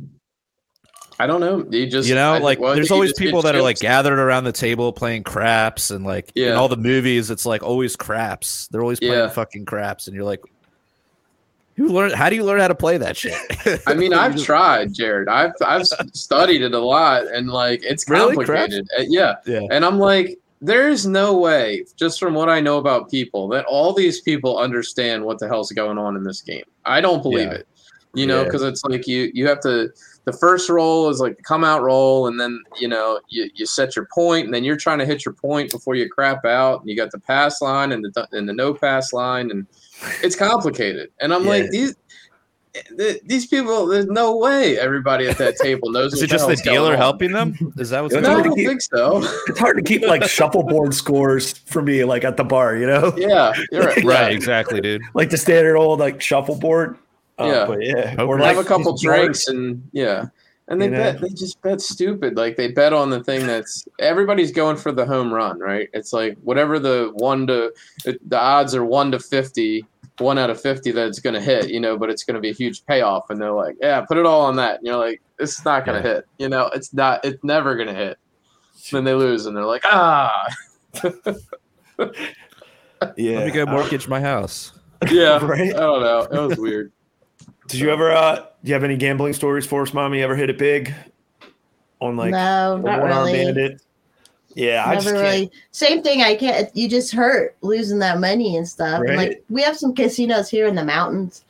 I 1.20 1.26
don't 1.26 1.40
know. 1.40 1.64
You 1.70 1.86
just 1.86 2.09
you 2.09 2.14
know, 2.14 2.32
I- 2.32 2.38
like 2.38 2.59
well, 2.59 2.74
there's 2.74 2.90
always 2.90 3.12
people 3.12 3.43
that 3.43 3.55
are 3.55 3.62
like 3.62 3.78
gathered 3.78 4.18
around 4.18 4.45
the 4.45 4.53
table 4.53 4.93
playing 4.93 5.22
craps 5.24 5.90
and 5.90 6.05
like 6.05 6.32
in 6.34 6.45
Yeah. 6.45 6.53
all 6.55 6.68
the 6.68 6.76
movies 6.76 7.30
it's 7.30 7.47
like 7.47 7.62
always 7.62 7.95
craps. 7.97 8.66
They're 8.68 8.80
always 8.80 8.99
playing 8.99 9.14
Yeah. 9.14 9.28
fucking 9.28 9.64
craps 9.66 10.07
and 10.09 10.16
you're 10.16 10.24
like 10.24 10.40
You 11.76 11.88
learn 11.88 12.11
how 12.11 12.28
do 12.28 12.36
you 12.36 12.45
learn 12.45 12.61
how 12.61 12.68
to 12.68 12.74
play 12.74 12.97
that 12.99 13.16
shit? 13.16 13.34
I 13.86 13.95
mean, 13.95 14.12
I've 14.22 14.43
tried, 14.43 14.95
Jared. 14.95 15.28
I've 15.28 15.53
I've 15.64 15.86
studied 16.12 16.62
it 16.62 16.74
a 16.74 16.78
lot, 16.80 17.26
and 17.28 17.49
like 17.51 17.82
it's 17.84 18.09
Really? 18.09 18.34
complicated. 18.34 18.88
Uh, 18.99 19.05
yeah, 19.09 19.36
Yeah. 19.47 19.61
and 19.70 19.84
I'm 19.84 19.99
like, 19.99 20.38
there's 20.62 21.06
no 21.06 21.36
way, 21.36 21.84
just 21.96 22.20
from 22.20 22.34
what 22.34 22.48
I 22.48 22.60
know 22.60 22.78
about 22.78 23.10
people, 23.10 23.48
that 23.48 23.64
all 23.66 23.92
these 23.92 24.20
people 24.20 24.58
understand 24.58 25.24
what 25.24 25.40
the 25.40 25.48
hell's 25.48 25.72
going 25.72 25.98
on 25.98 26.16
in 26.16 26.22
this 26.22 26.40
game. 26.40 26.64
I 26.86 27.00
don't 27.00 27.20
believe 27.22 27.48
Yeah. 27.48 27.54
it. 27.54 27.68
You 28.14 28.26
know, 28.26 28.38
Yeah. 28.38 28.44
because 28.44 28.62
it's 28.62 28.84
like 28.84 29.06
you 29.06 29.30
you 29.34 29.46
have 29.48 29.60
to. 29.60 29.90
The 30.24 30.32
first 30.32 30.68
roll 30.68 31.08
is 31.08 31.18
like 31.18 31.36
the 31.36 31.42
come 31.42 31.64
out 31.64 31.82
roll, 31.82 32.28
and 32.28 32.38
then 32.38 32.60
you 32.78 32.86
know 32.86 33.18
you, 33.28 33.50
you 33.54 33.66
set 33.66 33.96
your 33.96 34.06
point, 34.14 34.44
and 34.44 34.54
then 34.54 34.62
you're 34.62 34.76
trying 34.76 35.00
to 35.00 35.04
hit 35.06 35.24
your 35.24 35.34
point 35.34 35.72
before 35.72 35.96
you 35.96 36.08
crap 36.08 36.44
out. 36.44 36.80
And 36.80 36.88
you 36.88 36.94
got 36.94 37.10
the 37.10 37.18
pass 37.18 37.60
line 37.60 37.90
and 37.90 38.04
the 38.04 38.28
and 38.30 38.48
the 38.48 38.52
no 38.52 38.72
pass 38.72 39.12
line, 39.12 39.50
and 39.50 39.66
it's 40.22 40.36
complicated. 40.36 41.10
And 41.20 41.34
I'm 41.34 41.42
Yeah. 41.42 41.48
like 41.48 41.70
these. 41.70 41.96
Th- 42.96 43.20
These 43.24 43.46
people, 43.46 43.86
there's 43.86 44.06
no 44.06 44.36
way 44.36 44.78
everybody 44.78 45.28
at 45.28 45.38
that 45.38 45.56
table 45.56 45.90
knows. 45.90 46.14
Is 46.14 46.22
it 46.22 46.28
just 46.30 46.46
the 46.48 46.56
dealer 46.56 46.96
helping 46.96 47.32
them? 47.32 47.56
Is 47.78 47.90
that 47.90 48.02
what's 48.02 48.14
It's 48.14 48.26
No, 48.26 48.38
I 48.38 48.42
don't 48.42 48.54
keep- 48.56 48.66
think 48.68 48.80
so. 48.82 49.22
It's 49.48 49.58
hard 49.58 49.76
to 49.76 49.82
keep 49.82 50.02
like 50.02 50.24
shuffleboard 50.24 50.94
scores 50.94 51.52
for 51.52 51.82
me, 51.82 52.04
like 52.04 52.24
at 52.24 52.36
the 52.36 52.44
bar, 52.44 52.76
you 52.76 52.86
know, 52.86 53.12
Yeah, 53.16 53.52
you're 53.70 53.82
right. 53.84 54.04
Right, 54.12 54.32
exactly, 54.32 54.80
dude. 54.80 55.02
like 55.14 55.30
the 55.30 55.38
standard 55.38 55.76
old 55.76 56.00
like 56.00 56.20
shuffleboard. 56.20 56.96
Uh, 57.38 57.44
Yeah. 57.46 57.66
but 57.66 57.82
yeah, 57.82 58.22
Or 58.22 58.38
have 58.38 58.58
a 58.58 58.64
couple 58.64 58.96
drinks 58.96 59.48
and 59.48 59.82
yeah 59.92 60.26
and 60.68 60.80
they 60.80 60.84
You 60.86 60.90
know? 60.92 60.98
bet 60.98 61.20
they 61.20 61.28
just 61.30 61.60
bet 61.62 61.80
stupid 61.80 62.36
like 62.36 62.56
they 62.56 62.68
bet 62.68 62.92
on 62.92 63.08
the 63.10 63.24
thing 63.24 63.46
that's 63.46 63.88
everybody's 63.98 64.52
going 64.52 64.76
for 64.76 64.92
the 64.92 65.04
home 65.04 65.32
run 65.32 65.58
right 65.58 65.88
it's 65.94 66.12
like 66.12 66.36
whatever 66.44 66.78
the 66.78 67.10
one 67.14 67.46
to 67.48 67.72
the 68.04 68.38
odds 68.38 68.74
are 68.74 68.84
one 68.84 69.10
to 69.12 69.18
50 69.18 69.84
one 70.18 70.38
out 70.38 70.50
of 70.50 70.60
50 70.60 70.90
that 70.92 71.08
it's 71.08 71.20
going 71.20 71.34
to 71.34 71.40
hit 71.40 71.70
you 71.70 71.80
know 71.80 71.96
but 71.96 72.10
it's 72.10 72.22
going 72.22 72.34
to 72.34 72.40
be 72.40 72.50
a 72.50 72.54
huge 72.54 72.84
payoff 72.86 73.30
and 73.30 73.40
they're 73.40 73.52
like 73.52 73.76
yeah 73.80 74.02
put 74.02 74.18
it 74.18 74.26
all 74.26 74.42
on 74.42 74.56
that 74.56 74.78
and 74.78 74.86
you're 74.86 74.96
like 74.96 75.22
it's 75.38 75.64
not 75.64 75.86
going 75.86 76.00
to 76.00 76.06
hit 76.08 76.24
you 76.38 76.48
know 76.48 76.70
it's 76.74 76.92
not 76.92 77.24
it's 77.24 77.42
never 77.42 77.74
going 77.74 77.88
to 77.88 77.94
hit 77.94 78.18
then 78.92 79.04
they 79.04 79.14
lose 79.14 79.46
and 79.46 79.56
they're 79.56 79.64
like 79.64 79.82
ah 79.86 80.46
Yeah. 81.02 81.10
Let 81.98 83.16
me 83.46 83.50
go 83.50 83.66
mortgage 83.66 84.06
my 84.08 84.20
house. 84.20 84.72
yeah 85.10 85.38
Right? 85.44 85.74
i 85.74 85.80
don't 85.80 86.00
know 86.02 86.20
it 86.22 86.48
was 86.48 86.58
weird 86.58 86.92
Did 87.68 87.80
you 87.80 87.90
ever? 87.90 88.12
uh 88.12 88.36
Do 88.36 88.44
you 88.68 88.74
have 88.74 88.84
any 88.84 88.96
gambling 88.96 89.32
stories 89.32 89.66
for 89.66 89.82
us, 89.82 89.92
mommy? 89.94 90.22
Ever 90.22 90.36
hit 90.36 90.50
it 90.50 90.58
big 90.58 90.94
on 92.00 92.16
like 92.16 92.32
no, 92.32 92.76
not 92.76 93.00
one-arm 93.00 93.26
really. 93.26 93.32
bandit? 93.32 93.82
Yeah, 94.55 94.84
I 94.86 94.94
just 94.94 95.07
Never 95.07 95.18
can't. 95.18 95.34
really. 95.34 95.53
Same 95.70 96.03
thing. 96.03 96.22
I 96.22 96.34
can't. 96.34 96.74
You 96.76 96.88
just 96.88 97.12
hurt 97.12 97.57
losing 97.62 97.98
that 98.00 98.20
money 98.20 98.57
and 98.57 98.68
stuff. 98.68 99.03
And, 99.07 99.16
like 99.16 99.44
we 99.48 99.62
have 99.62 99.76
some 99.76 99.94
casinos 99.94 100.48
here 100.48 100.66
in 100.66 100.74
the 100.74 100.84
mountains, 100.84 101.44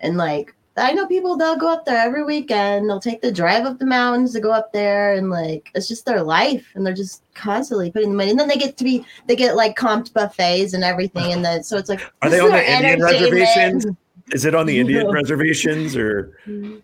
and 0.00 0.16
like 0.16 0.54
I 0.76 0.92
know 0.92 1.06
people 1.06 1.36
they'll 1.36 1.56
go 1.56 1.72
up 1.72 1.84
there 1.84 1.98
every 1.98 2.24
weekend. 2.24 2.88
They'll 2.88 3.00
take 3.00 3.20
the 3.20 3.32
drive 3.32 3.64
up 3.64 3.78
the 3.78 3.86
mountains 3.86 4.32
to 4.32 4.40
go 4.40 4.52
up 4.52 4.72
there, 4.72 5.14
and 5.14 5.30
like 5.30 5.70
it's 5.74 5.88
just 5.88 6.06
their 6.06 6.22
life, 6.22 6.66
and 6.74 6.86
they're 6.86 6.94
just 6.94 7.22
constantly 7.34 7.90
putting 7.90 8.10
the 8.10 8.16
money. 8.16 8.30
And 8.30 8.40
then 8.40 8.48
they 8.48 8.56
get 8.56 8.76
to 8.78 8.84
be 8.84 9.04
they 9.26 9.36
get 9.36 9.56
like 9.56 9.76
comped 9.76 10.12
buffets 10.12 10.72
and 10.72 10.84
everything, 10.84 11.32
and 11.32 11.44
then 11.44 11.62
so 11.62 11.76
it's 11.76 11.88
like 11.88 12.00
Are 12.22 12.30
they 12.30 12.40
on 12.40 12.50
the 12.50 12.70
Indian 12.70 13.02
reservations? 13.02 13.86
Is 14.32 14.44
it 14.44 14.54
on 14.54 14.66
the 14.66 14.78
Indian 14.78 15.10
reservations 15.12 15.96
or? 15.96 16.38
Mm-hmm. 16.46 16.78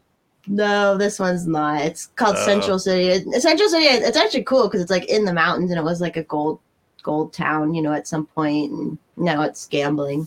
No, 0.49 0.97
this 0.97 1.19
one's 1.19 1.47
not. 1.47 1.83
It's 1.83 2.07
called 2.17 2.37
Oh. 2.39 2.45
Central 2.45 2.79
City. 2.79 3.09
It- 3.09 3.43
Central 3.43 3.69
City. 3.69 3.85
It's 3.85 4.17
actually 4.17 4.45
cool 4.45 4.65
because 4.69 4.81
it's 4.81 4.91
like 4.91 5.05
in 5.07 5.25
the 5.25 5.33
mountains, 5.33 5.71
and 5.71 5.79
it 5.79 5.85
was 5.85 6.01
like 6.01 6.17
a 6.17 6.23
gold, 6.25 6.59
gold 7.03 7.33
town. 7.33 7.75
You 7.75 7.83
know, 7.83 7.93
at 7.93 8.09
some 8.09 8.27
point, 8.27 8.73
and 8.73 8.99
now 9.17 9.43
it's 9.43 9.67
gambling. 9.67 10.27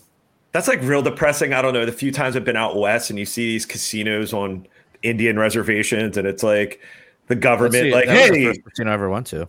That's 0.52 0.68
like 0.68 0.82
real 0.84 1.02
depressing. 1.02 1.54
I 1.54 1.62
don't 1.62 1.74
know. 1.74 1.86
The 1.86 1.92
few 1.92 2.12
times 2.12 2.36
I've 2.36 2.44
been 2.44 2.58
out 2.58 2.76
west 2.78 3.10
and 3.10 3.18
you 3.18 3.26
see 3.26 3.48
these 3.48 3.66
casinos 3.66 4.34
on 4.34 4.68
Indian 5.02 5.40
reservations, 5.40 6.18
and 6.18 6.28
it's 6.28 6.44
like 6.44 6.82
the 7.28 7.36
government, 7.36 7.86
see, 7.86 7.92
like, 7.94 8.06
that 8.08 8.30
was 8.30 8.32
the 8.32 8.38
hey, 8.38 8.46
first 8.48 8.64
casino 8.66 8.92
I 8.92 8.94
ever 8.94 9.10
went 9.10 9.28
to. 9.28 9.48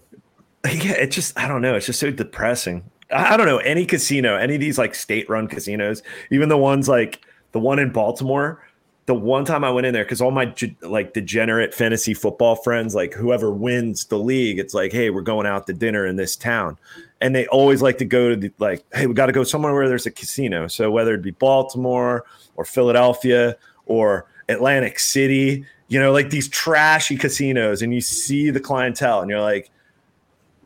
yeah, 0.64 0.93
it's 0.93 1.14
just 1.16 1.37
I 1.39 1.49
don't 1.49 1.61
know. 1.61 1.75
It's 1.75 1.87
just 1.87 1.99
so 1.99 2.11
depressing. 2.11 2.85
I, 3.11 3.35
I 3.35 3.37
don't 3.37 3.47
know 3.47 3.59
any 3.59 3.85
casino, 3.85 4.37
any 4.37 4.55
of 4.55 4.61
these 4.61 4.79
like 4.79 4.95
state-run 4.95 5.49
casinos, 5.49 6.03
even 6.31 6.49
the 6.49 6.57
ones 6.57 6.89
like 6.89 7.20
the 7.51 7.59
one 7.61 7.79
in 7.81 7.91
Baltimore. 7.91 8.64
The 9.07 9.14
one 9.14 9.44
time 9.44 9.64
I 9.64 9.70
went 9.70 9.86
in 9.86 9.92
there, 9.92 10.05
because 10.05 10.20
all 10.20 10.30
my 10.30 10.55
like 10.80 11.12
degenerate 11.12 11.74
fantasy 11.74 12.14
football 12.14 12.55
friends, 12.55 12.94
like 12.94 13.12
whoever 13.14 13.50
wins 13.50 14.05
the 14.05 14.18
league, 14.18 14.61
it's 14.61 14.74
like, 14.74 14.92
hey, 14.92 15.11
we're 15.11 15.22
going 15.22 15.46
out 15.46 15.66
to 15.66 15.72
dinner 15.72 16.07
in 16.07 16.14
this 16.14 16.36
town, 16.36 16.78
and 17.20 17.34
they 17.34 17.46
always 17.48 17.82
like 17.82 17.98
to 17.98 18.05
go 18.05 18.28
to 18.28 18.36
the 18.36 18.53
like, 18.59 18.84
hey, 18.94 19.07
we 19.07 19.14
got 19.14 19.26
to 19.26 19.32
go 19.32 19.42
somewhere 19.42 19.74
where 19.74 19.88
there's 19.88 20.07
a 20.07 20.11
casino. 20.11 20.68
So 20.68 20.90
whether 20.90 21.14
it 21.14 21.22
be 21.22 21.32
Baltimore 21.32 22.24
or 22.55 22.64
Philadelphia 22.64 23.57
or 23.86 24.26
Atlantic 24.48 25.00
City, 25.00 25.64
you 25.88 25.98
know, 25.98 26.12
like 26.12 26.30
these 26.30 26.48
trashy 26.48 27.16
casinos, 27.16 27.82
and 27.82 27.92
you 27.92 28.00
see 28.00 28.50
the 28.50 28.61
clientele, 28.61 29.20
and 29.20 29.28
you're 29.28 29.40
like, 29.40 29.68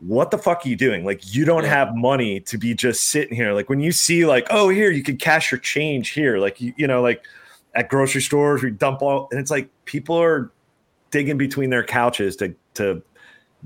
what 0.01 0.29
the 0.29 0.37
fuck 0.37 0.63
are 0.63 0.69
you 0.69 0.75
doing? 0.75 1.03
Like, 1.03 1.33
you 1.33 1.43
don't 1.43 1.65
have 1.65 1.95
money 1.95 2.39
to 2.41 2.57
be 2.59 2.75
just 2.75 3.05
sitting 3.05 3.35
here. 3.35 3.53
Like, 3.53 3.67
when 3.67 3.79
you 3.79 3.91
see, 3.91 4.27
like, 4.27 4.45
oh, 4.51 4.69
here, 4.69 4.91
you 4.91 5.01
can 5.01 5.17
cash 5.17 5.51
your 5.51 5.59
change 5.59 6.09
here. 6.09 6.37
Like, 6.37 6.61
you, 6.61 6.71
you 6.77 6.85
know, 6.85 7.01
like 7.01 7.25
at 7.73 7.89
grocery 7.89 8.21
stores, 8.21 8.63
we 8.63 8.71
dump 8.71 9.01
all, 9.01 9.27
and 9.31 9.39
it's 9.39 9.51
like 9.51 9.69
people 9.85 10.15
are 10.15 10.51
digging 11.11 11.37
between 11.37 11.69
their 11.69 11.83
couches 11.83 12.35
to, 12.37 12.53
to 12.73 13.01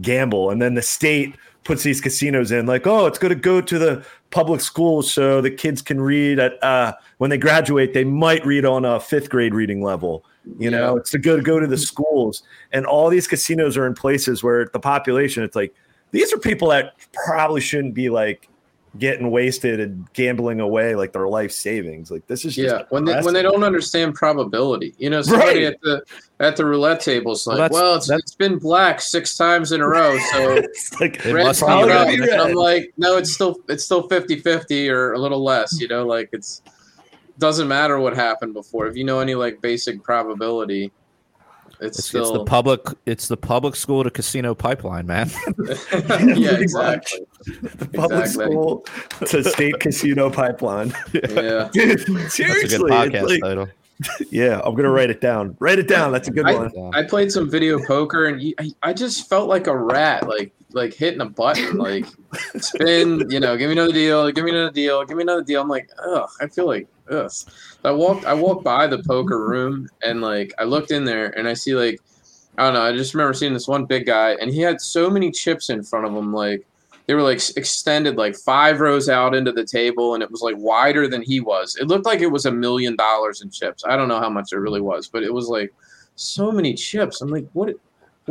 gamble. 0.02 0.50
And 0.50 0.62
then 0.62 0.74
the 0.74 0.82
state 0.82 1.36
puts 1.64 1.84
these 1.84 2.02
casinos 2.02 2.52
in, 2.52 2.66
like, 2.66 2.88
oh, 2.88 3.06
it's 3.06 3.20
going 3.20 3.34
to 3.34 3.40
go 3.40 3.62
to 3.62 3.80
the 3.80 4.06
public 4.32 4.62
schools 4.62 5.12
so 5.12 5.42
the 5.42 5.52
kids 5.52 5.82
can 5.82 6.02
read 6.02 6.40
at, 6.40 6.62
uh, 6.64 6.94
when 7.20 7.30
they 7.30 7.38
graduate, 7.38 7.94
they 7.94 8.04
might 8.04 8.46
read 8.46 8.66
on 8.66 8.86
a 8.86 9.00
fifth 9.00 9.30
grade 9.30 9.54
reading 9.54 9.82
level. 9.82 10.26
You 10.58 10.72
know, 10.72 10.98
it's 10.98 11.12
to 11.12 11.20
go 11.20 11.36
to 11.36 11.44
go 11.44 11.60
to 11.60 11.68
the 11.68 11.78
schools. 11.78 12.42
And 12.72 12.86
all 12.86 13.10
these 13.10 13.28
casinos 13.28 13.78
are 13.78 13.86
in 13.86 13.94
places 13.94 14.42
where 14.42 14.70
the 14.74 14.80
population, 14.80 15.44
it's 15.44 15.56
like, 15.56 15.74
these 16.10 16.34
are 16.34 16.38
people 16.38 16.70
that 16.70 16.96
probably 17.26 17.62
shouldn't 17.62 17.94
be 17.94 18.10
like 18.10 18.50
getting 19.00 19.32
wasted 19.32 19.80
and 19.80 20.06
gambling 20.14 20.60
away 20.60 20.96
like 20.96 21.14
their 21.14 21.28
life 21.28 21.52
savings. 21.52 22.12
Like 22.12 22.28
this 22.28 22.44
is 22.44 22.56
just 22.56 22.76
Yeah, 22.76 22.84
when 22.90 23.06
they 23.06 23.20
when 23.22 23.34
they 23.34 23.42
don't 23.42 23.64
understand 23.64 24.16
probability, 24.16 24.94
you 24.98 25.10
know, 25.10 25.22
somebody 25.22 25.64
Right. 25.64 25.74
at 25.74 25.82
the 25.82 26.04
at 26.42 26.58
the 26.58 26.66
roulette 26.66 27.00
table 27.00 27.32
is 27.32 27.48
Well, 27.48 27.58
like, 27.58 27.72
that's- 27.72 27.82
well, 27.82 27.96
it's, 27.96 28.10
it's 28.10 28.36
been 28.36 28.58
black 28.60 29.00
six 29.00 29.38
times 29.38 29.72
in 29.72 29.80
a 29.82 29.88
row, 29.88 30.18
so 30.34 30.52
it's 30.52 31.00
like 31.00 31.26
It 31.26 31.34
red 31.34 31.56
coming 31.56 31.90
up. 31.90 32.08
Be 32.08 32.16
And 32.16 32.22
red. 32.24 32.40
I'm 32.40 32.54
like, 32.54 32.92
no, 32.98 33.18
it's 33.18 33.32
still 33.32 33.56
it's 33.70 33.86
still 33.86 34.10
50-50 34.10 34.90
or 34.92 35.14
a 35.14 35.20
little 35.20 35.42
less, 35.44 35.80
you 35.80 35.88
know, 35.88 36.06
like 36.06 36.30
it's 36.34 36.62
doesn't 37.40 37.68
matter 37.70 37.98
what 38.00 38.14
happened 38.16 38.54
before. 38.54 38.88
If 38.88 38.96
you 38.98 39.04
know 39.06 39.20
any 39.20 39.36
like 39.36 39.62
basic 39.62 40.04
probability, 40.04 40.92
it's, 41.82 42.00
It's, 42.00 42.08
still 42.08 42.22
it's 42.22 42.32
the 42.32 42.44
public. 42.46 42.82
It's 43.06 43.28
the 43.28 43.38
public 43.38 43.76
school 43.76 44.04
to 44.04 44.10
casino 44.10 44.54
pipeline, 44.56 45.06
man. 45.08 45.30
yeah, 45.58 45.78
Pretty 45.92 46.62
exactly. 46.62 47.20
the 47.46 47.90
public 47.94 48.22
Exactly. 48.22 48.46
school 48.52 48.86
to 49.26 49.44
state 49.44 49.80
casino 49.80 50.30
pipeline. 50.30 50.94
Yeah. 51.14 51.70
Dude, 51.74 51.90
That's 52.00 52.04
a 52.04 52.12
good 52.12 52.32
seriously, 52.32 52.90
podcast 52.92 53.28
like, 53.28 53.42
title. 53.42 53.68
yeah, 54.32 54.62
I'm 54.64 54.76
gonna 54.76 54.90
write 54.90 55.10
it 55.10 55.22
down. 55.22 55.56
Write 55.60 55.80
it 55.80 55.88
down. 55.88 56.12
That's 56.12 56.28
a 56.28 56.32
good 56.32 56.46
I- 56.46 56.54
one. 56.56 56.96
I 56.96 57.04
played 57.04 57.32
some 57.32 57.50
video 57.50 57.80
poker 57.86 58.26
and 58.26 58.54
I, 58.60 58.72
I 58.84 58.94
just 58.94 59.30
felt 59.30 59.48
like 59.50 59.68
a 59.68 59.76
rat, 59.78 60.28
like 60.28 60.54
like 60.74 60.94
hitting 60.94 61.22
a 61.22 61.26
button, 61.26 61.78
like 61.78 62.06
spin, 62.58 63.30
you 63.30 63.40
know, 63.40 63.58
give 63.58 63.70
me 63.70 63.74
another 63.74 63.94
deal, 63.94 64.32
give 64.32 64.46
me 64.46 64.52
another 64.52 64.72
deal, 64.72 65.04
give 65.06 65.18
me 65.18 65.24
another 65.24 65.44
deal. 65.44 65.62
I'm 65.62 65.70
like, 65.70 65.90
ugh, 66.06 66.30
I 66.40 66.48
feel 66.48 66.68
like 66.68 66.88
ugh. 67.10 67.32
I 67.84 67.92
walked 67.92 68.26
I 68.26 68.34
walked 68.34 68.64
by 68.64 68.88
the 68.88 69.04
poker 69.04 69.48
room 69.48 69.90
and 70.04 70.22
like 70.22 70.54
I 70.60 70.64
looked 70.64 70.92
in 70.92 71.04
there 71.04 71.38
and 71.38 71.48
I 71.48 71.54
see 71.54 71.76
like 71.76 72.00
I 72.58 72.64
don't 72.64 72.74
know, 72.74 72.82
I 72.82 72.92
just 72.92 73.14
remember 73.14 73.34
seeing 73.34 73.54
this 73.54 73.68
one 73.68 73.86
big 73.86 74.06
guy 74.06 74.32
and 74.42 74.52
he 74.52 74.62
had 74.62 74.82
so 74.82 75.10
many 75.10 75.32
chips 75.32 75.70
in 75.70 75.84
front 75.84 76.06
of 76.06 76.14
him, 76.14 76.34
like 76.34 76.66
they 77.08 77.14
were 77.14 77.22
like 77.22 77.42
extended 77.58 78.18
like 78.18 78.36
five 78.36 78.80
rows 78.80 79.10
out 79.10 79.36
into 79.36 79.52
the 79.52 79.66
table 79.66 80.14
and 80.14 80.24
it 80.24 80.32
was 80.32 80.42
like 80.42 80.56
wider 80.58 81.08
than 81.08 81.22
he 81.22 81.40
was. 81.40 81.76
It 81.76 81.88
looked 81.88 82.06
like 82.06 82.22
it 82.22 82.32
was 82.32 82.46
a 82.46 82.52
million 82.52 82.96
dollars 82.96 83.42
in 83.42 83.50
chips. 83.50 83.84
I 83.86 83.96
don't 83.96 84.08
know 84.08 84.20
how 84.20 84.30
much 84.30 84.54
it 84.54 84.58
really 84.58 84.82
was, 84.82 85.08
but 85.08 85.24
it 85.24 85.34
was 85.34 85.48
like 85.48 85.74
so 86.16 86.52
many 86.52 86.74
chips. 86.74 87.22
I'm 87.22 87.30
like, 87.30 87.48
what 87.54 87.74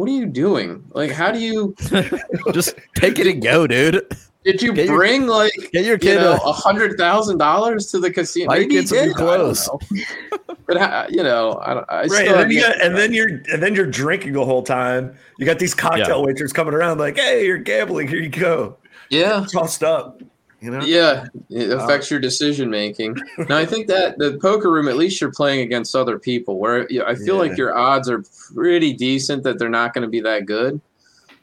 what 0.00 0.08
are 0.08 0.12
you 0.12 0.26
doing? 0.26 0.82
Like 0.92 1.10
how 1.10 1.30
do 1.30 1.38
you 1.38 1.74
Just 2.52 2.74
take 2.96 3.18
it 3.18 3.26
and 3.26 3.42
go, 3.42 3.66
dude. 3.66 4.06
did 4.44 4.62
you 4.62 4.72
Get 4.72 4.86
your- 4.86 4.96
bring 4.96 5.26
like 5.26 5.52
Get 5.72 5.84
your 5.84 5.94
you 5.94 5.98
kid 5.98 6.14
know 6.16 6.32
a 6.44 6.48
a 6.48 6.52
hundred 6.52 6.96
thousand 6.98 7.38
dollars 7.38 7.86
to 7.92 7.98
the 8.00 8.10
casino? 8.10 8.48
Buy 8.48 8.60
Maybe 8.60 8.76
he 8.78 8.86
some 8.86 8.96
did. 8.98 9.02
I 9.02 9.06
don't 9.08 9.16
clothes. 9.16 9.68
but 10.66 10.76
uh, 10.78 11.06
you 11.10 11.22
know, 11.22 11.60
I, 11.64 11.74
don't- 11.74 11.86
I 11.90 12.00
Right, 12.02 12.10
still 12.10 12.34
and 12.34 12.42
then, 12.44 12.50
you 12.50 12.60
got, 12.60 12.80
and 12.80 12.96
then, 12.96 13.12
you're 13.12 13.28
and 13.52 13.62
then 13.62 13.74
you're 13.74 13.86
drinking 13.86 14.32
the 14.32 14.44
whole 14.44 14.62
time. 14.62 15.14
You 15.38 15.44
got 15.46 15.58
these 15.58 15.74
cocktail 15.74 16.20
Yeah. 16.20 16.26
waiters 16.26 16.52
coming 16.52 16.74
around 16.74 16.98
like, 16.98 17.16
"Hey, 17.16 17.44
you're 17.46 17.58
gambling. 17.58 18.08
Here 18.08 18.20
you 18.20 18.28
go." 18.30 18.76
yeah, 19.10 19.44
Tossed 19.52 19.82
up. 19.82 20.22
You 20.60 20.70
know. 20.70 20.80
yeah, 20.82 21.26
it 21.48 21.70
uh, 21.70 21.78
affects 21.78 22.10
your 22.10 22.20
decision 22.20 22.68
making. 22.68 23.16
Now 23.48 23.56
I 23.56 23.64
think 23.64 23.86
that 23.88 24.18
the 24.18 24.38
poker 24.42 24.70
room, 24.70 24.88
at 24.88 24.96
least 24.96 25.20
you're 25.20 25.32
playing 25.32 25.60
against 25.60 25.96
other 25.96 26.18
people. 26.18 26.58
Where 26.58 26.86
I 27.06 27.14
feel 27.14 27.36
Yeah. 27.36 27.48
like 27.48 27.56
your 27.56 27.76
odds 27.76 28.10
are 28.10 28.22
pretty 28.54 28.92
decent 28.92 29.42
that 29.44 29.58
they're 29.58 29.70
not 29.70 29.94
going 29.94 30.02
to 30.02 30.08
be 30.08 30.20
that 30.20 30.44
good. 30.46 30.80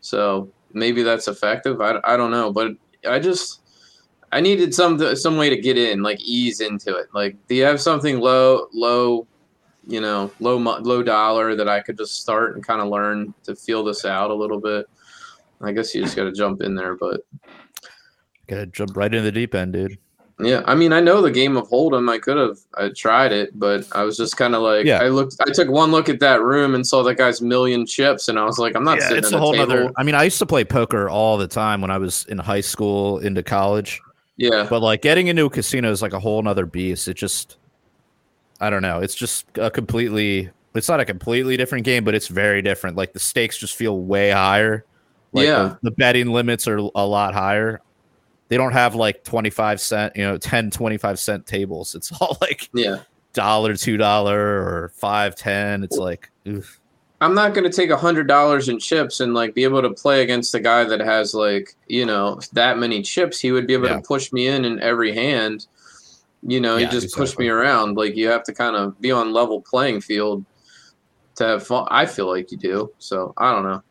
So 0.02 0.52
maybe 0.74 1.02
that's 1.02 1.28
effective. 1.28 1.82
I, 1.82 2.00
I 2.04 2.16
don't 2.18 2.32
know, 2.32 2.52
but 2.52 2.74
I 3.08 3.20
just 3.20 3.62
I 4.32 4.42
needed 4.42 4.76
some 4.76 5.16
some 5.16 5.38
way 5.38 5.50
to 5.50 5.58
get 5.58 5.78
in, 5.78 6.04
like 6.04 6.22
ease 6.22 6.62
into 6.62 6.96
it. 6.96 7.08
Like, 7.14 7.38
do 7.48 7.56
you 7.56 7.64
have 7.64 7.82
something 7.82 8.20
low, 8.20 8.68
low, 8.74 9.26
you 9.88 10.02
know, 10.02 10.32
low 10.40 10.58
low 10.58 11.02
dollar 11.02 11.56
that 11.56 11.68
I 11.70 11.80
could 11.80 11.98
just 11.98 12.22
start 12.22 12.56
and 12.56 12.66
kind 12.66 12.82
of 12.82 12.90
learn 12.90 13.34
to 13.46 13.56
feel 13.56 13.84
this 13.84 14.06
out 14.06 14.30
a 14.30 14.36
little 14.36 14.60
bit? 14.60 14.86
I 15.60 15.72
guess 15.72 15.96
you 15.96 16.04
just 16.04 16.16
got 16.16 16.26
to 16.26 16.32
jump 16.32 16.62
in 16.62 16.76
there, 16.76 16.96
but 16.96 17.22
Gotta 18.48 18.66
jump 18.68 18.96
right 18.98 19.14
into 19.14 19.22
the 19.22 19.32
deep 19.32 19.54
end, 19.56 19.74
dude. 19.74 19.98
yeah, 20.40 20.62
I 20.66 20.76
mean, 20.76 20.94
I 20.94 21.00
know 21.00 21.22
the 21.22 21.32
game 21.32 21.58
of 21.58 21.68
Hold'em. 21.70 22.10
I 22.10 22.18
could 22.20 22.38
have 22.38 22.58
I 22.78 22.90
tried 22.90 23.32
it, 23.32 23.58
but 23.60 23.88
I 23.94 24.04
was 24.04 24.16
just 24.18 24.38
kind 24.38 24.56
of 24.56 24.62
like, 24.62 24.86
Yeah. 24.86 25.00
I 25.02 25.10
looked, 25.10 25.36
I 25.46 25.52
took 25.52 25.70
one 25.70 25.92
look 25.92 26.10
at 26.10 26.20
that 26.22 26.42
room 26.42 26.76
and 26.76 26.86
saw 26.86 27.04
that 27.04 27.16
guy's 27.16 27.42
million 27.42 27.86
chips, 27.86 28.30
and 28.30 28.38
I 28.40 28.46
was 28.46 28.58
like, 28.60 28.76
I'm 28.76 28.84
not 28.84 29.00
Yeah, 29.00 29.08
sitting 29.10 29.18
It's 29.24 29.32
a 29.34 29.38
a 29.38 29.40
whole 29.40 29.54
table. 29.54 29.68
nother. 29.68 29.92
I 29.98 30.04
mean, 30.04 30.16
I 30.16 30.24
used 30.24 30.40
to 30.40 30.46
play 30.46 30.64
poker 30.64 31.10
all 31.10 31.38
the 31.38 31.48
time 31.48 31.82
when 31.82 31.92
I 31.92 31.98
was 31.98 32.26
in 32.30 32.38
high 32.38 32.62
school 32.62 33.18
into 33.20 33.42
college, 33.44 34.00
Yeah, 34.38 34.68
but 34.70 34.82
like 34.82 35.02
getting 35.02 35.28
into 35.28 35.46
a 35.46 35.50
casino 35.50 35.92
is 35.92 36.02
like 36.02 36.14
a 36.14 36.20
whole 36.20 36.42
nother 36.44 36.66
beast. 36.68 37.08
It 37.08 37.16
just, 37.16 37.58
I 38.62 38.70
don't 38.70 38.82
know. 38.84 39.00
It's 39.00 39.16
just 39.16 39.46
a 39.56 39.70
completely. 39.72 40.52
It's 40.76 40.88
not 40.90 41.00
a 41.00 41.06
completely 41.06 41.58
different 41.58 41.84
game, 41.86 42.04
but 42.04 42.14
it's 42.14 42.28
very 42.28 42.62
different. 42.62 42.96
Like 42.96 43.12
the 43.14 43.20
stakes 43.20 43.58
just 43.58 43.76
feel 43.76 44.00
way 44.00 44.30
higher. 44.30 44.86
Like 45.34 45.48
Yeah. 45.48 45.64
the, 45.82 45.90
the 45.90 45.92
betting 45.92 46.28
limits 46.32 46.68
are 46.68 46.78
a 46.78 47.06
lot 47.06 47.34
higher. 47.34 47.82
They 48.50 48.58
don't 48.58 48.72
have 48.74 48.96
like 48.96 49.24
25 49.24 49.82
cent, 49.82 50.16
you 50.16 50.24
know, 50.24 50.38
10, 50.38 50.72
25 50.72 51.20
cent 51.20 51.46
tables. 51.46 51.96
It's 51.96 52.12
all 52.22 52.38
like 52.42 52.70
yeah. 52.74 53.00
dollar, 53.34 53.76
two 53.76 53.98
dollar, 53.98 54.40
or 54.40 54.92
five, 54.96 55.36
ten. 55.36 55.84
It's 55.84 55.98
like, 55.98 56.30
oof. 56.48 56.80
I'm 57.20 57.34
not 57.34 57.56
going 57.56 57.64
to 57.70 57.76
take 57.76 57.90
a 57.90 57.98
hundred 57.98 58.28
dollars 58.28 58.70
in 58.70 58.78
chips 58.80 59.20
and 59.22 59.34
like 59.34 59.56
be 59.56 59.64
able 59.64 59.82
to 59.82 59.90
play 59.90 60.22
against 60.22 60.54
a 60.54 60.60
guy 60.60 60.84
that 60.84 61.00
has 61.00 61.34
like 61.34 61.76
you 61.88 62.06
know 62.06 62.40
that 62.54 62.78
many 62.78 63.02
chips. 63.02 63.40
He 63.40 63.52
would 63.52 63.66
be 63.68 63.74
able 63.74 63.88
Yeah. 63.88 63.96
to 63.96 64.02
push 64.02 64.32
me 64.32 64.48
in 64.48 64.64
in 64.66 64.80
every 64.82 65.14
hand. 65.14 65.66
You 66.44 66.62
know, 66.62 66.78
Yeah, 66.78 66.86
he 66.86 66.92
just 66.92 67.08
pushed 67.16 67.34
exactly. 67.34 67.46
me 67.46 67.50
around. 67.50 67.98
Like 67.98 68.16
you 68.16 68.28
have 68.30 68.44
to 68.44 68.54
kind 68.54 68.76
of 68.76 69.02
be 69.02 69.12
on 69.12 69.34
level 69.34 69.62
playing 69.62 70.02
field 70.02 70.46
to 71.36 71.44
have 71.46 71.66
fun. 71.66 71.88
I 71.90 72.06
feel 72.06 72.28
like 72.28 72.52
you 72.52 72.58
do. 72.58 72.92
So 73.00 73.34
I 73.38 73.52
don't 73.52 73.64
know, 73.64 73.82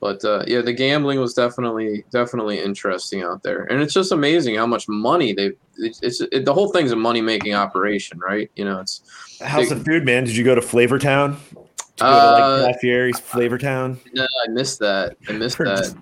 but 0.00 0.24
uh, 0.24 0.44
yeah, 0.46 0.60
the 0.60 0.72
gambling 0.72 1.18
was 1.20 1.34
definitely 1.34 2.04
definitely 2.10 2.60
interesting 2.62 3.22
out 3.22 3.42
there, 3.42 3.64
and 3.64 3.80
it's 3.82 3.92
just 3.94 4.12
amazing 4.12 4.54
how 4.56 4.66
much 4.66 4.88
money 4.88 5.32
they. 5.32 5.52
It's, 5.76 6.00
it's 6.02 6.20
it, 6.20 6.44
the 6.44 6.52
whole 6.54 6.70
thing's 6.72 6.92
a 6.92 6.96
money 6.96 7.20
making 7.20 7.54
operation, 7.54 8.18
right? 8.18 8.50
You 8.56 8.64
know, 8.64 8.80
it's 8.80 9.02
How's 9.44 9.68
the 9.68 9.76
food, 9.76 10.04
man? 10.04 10.24
Did 10.24 10.36
you 10.36 10.44
go 10.44 10.54
to 10.54 10.60
Flavortown? 10.60 11.00
Town? 11.00 11.36
you 11.52 11.56
go 11.98 12.06
Uh, 12.06 12.56
to 12.58 12.62
like 12.64 12.74
Guy 12.74 12.78
Fieri's 12.80 13.20
Flavortown? 13.20 13.98
no, 14.14 14.24
I 14.24 14.48
missed 14.50 14.78
that. 14.80 15.16
I 15.28 15.32
missed 15.32 15.58
Or 15.60 15.64
that. 15.66 15.78
just- 15.78 15.96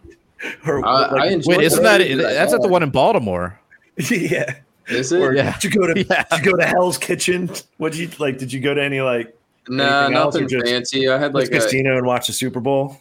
Or 0.66 0.84
I- 0.86 1.10
like- 1.10 1.20
I 1.22 1.26
enjoy- 1.28 1.56
wait, 1.56 1.64
isn't 1.64 1.82
What 1.82 1.88
that 1.88 2.00
is 2.02 2.18
that? 2.18 2.32
that's 2.34 2.52
at 2.54 2.60
the 2.62 2.68
one 2.68 2.82
in 2.82 2.90
Baltimore? 2.90 3.58
yeah. 4.10 4.56
Is 4.88 5.10
it? 5.12 5.20
Or 5.20 5.34
Yeah. 5.34 5.56
did 5.58 5.64
you 5.74 5.80
go 5.80 5.86
to 5.92 6.04
Yeah. 6.10 6.24
did 6.30 6.44
you 6.44 6.52
go 6.52 6.56
to 6.58 6.66
Hell's 6.66 6.96
Kitchen? 6.98 7.50
What 7.78 7.92
did 7.92 7.98
you 8.00 8.08
like? 8.18 8.38
Did 8.38 8.52
you 8.52 8.60
go 8.60 8.72
to 8.74 8.82
any 8.82 9.00
like 9.00 9.34
Nah, 9.68 9.82
Anything 10.06 10.16
else 10.16 10.36
or 10.36 10.40
nothing 10.42 10.48
just- 10.60 10.66
fancy. 10.72 11.08
I 11.08 11.18
had 11.18 11.34
like 11.34 11.48
a, 11.48 11.50
casino 11.50 11.96
and 11.96 12.06
watch 12.06 12.28
the 12.28 12.32
Super 12.32 12.60
Bowl? 12.60 13.00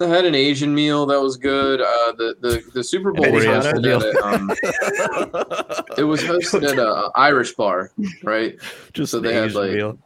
I 0.00 0.06
had 0.06 0.24
an 0.24 0.34
Asian 0.34 0.74
meal 0.74 1.06
that 1.06 1.20
was 1.20 1.36
good. 1.36 1.80
Uh, 1.80 2.12
the 2.18 2.36
the 2.40 2.62
the 2.74 2.82
Super 2.84 3.12
Bowl 3.12 3.30
was 3.32 3.44
Benihana 3.44 3.72
hosted 3.72 4.00
at 4.00 4.14
a, 4.16 4.26
um, 4.26 5.88
it 5.98 6.02
was 6.04 6.22
hosted 6.22 6.68
at 6.68 6.78
a 6.78 7.10
Irish 7.14 7.54
bar, 7.54 7.90
right? 8.24 8.56
Just 8.92 9.12
So 9.12 9.18
an 9.18 9.24
they 9.24 9.34
had, 9.34 9.44
Asian 9.44 9.60
like- 9.60 9.70
meal. 9.72 9.98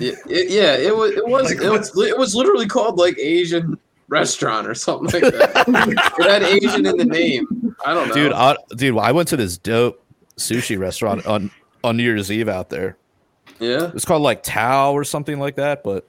Yeah, 0.00 0.12
it, 0.28 0.50
yeah, 0.50 0.74
it 0.76 0.96
was 0.96 1.12
it 1.12 1.26
was 1.26 1.54
Like 1.54 1.62
it 1.64 1.70
was 1.70 1.96
it 1.98 2.16
was 2.18 2.34
literally 2.34 2.66
called 2.66 2.96
like 2.98 3.18
Asian 3.18 3.78
restaurant 4.08 4.66
or 4.66 4.74
something 4.74 5.20
like 5.22 5.32
that. 5.32 6.12
it 6.18 6.30
had 6.30 6.42
Asian 6.42 6.86
in 6.86 6.96
the 6.96 7.04
name. 7.04 7.74
I 7.84 7.94
don't 7.94 8.08
know, 8.08 8.14
dude. 8.14 8.32
I, 8.32 8.56
dude, 8.76 8.96
I 8.98 9.12
went 9.12 9.28
to 9.28 9.36
this 9.36 9.56
dope 9.58 10.02
sushi 10.36 10.78
restaurant 10.78 11.26
on 11.26 11.50
on 11.84 11.96
New 11.96 12.02
Year's 12.02 12.30
Eve 12.32 12.48
out 12.48 12.70
there. 12.70 12.96
yeah, 13.60 13.90
It's 13.94 14.04
called 14.04 14.22
like 14.22 14.42
Tao 14.42 14.92
or 14.92 15.04
something 15.04 15.38
like 15.38 15.56
that. 15.56 15.82
But 15.84 16.06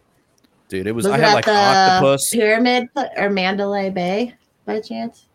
dude, 0.73 0.87
it 0.87 0.91
was, 0.91 1.05
Was 1.05 1.13
I 1.13 1.17
it 1.17 1.23
had 1.23 1.33
like 1.35 1.45
the 1.45 1.51
octopus. 1.53 2.31
Pyramid 2.31 2.89
or 3.15 3.29
Mandalay 3.29 3.91
Bay 3.91 4.33
by 4.65 4.79
chance? 4.81 5.27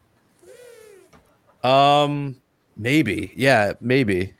Um, 1.62 2.36
maybe, 2.76 3.32
yeah, 3.36 3.72
maybe. 3.80 4.34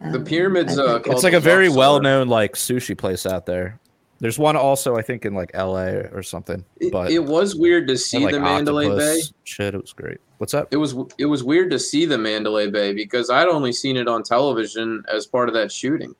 the 0.00 0.18
Um, 0.18 0.24
pyramids. 0.24 0.76
I 0.78 0.82
Uh, 0.82 0.86
think- 0.94 1.04
called 1.04 1.14
It's 1.16 1.24
like 1.24 1.32
a 1.34 1.40
very 1.40 1.68
well 1.68 2.00
known 2.00 2.28
like 2.28 2.54
sushi 2.56 2.98
place 2.98 3.24
out 3.26 3.46
there. 3.46 3.78
There's 4.20 4.38
one 4.38 4.56
also 4.56 4.96
I 4.96 5.02
think 5.02 5.24
in 5.24 5.34
like 5.34 5.50
L.A. 5.54 6.08
or 6.12 6.22
something. 6.22 6.64
But 6.90 7.10
it 7.10 7.20
was 7.24 7.54
weird 7.54 7.86
to 7.88 7.96
see 7.96 8.18
had, 8.18 8.24
like, 8.24 8.32
the 8.34 8.40
Mandalay 8.40 8.88
Bay. 8.88 9.20
Shit, 9.44 9.74
it 9.74 9.80
was 9.80 9.92
great. 9.92 10.18
What's 10.38 10.52
up? 10.52 10.68
it 10.72 10.76
was 10.76 10.94
it 11.18 11.26
was 11.26 11.42
weird 11.44 11.70
to 11.70 11.78
see 11.78 12.06
the 12.06 12.18
Mandalay 12.18 12.70
Bay 12.70 12.92
because 12.92 13.30
I'd 13.30 13.48
only 13.48 13.72
seen 13.72 13.96
it 13.96 14.08
on 14.08 14.22
television 14.24 15.04
as 15.12 15.26
part 15.26 15.48
of 15.48 15.54
that 15.54 15.70
shooting. 15.70 16.14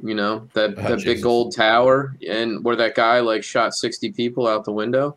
You 0.00 0.14
know 0.14 0.48
that 0.54 0.74
Oh, 0.78 0.82
that 0.82 1.04
big 1.04 1.22
gold 1.22 1.54
tower 1.56 2.14
and 2.28 2.62
where 2.64 2.76
that 2.76 2.94
guy 2.94 3.20
like 3.20 3.42
shot 3.42 3.74
sixty 3.74 4.12
people 4.12 4.46
out 4.46 4.64
the 4.64 4.72
window. 4.72 5.16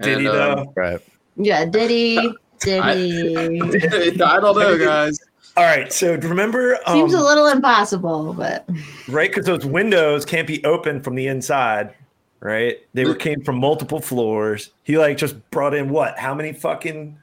Did 0.00 0.20
he 0.20 0.26
And, 0.26 0.36
um, 0.36 0.56
though? 0.58 0.72
Right. 0.76 1.00
Yeah, 1.36 1.64
did 1.64 1.90
he? 1.90 2.32
Did 2.60 2.80
I- 2.80 2.94
he? 2.94 3.36
I 4.22 4.40
don't 4.40 4.56
know, 4.56 4.78
guys. 4.78 5.18
All 5.56 5.64
right. 5.64 5.92
So 5.92 6.14
remember, 6.14 6.78
um, 6.86 6.96
Seems 6.96 7.14
a 7.14 7.20
little 7.20 7.46
impossible, 7.48 8.32
but 8.34 8.66
right? 9.08 9.28
Because 9.28 9.44
those 9.44 9.66
windows 9.66 10.24
can't 10.24 10.46
be 10.46 10.64
open 10.64 11.00
from 11.02 11.14
the 11.16 11.26
inside, 11.26 11.92
right? 12.40 12.78
They 12.94 13.04
were 13.04 13.16
came 13.16 13.42
from 13.42 13.58
multiple 13.58 14.00
floors. 14.00 14.70
He 14.84 14.96
like 14.96 15.16
just 15.18 15.34
brought 15.50 15.74
in 15.74 15.90
what? 15.90 16.18
How 16.18 16.34
many 16.34 16.52
fucking 16.52 17.18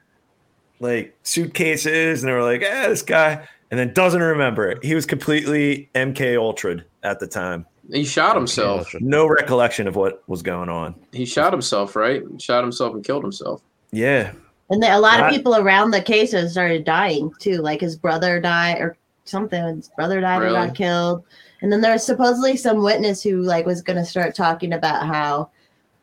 like 0.78 1.16
suitcases? 1.22 2.22
And 2.22 2.28
they 2.28 2.34
were 2.34 2.42
like, 2.44 2.62
"eh, 2.62 2.88
this 2.88 3.02
guy," 3.02 3.48
and 3.70 3.78
then 3.78 3.92
doesn't 3.92 4.22
remember 4.22 4.68
it. 4.68 4.82
He 4.84 4.94
was 4.94 5.06
completely 5.06 5.90
MK 5.94 6.38
Ultra 6.38 6.82
at 7.02 7.20
the 7.20 7.26
time. 7.26 7.66
He 7.92 8.04
shot 8.04 8.36
himself. 8.36 8.94
No 9.00 9.26
recollection 9.26 9.88
of 9.88 9.96
what 9.96 10.22
was 10.28 10.42
going 10.42 10.68
on. 10.68 10.94
He 11.12 11.24
shot 11.24 11.52
himself, 11.52 11.96
right? 11.96 12.22
He 12.30 12.38
shot 12.38 12.62
himself 12.62 12.94
and 12.94 13.04
killed 13.04 13.24
himself. 13.24 13.62
Yeah, 13.90 14.32
and 14.70 14.80
then 14.80 14.92
a 14.92 15.00
lot 15.00 15.20
of 15.20 15.30
people 15.30 15.56
around 15.56 15.90
the 15.90 16.00
cases 16.00 16.52
started 16.52 16.84
dying 16.84 17.32
too. 17.40 17.58
Like 17.60 17.80
his 17.80 17.96
brother 17.96 18.40
died 18.40 18.80
or 18.80 18.96
something. 19.24 19.76
His 19.76 19.90
brother 19.96 20.20
died 20.20 20.38
Really? 20.38 20.56
and 20.56 20.68
got 20.68 20.76
killed. 20.76 21.24
And 21.60 21.72
then 21.72 21.80
there 21.80 21.92
was 21.92 22.06
supposedly 22.06 22.56
some 22.56 22.82
witness 22.82 23.22
who 23.22 23.42
like 23.42 23.66
was 23.66 23.82
going 23.82 23.98
to 23.98 24.04
start 24.04 24.34
talking 24.34 24.72
about 24.72 25.06
how 25.06 25.50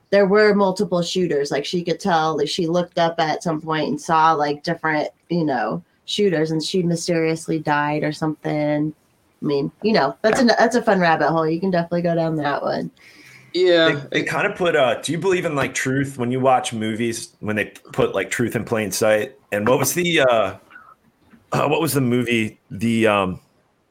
there 0.09 0.25
were 0.25 0.53
multiple 0.53 1.01
shooters. 1.01 1.49
Like 1.49 1.65
she 1.65 1.81
could 1.81 1.99
tell, 1.99 2.37
like 2.37 2.49
she 2.49 2.67
looked 2.67 2.99
up 2.99 3.19
at 3.19 3.41
some 3.41 3.61
point 3.61 3.87
and 3.87 3.99
saw 3.99 4.33
like 4.33 4.63
different, 4.63 5.09
you 5.29 5.45
know, 5.45 5.81
shooters, 6.07 6.49
and 6.49 6.63
she 6.63 6.81
mysteriously 6.81 7.59
died 7.59 8.03
or 8.03 8.11
something. 8.11 8.93
I 9.41 9.45
mean, 9.45 9.71
you 9.83 9.93
know, 9.93 10.17
that's 10.23 10.41
a 10.41 10.45
that's 10.45 10.75
a 10.75 10.81
fun 10.81 10.99
rabbit 10.99 11.29
hole. 11.29 11.47
You 11.47 11.59
can 11.59 11.69
definitely 11.69 12.01
go 12.01 12.15
down 12.15 12.35
that 12.37 12.63
one. 12.63 12.89
Yeah, 13.53 13.89
they, 14.11 14.21
they 14.21 14.23
kind 14.23 14.45
of 14.45 14.57
put 14.57 14.75
uh 14.75 14.99
do 15.01 15.11
you 15.11 15.17
believe 15.19 15.45
in 15.45 15.55
like 15.55 15.73
truth 15.75 16.17
when 16.17 16.31
you 16.31 16.39
watch 16.39 16.73
movies 16.73 17.33
when 17.39 17.55
they 17.55 17.65
put 17.93 18.13
like 18.15 18.29
truth 18.29 18.55
in 18.55 18.65
plain 18.65 18.91
sight 18.91 19.35
and 19.51 19.67
what 19.67 19.79
was 19.79 19.93
the 19.93 20.19
uh, 20.21 20.57
uh 21.53 21.67
what 21.67 21.79
was 21.81 21.93
the 21.93 22.01
movie 22.01 22.59
the 22.69 23.07
um 23.07 23.39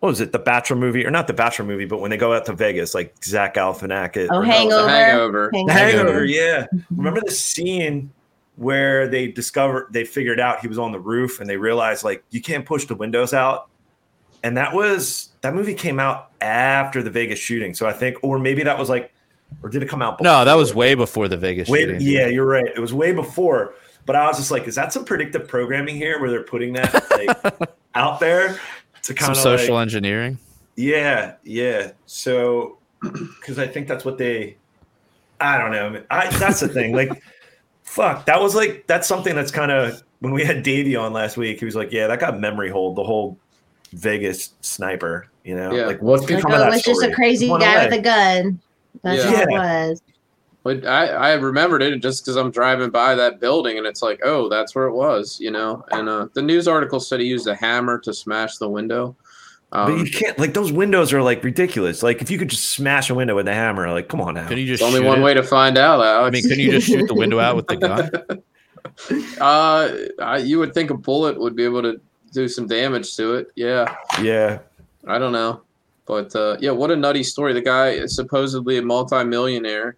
what 0.00 0.10
was 0.10 0.20
it 0.20 0.30
the 0.32 0.38
bachelor 0.38 0.76
movie 0.76 1.04
or 1.06 1.10
not 1.10 1.26
the 1.26 1.32
bachelor 1.32 1.64
movie 1.64 1.86
but 1.86 2.00
when 2.00 2.10
they 2.10 2.16
go 2.18 2.32
out 2.34 2.44
to 2.44 2.52
vegas 2.52 2.94
like 2.94 3.14
zach 3.24 3.54
galifianakis 3.54 4.28
Oh, 4.30 4.36
or 4.40 4.44
no, 4.44 4.50
Hangover. 4.52 4.82
the 4.84 4.88
hangover. 4.90 5.50
the 5.52 5.72
Hangover. 5.72 5.96
hangover 5.98 6.24
yeah 6.26 6.66
remember 6.94 7.20
the 7.24 7.32
scene 7.32 8.12
where 8.56 9.06
they 9.08 9.28
discovered 9.28 9.86
they 9.92 10.04
figured 10.04 10.40
out 10.40 10.60
he 10.60 10.68
was 10.68 10.78
on 10.78 10.90
the 10.92 11.00
roof 11.00 11.40
and 11.40 11.48
they 11.48 11.56
realized 11.56 12.04
like 12.04 12.24
you 12.30 12.40
can't 12.40 12.64
push 12.64 12.86
the 12.86 12.94
windows 12.94 13.32
out 13.34 13.68
and 14.42 14.56
that 14.56 14.72
was 14.72 15.30
that 15.42 15.54
movie 15.54 15.74
came 15.74 16.00
out 16.00 16.30
after 16.40 17.02
the 17.02 17.10
vegas 17.10 17.38
shooting 17.38 17.74
so 17.74 17.86
i 17.86 17.92
think 17.92 18.16
or 18.22 18.38
maybe 18.38 18.62
that 18.62 18.78
was 18.78 18.88
like 18.88 19.12
or 19.62 19.68
did 19.68 19.82
it 19.82 19.88
come 19.88 20.02
out 20.02 20.20
No, 20.20 20.44
that 20.44 20.54
was 20.54 20.74
way 20.74 20.94
before 20.94 21.28
the 21.28 21.36
Vegas 21.36 21.68
Way, 21.68 21.84
shooting. 21.84 22.00
yeah, 22.00 22.26
you're 22.26 22.46
right. 22.46 22.66
It 22.66 22.80
was 22.80 22.92
way 22.92 23.12
before. 23.12 23.74
But 24.04 24.16
I 24.16 24.26
was 24.26 24.36
just 24.36 24.50
like, 24.50 24.66
is 24.66 24.74
that 24.74 24.92
some 24.92 25.04
predictive 25.04 25.46
programming 25.48 25.96
here 25.96 26.20
where 26.20 26.30
they're 26.30 26.42
putting 26.42 26.72
that 26.74 26.92
like 27.10 27.70
out 27.94 28.20
there 28.20 28.58
to 29.04 29.14
kind 29.14 29.30
of 29.30 29.36
social 29.36 29.76
like, 29.76 29.82
engineering. 29.82 30.38
yeah, 30.76 31.34
yeah. 31.44 31.92
So 32.06 32.78
because 33.02 33.58
I 33.58 33.66
think 33.66 33.88
that's 33.88 34.04
what 34.04 34.18
they. 34.18 34.56
I 35.40 35.58
don't 35.58 35.70
know. 35.70 36.02
I 36.10 36.28
that's 36.38 36.60
the 36.60 36.68
thing. 36.68 36.92
Like, 36.92 37.10
fuck, 37.86 38.26
that 38.26 38.40
was 38.42 38.54
like 38.54 38.86
that's 38.86 39.08
something 39.08 39.34
that's 39.34 39.50
kind 39.50 39.72
of 39.72 40.02
when 40.20 40.32
we 40.32 40.44
had 40.44 40.62
Davey 40.62 40.96
on 40.96 41.12
last 41.14 41.36
week. 41.38 41.58
He 41.58 41.64
was 41.64 41.74
like, 41.76 41.92
yeah, 41.92 42.06
that 42.08 42.20
got 42.20 42.38
memory 42.38 42.68
hold. 42.70 42.96
The 42.96 43.04
whole 43.04 43.38
Vegas 43.92 44.52
sniper. 44.60 45.28
You 45.44 45.54
know, 45.56 45.72
Yeah. 45.72 45.86
like 45.86 46.02
what's 46.02 46.22
Like, 46.24 46.36
become 46.36 46.52
oh, 46.52 46.54
of 46.56 46.60
it 46.60 46.64
that 46.64 46.70
was 46.72 46.82
just 46.82 47.02
a 47.02 47.14
crazy 47.14 47.48
guy 47.48 47.74
away. 47.74 47.84
with 47.86 47.98
a 48.00 48.02
gun. 48.02 48.60
That's 49.02 49.24
Yeah. 49.24 49.30
all 49.30 49.42
it 49.42 49.50
was. 49.90 50.02
But 50.64 50.84
I, 50.84 51.06
I 51.06 51.32
remembered 51.34 51.80
it 51.80 51.96
just 52.02 52.24
because 52.24 52.34
I'm 52.34 52.50
driving 52.50 52.90
by 52.90 53.14
that 53.14 53.38
building 53.38 53.78
and 53.78 53.86
it's 53.86 54.02
like, 54.02 54.18
oh, 54.24 54.48
that's 54.48 54.74
where 54.74 54.86
it 54.86 54.94
was, 54.94 55.38
you 55.38 55.52
know. 55.52 55.84
And 55.92 56.08
uh, 56.08 56.26
the 56.34 56.42
news 56.42 56.66
article 56.66 56.98
said 56.98 57.20
he 57.20 57.26
used 57.26 57.46
a 57.46 57.54
hammer 57.54 58.00
to 58.00 58.12
smash 58.12 58.56
the 58.56 58.68
window. 58.68 59.14
But 59.72 59.90
Um, 59.90 59.98
you 59.98 60.10
can't 60.10 60.38
like 60.38 60.54
those 60.54 60.70
windows 60.72 61.12
are 61.12 61.22
like 61.22 61.42
ridiculous. 61.42 62.02
Like 62.02 62.22
if 62.22 62.30
you 62.30 62.38
could 62.38 62.48
just 62.48 62.68
smash 62.70 63.10
a 63.10 63.14
window 63.14 63.34
with 63.34 63.48
a 63.48 63.54
hammer, 63.54 63.90
like 63.90 64.08
come 64.08 64.20
on 64.20 64.34
now. 64.34 64.46
Can 64.48 64.58
you 64.58 64.66
just 64.66 64.80
there's 64.80 64.94
only 64.94 65.06
one 65.06 65.20
it? 65.20 65.22
way 65.22 65.34
to 65.34 65.42
find 65.42 65.76
out. 65.76 66.00
I 66.00 66.16
Alex. 66.20 66.34
mean, 66.34 66.48
can 66.48 66.58
you 66.60 66.70
just 66.70 66.86
shoot 66.86 67.06
the 67.06 67.14
window 67.14 67.40
out 67.40 67.56
with 67.56 67.66
the 67.66 67.76
gun? 67.76 68.10
uh, 69.40 69.90
I, 70.22 70.38
you 70.38 70.58
would 70.58 70.72
think 70.74 70.90
a 70.90 70.96
bullet 70.96 71.38
would 71.38 71.56
be 71.56 71.64
able 71.64 71.82
to 71.82 72.00
do 72.32 72.48
some 72.48 72.66
damage 72.66 73.14
to 73.16 73.34
it. 73.34 73.48
Yeah, 73.56 73.94
Yeah. 74.22 74.58
I 75.08 75.18
don't 75.18 75.32
know, 75.32 75.62
but 76.06 76.34
uh, 76.34 76.56
yeah, 76.60 76.72
what 76.72 76.90
a 76.90 76.96
nutty 76.96 77.22
story. 77.22 77.52
The 77.52 77.60
guy 77.60 77.90
is 77.90 78.14
supposedly 78.16 78.78
a 78.78 78.82
multimillionaire, 78.82 79.96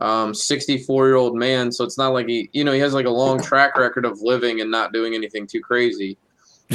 um, 0.00 0.32
64 0.34 1.06
year 1.06 1.16
old 1.16 1.34
man. 1.36 1.72
So 1.72 1.84
it's 1.84 1.98
not 1.98 2.12
like 2.12 2.28
he, 2.28 2.48
you 2.52 2.62
know, 2.64 2.72
he 2.72 2.78
has 2.80 2.94
like 2.94 3.06
a 3.06 3.10
long 3.10 3.42
track 3.42 3.76
record 3.76 4.04
of 4.04 4.20
living 4.22 4.60
and 4.60 4.70
not 4.70 4.92
doing 4.92 5.14
anything 5.14 5.46
too 5.46 5.60
crazy. 5.60 6.16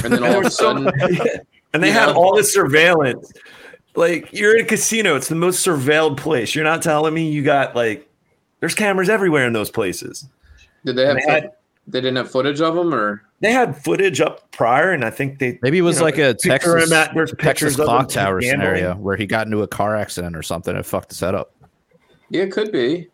And 0.04 0.12
then 0.14 0.24
all 0.24 0.40
of 0.40 0.46
a 0.46 0.52
sudden, 0.62 0.92
and 1.74 1.84
they 1.84 1.88
You 1.88 1.94
had 1.94 2.10
all 2.10 2.36
this 2.36 2.54
surveillance. 2.54 3.32
Like 3.96 4.30
you're 4.32 4.56
in 4.58 4.66
a 4.66 4.68
casino, 4.68 5.16
it's 5.16 5.28
the 5.28 5.36
most 5.36 5.66
surveilled 5.66 6.18
place. 6.18 6.56
You're 6.56 6.64
not 6.64 6.82
telling 6.82 7.14
me 7.14 7.30
you 7.30 7.44
got 7.44 7.76
like 7.76 8.08
there's 8.60 8.76
cameras 8.76 9.10
everywhere 9.10 9.46
in 9.48 9.54
those 9.54 9.70
places. 9.72 10.28
did 10.86 10.96
they 10.96 11.06
have? 11.06 11.16
They 11.18 11.32
had- 11.32 11.52
they 11.88 12.02
didn't 12.02 12.18
have 12.18 12.30
footage 12.30 12.62
of 12.62 12.76
them 12.76 12.94
or 12.94 13.24
They 13.40 13.52
had 13.52 13.76
footage 13.84 14.22
up 14.22 14.52
prior, 14.52 14.92
and 14.92 15.04
I 15.04 15.10
think 15.10 15.40
they 15.40 15.58
Maybe 15.64 15.80
it 15.80 15.82
was 15.82 15.96
you 15.96 16.02
know, 16.02 16.06
like 16.06 16.18
a 16.20 16.36
picture 16.36 16.50
Texas, 16.78 16.86
him 16.92 16.94
at- 16.94 17.16
there's 17.16 17.34
Texas 17.40 17.76
clock 17.78 18.10
tower 18.10 18.42
scenario 18.44 18.94
where 18.94 19.16
he 19.16 19.26
got 19.26 19.48
into 19.48 19.64
a 19.64 19.68
car 19.68 19.96
accident 19.96 20.36
or 20.36 20.44
something 20.44 20.76
and 20.76 20.86
fucked 20.86 21.10
the 21.10 21.16
setup. 21.16 21.52
yeah, 22.30 22.44
it 22.44 22.52
could 22.52 22.72
be. 22.72 23.08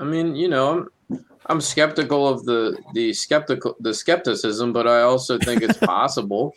I 0.00 0.04
mean, 0.04 0.34
you 0.34 0.48
know, 0.48 0.88
I'm 1.10 1.24
I'm 1.46 1.60
skeptical 1.60 2.26
of 2.26 2.46
the 2.46 2.78
the 2.94 3.12
skeptical 3.12 3.76
the 3.80 3.92
skepticism, 3.92 4.72
but 4.72 4.86
I 4.86 5.02
also 5.02 5.36
think 5.38 5.60
it's 5.60 5.76
possible, 5.94 6.54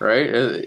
right? 0.00 0.34
Uh, 0.34 0.58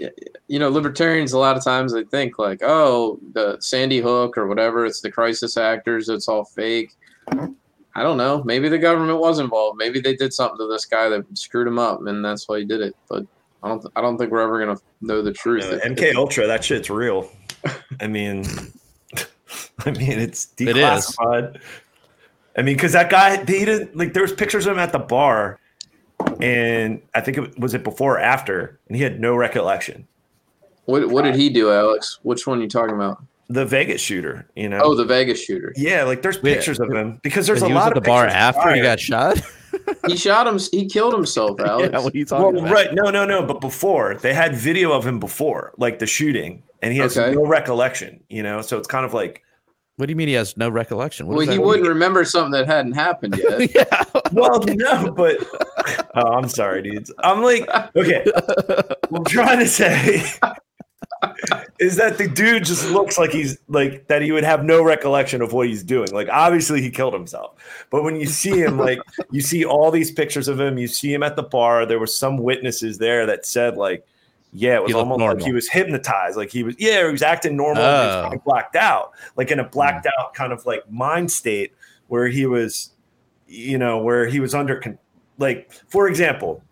You 0.47 0.57
know, 0.59 0.69
libertarians 0.69 1.34
a 1.34 1.38
lot 1.39 1.55
of 1.57 1.63
times 1.63 1.93
they 1.93 2.03
think 2.05 2.39
like, 2.39 2.61
oh, 2.63 3.19
the 3.34 3.57
Sandy 3.59 3.99
Hook 4.01 4.38
or 4.38 4.47
whatever, 4.47 4.86
it's 4.86 5.01
the 5.01 5.11
crisis 5.11 5.57
actors, 5.57 6.09
it's 6.09 6.27
all 6.27 6.43
fake. 6.45 6.91
I 7.95 8.03
don't 8.03 8.17
know. 8.17 8.43
Maybe 8.43 8.69
the 8.69 8.77
government 8.77 9.19
was 9.19 9.39
involved. 9.39 9.77
Maybe 9.77 9.99
they 9.99 10.15
did 10.15 10.34
something 10.34 10.57
to 10.57 10.67
this 10.67 10.86
guy 10.86 11.09
that 11.09 11.25
screwed 11.38 11.67
him 11.67 11.77
up, 11.80 12.05
and 12.07 12.23
that's 12.23 12.47
why 12.47 12.59
he 12.59 12.65
did 12.65 12.82
it. 12.82 12.95
But 13.09 13.25
I 13.61 13.67
don't. 13.67 13.86
I 13.95 14.01
don't 14.01 14.17
think 14.17 14.32
we're 14.32 14.41
ever 14.41 14.59
gonna 14.59 14.80
know 15.01 15.21
the 15.21 15.34
truth. 15.34 15.65
you 15.65 15.71
know, 15.71 15.77
If- 15.77 15.84
MK 15.97 16.15
Ultra. 16.15 16.47
That 16.47 16.63
shit's 16.63 16.89
real. 16.89 17.30
I 17.99 18.07
mean, 18.07 18.45
I 19.86 19.91
mean 19.91 20.17
it's 20.19 20.47
It 20.59 20.69
is. 20.69 20.75
declassified. 20.77 21.59
I 22.57 22.61
mean, 22.61 22.75
because 22.75 22.93
that 22.93 23.09
guy, 23.09 23.38
they 23.43 23.65
didn't 23.65 23.95
like. 23.97 24.13
There 24.13 24.23
was 24.23 24.34
pictures 24.34 24.65
of 24.65 24.73
him 24.73 24.80
at 24.80 24.91
the 24.91 24.99
bar, 24.99 25.59
and 26.39 27.01
I 27.15 27.21
think 27.21 27.37
it 27.37 27.59
was 27.59 27.73
it 27.73 27.83
before 27.83 28.15
or 28.15 28.19
after, 28.19 28.79
and 28.87 28.95
he 28.95 29.03
had 29.03 29.19
no 29.19 29.35
recollection. 29.35 30.07
What 30.85 31.09
What 31.09 31.23
did 31.23 31.35
he 31.35 31.49
do, 31.49 31.71
Alex? 31.71 32.19
Which 32.23 32.47
one 32.47 32.59
are 32.59 32.61
you 32.63 32.69
talking 32.69 32.95
about? 32.95 33.21
The 33.51 33.65
Vegas 33.65 33.99
shooter, 34.01 34.47
you 34.55 34.69
know. 34.69 34.79
Oh, 34.83 34.93
the 34.95 35.05
Vegas 35.05 35.43
shooter. 35.43 35.73
yeah, 35.75 36.03
like 36.03 36.21
there's 36.21 36.41
Wait, 36.41 36.55
pictures 36.55 36.79
of 36.79 36.91
him 36.91 37.19
because 37.23 37.47
there's 37.47 37.63
And 37.63 37.71
a 37.71 37.75
lot 37.75 37.91
at 37.91 37.97
of 37.97 38.03
the 38.03 38.07
bar 38.07 38.25
pictures 38.25 38.35
after 38.41 38.73
he 38.75 38.81
got 38.81 38.99
shot. 38.99 39.41
He 40.07 40.15
shot 40.17 40.47
him. 40.47 40.57
He 40.71 40.87
killed 40.87 41.13
himself, 41.13 41.59
Alex. 41.59 41.89
yeah, 41.93 41.99
what 41.99 42.13
are 42.13 42.17
you 42.17 42.25
talking 42.25 42.55
Well, 42.55 42.63
about? 42.65 42.73
right, 42.73 42.93
no, 42.93 43.11
no, 43.11 43.23
no. 43.25 43.45
But 43.45 43.61
before 43.61 44.15
they 44.15 44.33
had 44.33 44.55
video 44.55 44.91
of 44.91 45.05
him 45.05 45.19
before, 45.19 45.73
like 45.77 45.99
the 45.99 46.07
shooting, 46.07 46.63
and 46.81 46.91
he 46.91 46.97
has 46.99 47.15
Okay. 47.15 47.35
no 47.35 47.45
recollection. 47.45 48.23
You 48.29 48.41
know, 48.41 48.61
so 48.61 48.77
it's 48.79 48.87
kind 48.87 49.05
of 49.05 49.13
like, 49.13 49.43
What 50.00 50.06
do 50.06 50.14
you 50.14 50.16
mean 50.16 50.30
he 50.30 50.34
has 50.36 50.56
no 50.56 50.70
recollection? 50.70 51.28
What 51.28 51.36
well, 51.36 51.45
he 51.45 51.58
that 51.58 51.62
wouldn't 51.62 51.86
remember 51.86 52.24
something 52.24 52.54
that 52.54 52.68
hadn't 52.68 52.93
happened 52.93 53.38
yet. 53.60 53.76
yeah. 53.76 54.04
well, 54.32 54.64
no, 54.66 55.12
but 55.12 55.45
oh, 56.16 56.36
I'm 56.36 56.47
sorry, 56.47 56.84
dudes. 56.84 57.12
I'm 57.20 57.43
like, 57.43 57.68
okay, 57.97 58.24
what 59.10 59.20
I'm 59.20 59.26
trying 59.26 59.60
to 59.60 59.68
say 59.68 60.24
is 61.80 61.97
that 61.97 62.18
the 62.18 62.30
dude 62.30 62.64
just 62.64 62.89
looks 62.91 63.18
like 63.18 63.32
he's 63.32 63.58
like 63.68 64.08
that 64.08 64.22
he 64.22 64.32
would 64.32 64.45
have 64.45 64.64
no 64.64 64.82
recollection 64.82 65.41
of 65.41 65.52
what 65.52 65.68
he's 65.68 65.84
doing. 65.84 66.10
Like, 66.14 66.30
obviously, 66.32 66.82
he 66.82 66.89
killed 66.89 67.14
himself, 67.14 67.56
but 67.89 68.02
when 68.02 68.16
you 68.16 68.26
see 68.26 68.58
him, 68.58 68.78
like, 68.78 69.00
you 69.32 69.41
see 69.41 69.66
all 69.66 69.91
these 69.91 70.12
pictures 70.12 70.47
of 70.47 70.62
him, 70.62 70.78
you 70.78 70.88
see 70.88 71.14
him 71.14 71.24
at 71.24 71.36
the 71.36 71.43
bar. 71.43 71.86
There 71.86 72.00
were 72.00 72.08
some 72.08 72.38
witnesses 72.38 73.00
there 73.00 73.26
that 73.26 73.45
said, 73.45 73.76
like, 73.76 74.08
yeah, 74.54 74.76
it 74.76 74.82
was 74.84 74.89
He 74.91 74.93
looked 74.95 75.12
almost 75.12 75.36
like 75.38 75.45
he 75.45 75.54
was 75.54 75.70
hypnotized. 75.70 76.36
Like 76.38 76.52
he 76.52 76.64
was, 76.64 76.76
yeah, 76.80 77.06
he 77.06 77.12
was 77.12 77.22
acting 77.22 77.56
normal. 77.56 77.84
and 77.84 78.02
he 78.02 78.08
was 78.08 78.16
Oh. 78.16 78.22
kind 78.24 78.34
of 78.36 78.43
blacked 78.43 78.76
out, 78.76 79.12
like 79.36 79.52
in 79.52 79.60
a 79.60 79.64
blacked 79.64 80.08
out 80.20 80.34
kind 80.34 80.52
of 80.52 80.66
like 80.66 80.89
mind 80.91 81.32
state 81.32 81.74
where 82.08 82.28
he 82.28 82.45
was, 82.45 82.91
you 83.47 83.78
know, 83.78 84.00
where 84.00 84.26
he 84.28 84.39
was 84.39 84.54
under, 84.56 84.80
con- 84.80 84.97
like, 85.38 85.72
for 85.89 86.08
example, 86.08 86.64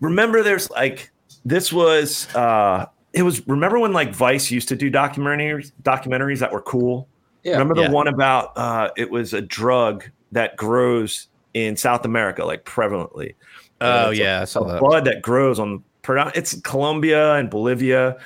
remember 0.00 0.42
there's 0.42 0.70
like, 0.70 1.10
this 1.44 1.72
was, 1.72 2.32
uh, 2.34 2.86
it 3.12 3.22
was, 3.22 3.46
remember 3.48 3.78
when 3.78 3.92
like 3.92 4.14
Vice 4.14 4.50
used 4.50 4.68
to 4.68 4.76
do 4.76 4.90
documentaries, 4.90 5.72
documentaries 5.82 6.38
that 6.40 6.52
were 6.52 6.62
cool? 6.62 7.08
Yeah. 7.42 7.52
Remember 7.52 7.74
the 7.74 7.82
Yeah. 7.82 7.90
one 7.90 8.08
about, 8.08 8.52
uh, 8.56 8.90
it 8.96 9.10
was 9.10 9.32
a 9.34 9.40
drug 9.40 10.04
that 10.32 10.56
grows 10.56 11.28
in 11.54 11.76
South 11.76 12.04
America, 12.04 12.44
like 12.44 12.64
prevalently. 12.64 13.34
Oh 13.80 14.10
It's 14.10 14.18
a- 14.20 14.22
yeah, 14.22 14.40
I 14.42 14.44
saw 14.44 14.60
a 14.64 14.72
that. 14.72 14.80
blood 14.80 15.04
that 15.06 15.22
grows 15.22 15.58
on 15.58 15.78
produ- 15.78 15.82
it's 16.08 16.60
Colombia 16.60 17.34
and 17.34 17.50
Bolivia, 17.50 18.16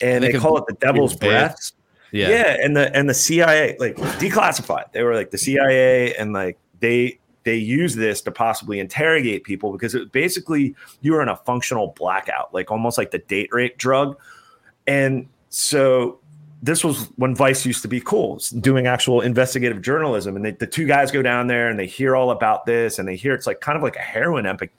and 0.00 0.22
They 0.22 0.32
call 0.32 0.56
it 0.58 0.64
the 0.66 0.74
devil's 0.74 1.14
breath. 1.14 1.72
Yeah. 2.12 2.28
Yeah. 2.28 2.56
and 2.62 2.76
the 2.76 2.94
and 2.96 3.08
the 3.08 3.14
CIA 3.14 3.76
like 3.78 3.96
declassified. 3.96 4.92
They 4.92 5.02
were 5.02 5.14
like 5.14 5.30
the 5.30 5.38
CIA, 5.38 6.14
and 6.14 6.32
like 6.32 6.58
they 6.80 7.18
they 7.44 7.56
use 7.56 7.94
this 7.94 8.20
to 8.22 8.30
possibly 8.30 8.80
interrogate 8.80 9.44
people 9.44 9.72
because 9.72 9.94
it 9.94 10.12
basically 10.12 10.74
you 11.00 11.12
were 11.12 11.22
in 11.22 11.28
a 11.28 11.36
functional 11.36 11.94
blackout, 11.96 12.52
like 12.54 12.70
almost 12.70 12.98
like 12.98 13.10
the 13.10 13.18
date 13.18 13.50
rape 13.52 13.78
drug, 13.78 14.16
and 14.86 15.28
so. 15.48 16.20
This 16.62 16.82
was 16.82 17.10
when 17.16 17.34
Vice 17.34 17.66
used 17.66 17.82
to 17.82 17.88
be 17.88 18.00
cool, 18.00 18.40
doing 18.60 18.86
actual 18.86 19.20
investigative 19.20 19.82
journalism, 19.82 20.36
and 20.36 20.44
they, 20.44 20.52
the 20.52 20.66
two 20.66 20.86
guys 20.86 21.10
go 21.10 21.20
down 21.22 21.46
there 21.48 21.68
and 21.68 21.78
they 21.78 21.86
hear 21.86 22.16
all 22.16 22.30
about 22.30 22.64
this, 22.64 22.98
and 22.98 23.06
they 23.06 23.14
hear 23.14 23.34
it's 23.34 23.46
like 23.46 23.60
kind 23.60 23.76
of 23.76 23.82
like 23.82 23.96
a 23.96 24.00
heroin 24.00 24.46
epi- 24.46 24.70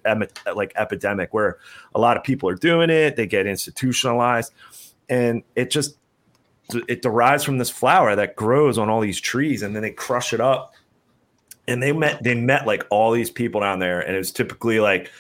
like 0.55 0.73
epidemic 0.75 1.33
where 1.33 1.57
a 1.93 1.99
lot 1.99 2.17
of 2.17 2.23
people 2.23 2.49
are 2.49 2.55
doing 2.55 2.89
it, 2.89 3.15
they 3.15 3.27
get 3.27 3.45
institutionalized, 3.45 4.53
and 5.07 5.43
it 5.55 5.69
just 5.69 5.97
it 6.87 7.01
derives 7.01 7.43
from 7.43 7.57
this 7.57 7.69
flower 7.69 8.15
that 8.15 8.35
grows 8.35 8.77
on 8.77 8.89
all 8.89 8.99
these 8.99 9.19
trees 9.19 9.61
and 9.61 9.75
then 9.75 9.81
they 9.81 9.91
crush 9.91 10.33
it 10.33 10.39
up. 10.39 10.73
And 11.67 11.83
they 11.83 11.91
met 11.91 12.23
they 12.23 12.33
met 12.33 12.65
like 12.65 12.85
all 12.89 13.11
these 13.11 13.29
people 13.29 13.61
down 13.61 13.79
there. 13.79 13.99
And 13.99 14.15
it 14.15 14.17
was 14.17 14.31
typically 14.31 14.79
like 14.79 15.11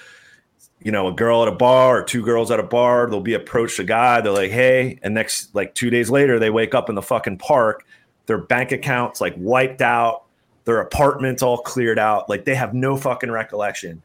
you 0.79 0.91
know 0.91 1.07
a 1.07 1.11
girl 1.11 1.41
at 1.41 1.47
a 1.47 1.55
bar 1.55 1.99
or 1.99 2.03
two 2.03 2.23
girls 2.23 2.51
at 2.51 2.59
a 2.59 2.63
bar 2.63 3.09
they'll 3.09 3.19
be 3.19 3.33
approached 3.33 3.79
a 3.79 3.83
guy 3.83 4.21
they're 4.21 4.31
like 4.31 4.51
hey 4.51 4.99
and 5.01 5.13
next 5.13 5.53
like 5.55 5.73
two 5.73 5.89
days 5.89 6.09
later 6.09 6.39
they 6.39 6.49
wake 6.49 6.75
up 6.75 6.89
in 6.89 6.95
the 6.95 7.01
fucking 7.01 7.37
park 7.37 7.85
their 8.27 8.37
bank 8.37 8.71
accounts 8.71 9.19
like 9.19 9.33
wiped 9.37 9.81
out 9.81 10.27
their 10.67 10.81
apartments 10.81 11.41
all 11.41 11.59
cleared 11.59 11.97
out 11.97 12.27
like 12.27 12.43
they 12.43 12.53
have 12.53 12.73
no 12.73 12.97
fucking 12.97 13.31
recollection. 13.31 14.03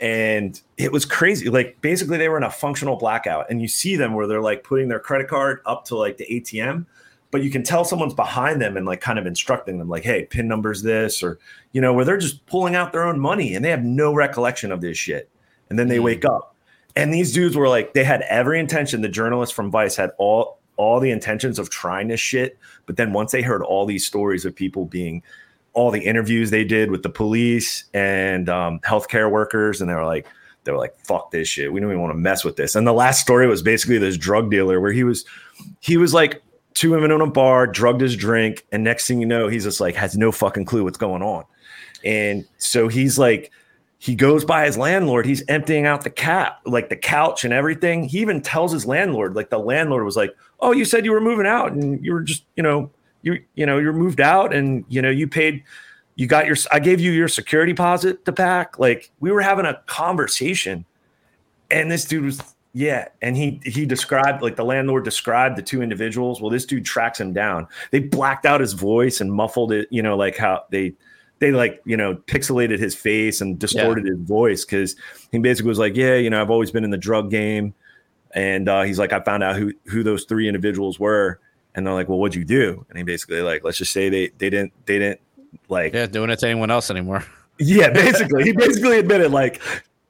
And 0.00 0.60
it 0.76 0.92
was 0.92 1.04
crazy 1.04 1.50
like 1.50 1.80
basically 1.80 2.18
they 2.18 2.28
were 2.28 2.36
in 2.36 2.44
a 2.44 2.50
functional 2.50 2.96
blackout 2.96 3.46
and 3.50 3.60
you 3.60 3.66
see 3.66 3.96
them 3.96 4.14
where 4.14 4.28
they're 4.28 4.40
like 4.40 4.62
putting 4.62 4.88
their 4.88 5.00
credit 5.00 5.28
card 5.28 5.60
up 5.66 5.84
to 5.86 5.96
like 5.96 6.16
the 6.16 6.26
atm 6.26 6.84
but 7.30 7.42
you 7.42 7.50
can 7.50 7.62
tell 7.62 7.84
someone's 7.84 8.12
behind 8.12 8.60
them 8.60 8.76
and 8.76 8.86
like 8.86 9.00
kind 9.00 9.20
of 9.20 9.26
instructing 9.26 9.78
them 9.78 9.88
like 9.88 10.02
hey 10.02 10.24
pin 10.24 10.48
numbers 10.48 10.82
this 10.82 11.22
or 11.22 11.38
you 11.72 11.80
know 11.80 11.92
where 11.92 12.04
they're 12.04 12.18
just 12.18 12.44
pulling 12.46 12.74
out 12.74 12.92
their 12.92 13.04
own 13.04 13.20
money 13.20 13.54
and 13.54 13.64
they 13.64 13.70
have 13.70 13.84
no 13.84 14.12
recollection 14.12 14.72
of 14.72 14.80
this 14.80 14.98
shit 14.98 15.30
and 15.70 15.78
then 15.78 15.88
they 15.88 15.98
Mm. 15.98 16.04
wake 16.04 16.24
up 16.24 16.54
and 16.96 17.12
these 17.12 17.32
dudes 17.32 17.56
were 17.56 17.68
like 17.68 17.94
they 17.94 18.04
had 18.04 18.22
every 18.22 18.58
intention 18.60 19.00
the 19.00 19.08
journalists 19.08 19.54
from 19.54 19.70
vice 19.70 19.96
had 19.96 20.10
all 20.18 20.58
all 20.76 21.00
the 21.00 21.10
intentions 21.10 21.58
of 21.58 21.70
trying 21.70 22.08
this 22.08 22.20
shit 22.20 22.58
but 22.86 22.96
then 22.96 23.12
once 23.12 23.32
they 23.32 23.42
heard 23.42 23.62
all 23.62 23.86
these 23.86 24.06
stories 24.06 24.44
of 24.44 24.54
people 24.54 24.84
being 24.84 25.22
all 25.72 25.90
the 25.90 26.00
interviews 26.00 26.50
they 26.50 26.62
did 26.62 26.90
with 26.90 27.02
the 27.02 27.08
police 27.08 27.84
and 27.92 28.48
um, 28.48 28.78
healthcare 28.86 29.28
workers, 29.28 29.80
and 29.80 29.90
they 29.90 29.94
were 29.94 30.04
like, 30.04 30.24
they 30.62 30.70
were 30.70 30.78
like, 30.78 30.94
"Fuck 31.04 31.32
this 31.32 31.48
shit. 31.48 31.72
We 31.72 31.80
don't 31.80 31.90
even 31.90 32.00
want 32.00 32.12
to 32.12 32.16
mess 32.16 32.44
with 32.44 32.54
this." 32.54 32.76
And 32.76 32.86
the 32.86 32.92
last 32.92 33.20
story 33.20 33.48
was 33.48 33.60
basically 33.60 33.98
this 33.98 34.16
drug 34.16 34.52
dealer 34.52 34.80
where 34.80 34.92
he 34.92 35.02
was, 35.02 35.24
he 35.80 35.96
was 35.96 36.14
like 36.14 36.40
two 36.74 36.92
women 36.92 37.10
in 37.10 37.20
a 37.20 37.26
bar, 37.26 37.66
drugged 37.66 38.02
his 38.02 38.14
drink, 38.14 38.64
and 38.70 38.84
next 38.84 39.08
thing 39.08 39.18
you 39.18 39.26
know, 39.26 39.48
he's 39.48 39.64
just 39.64 39.80
like 39.80 39.96
has 39.96 40.16
no 40.16 40.30
fucking 40.30 40.64
clue 40.64 40.84
what's 40.84 40.96
going 40.96 41.22
on, 41.22 41.44
and 42.04 42.44
so 42.58 42.86
he's 42.86 43.18
like. 43.18 43.50
He 44.04 44.14
goes 44.14 44.44
by 44.44 44.66
his 44.66 44.76
landlord. 44.76 45.24
He's 45.24 45.42
emptying 45.48 45.86
out 45.86 46.04
the 46.04 46.10
cat, 46.10 46.60
like 46.66 46.90
the 46.90 46.96
couch 46.96 47.42
and 47.42 47.54
everything. 47.54 48.04
He 48.04 48.18
even 48.18 48.42
tells 48.42 48.70
his 48.70 48.84
landlord, 48.84 49.34
like 49.34 49.48
the 49.48 49.58
landlord 49.58 50.04
was 50.04 50.14
like, 50.14 50.36
"Oh, 50.60 50.72
you 50.72 50.84
said 50.84 51.06
you 51.06 51.12
were 51.12 51.22
moving 51.22 51.46
out, 51.46 51.72
and 51.72 52.04
you 52.04 52.12
were 52.12 52.20
just, 52.20 52.44
you 52.54 52.62
know, 52.62 52.90
you 53.22 53.42
you 53.54 53.64
know 53.64 53.78
you're 53.78 53.94
moved 53.94 54.20
out 54.20 54.54
and 54.54 54.84
you 54.88 55.00
know 55.00 55.08
you 55.08 55.26
paid 55.26 55.64
you 56.16 56.26
got 56.26 56.46
your 56.46 56.56
i 56.70 56.78
gave 56.78 57.00
you 57.00 57.10
your 57.12 57.28
security 57.28 57.72
deposit 57.72 58.26
to 58.26 58.32
pack. 58.32 58.78
Like 58.78 59.10
we 59.20 59.32
were 59.32 59.40
having 59.40 59.64
a 59.64 59.82
conversation. 59.86 60.84
And 61.70 61.90
this 61.90 62.04
dude 62.04 62.26
was 62.26 62.42
yeah. 62.74 63.08
And 63.22 63.38
he 63.38 63.62
he 63.64 63.86
described 63.86 64.42
like 64.42 64.56
the 64.56 64.66
landlord 64.66 65.04
described 65.04 65.56
the 65.56 65.62
two 65.62 65.80
individuals. 65.82 66.42
Well 66.42 66.50
this 66.50 66.66
dude 66.66 66.84
tracks 66.84 67.18
him 67.18 67.32
down. 67.32 67.66
They 67.90 68.00
blacked 68.00 68.44
out 68.44 68.60
his 68.60 68.74
voice 68.74 69.22
and 69.22 69.32
muffled 69.32 69.72
it 69.72 69.88
you 69.90 70.02
know 70.02 70.14
like 70.14 70.36
how 70.36 70.64
they 70.70 70.92
they 71.44 71.52
like 71.52 71.82
you 71.84 71.96
know 71.96 72.14
pixelated 72.14 72.78
his 72.78 72.94
face 72.94 73.40
and 73.40 73.58
distorted 73.58 74.06
his 74.06 74.18
voice 74.18 74.64
because 74.64 74.96
he 75.30 75.38
basically 75.38 75.68
was 75.68 75.78
like 75.78 75.94
yeah 75.94 76.14
you 76.14 76.30
know 76.30 76.40
i've 76.40 76.50
always 76.50 76.70
been 76.70 76.84
in 76.84 76.90
the 76.90 76.96
drug 76.96 77.30
game 77.30 77.74
and 78.34 78.68
uh, 78.68 78.82
he's 78.82 78.98
like 78.98 79.12
i 79.12 79.20
found 79.20 79.42
out 79.42 79.56
who 79.56 79.72
who 79.84 80.02
those 80.02 80.24
three 80.24 80.48
individuals 80.48 80.98
were 80.98 81.38
and 81.74 81.86
they're 81.86 81.94
like 81.94 82.08
well 82.08 82.18
what'd 82.18 82.34
you 82.34 82.44
do 82.44 82.84
and 82.88 82.96
he 82.96 83.04
basically 83.04 83.42
like 83.42 83.62
let's 83.62 83.78
just 83.78 83.92
say 83.92 84.08
they 84.08 84.28
they 84.38 84.48
didn't 84.48 84.72
they 84.86 84.98
didn't 84.98 85.20
like 85.68 85.92
Yeah, 85.92 86.06
doing 86.06 86.30
it 86.30 86.38
to 86.40 86.46
anyone 86.46 86.70
else 86.70 86.90
anymore. 86.90 87.24
yeah 87.58 87.90
basically 87.90 88.42
he 88.42 88.52
basically 88.52 88.98
admitted 88.98 89.30
like 89.30 89.60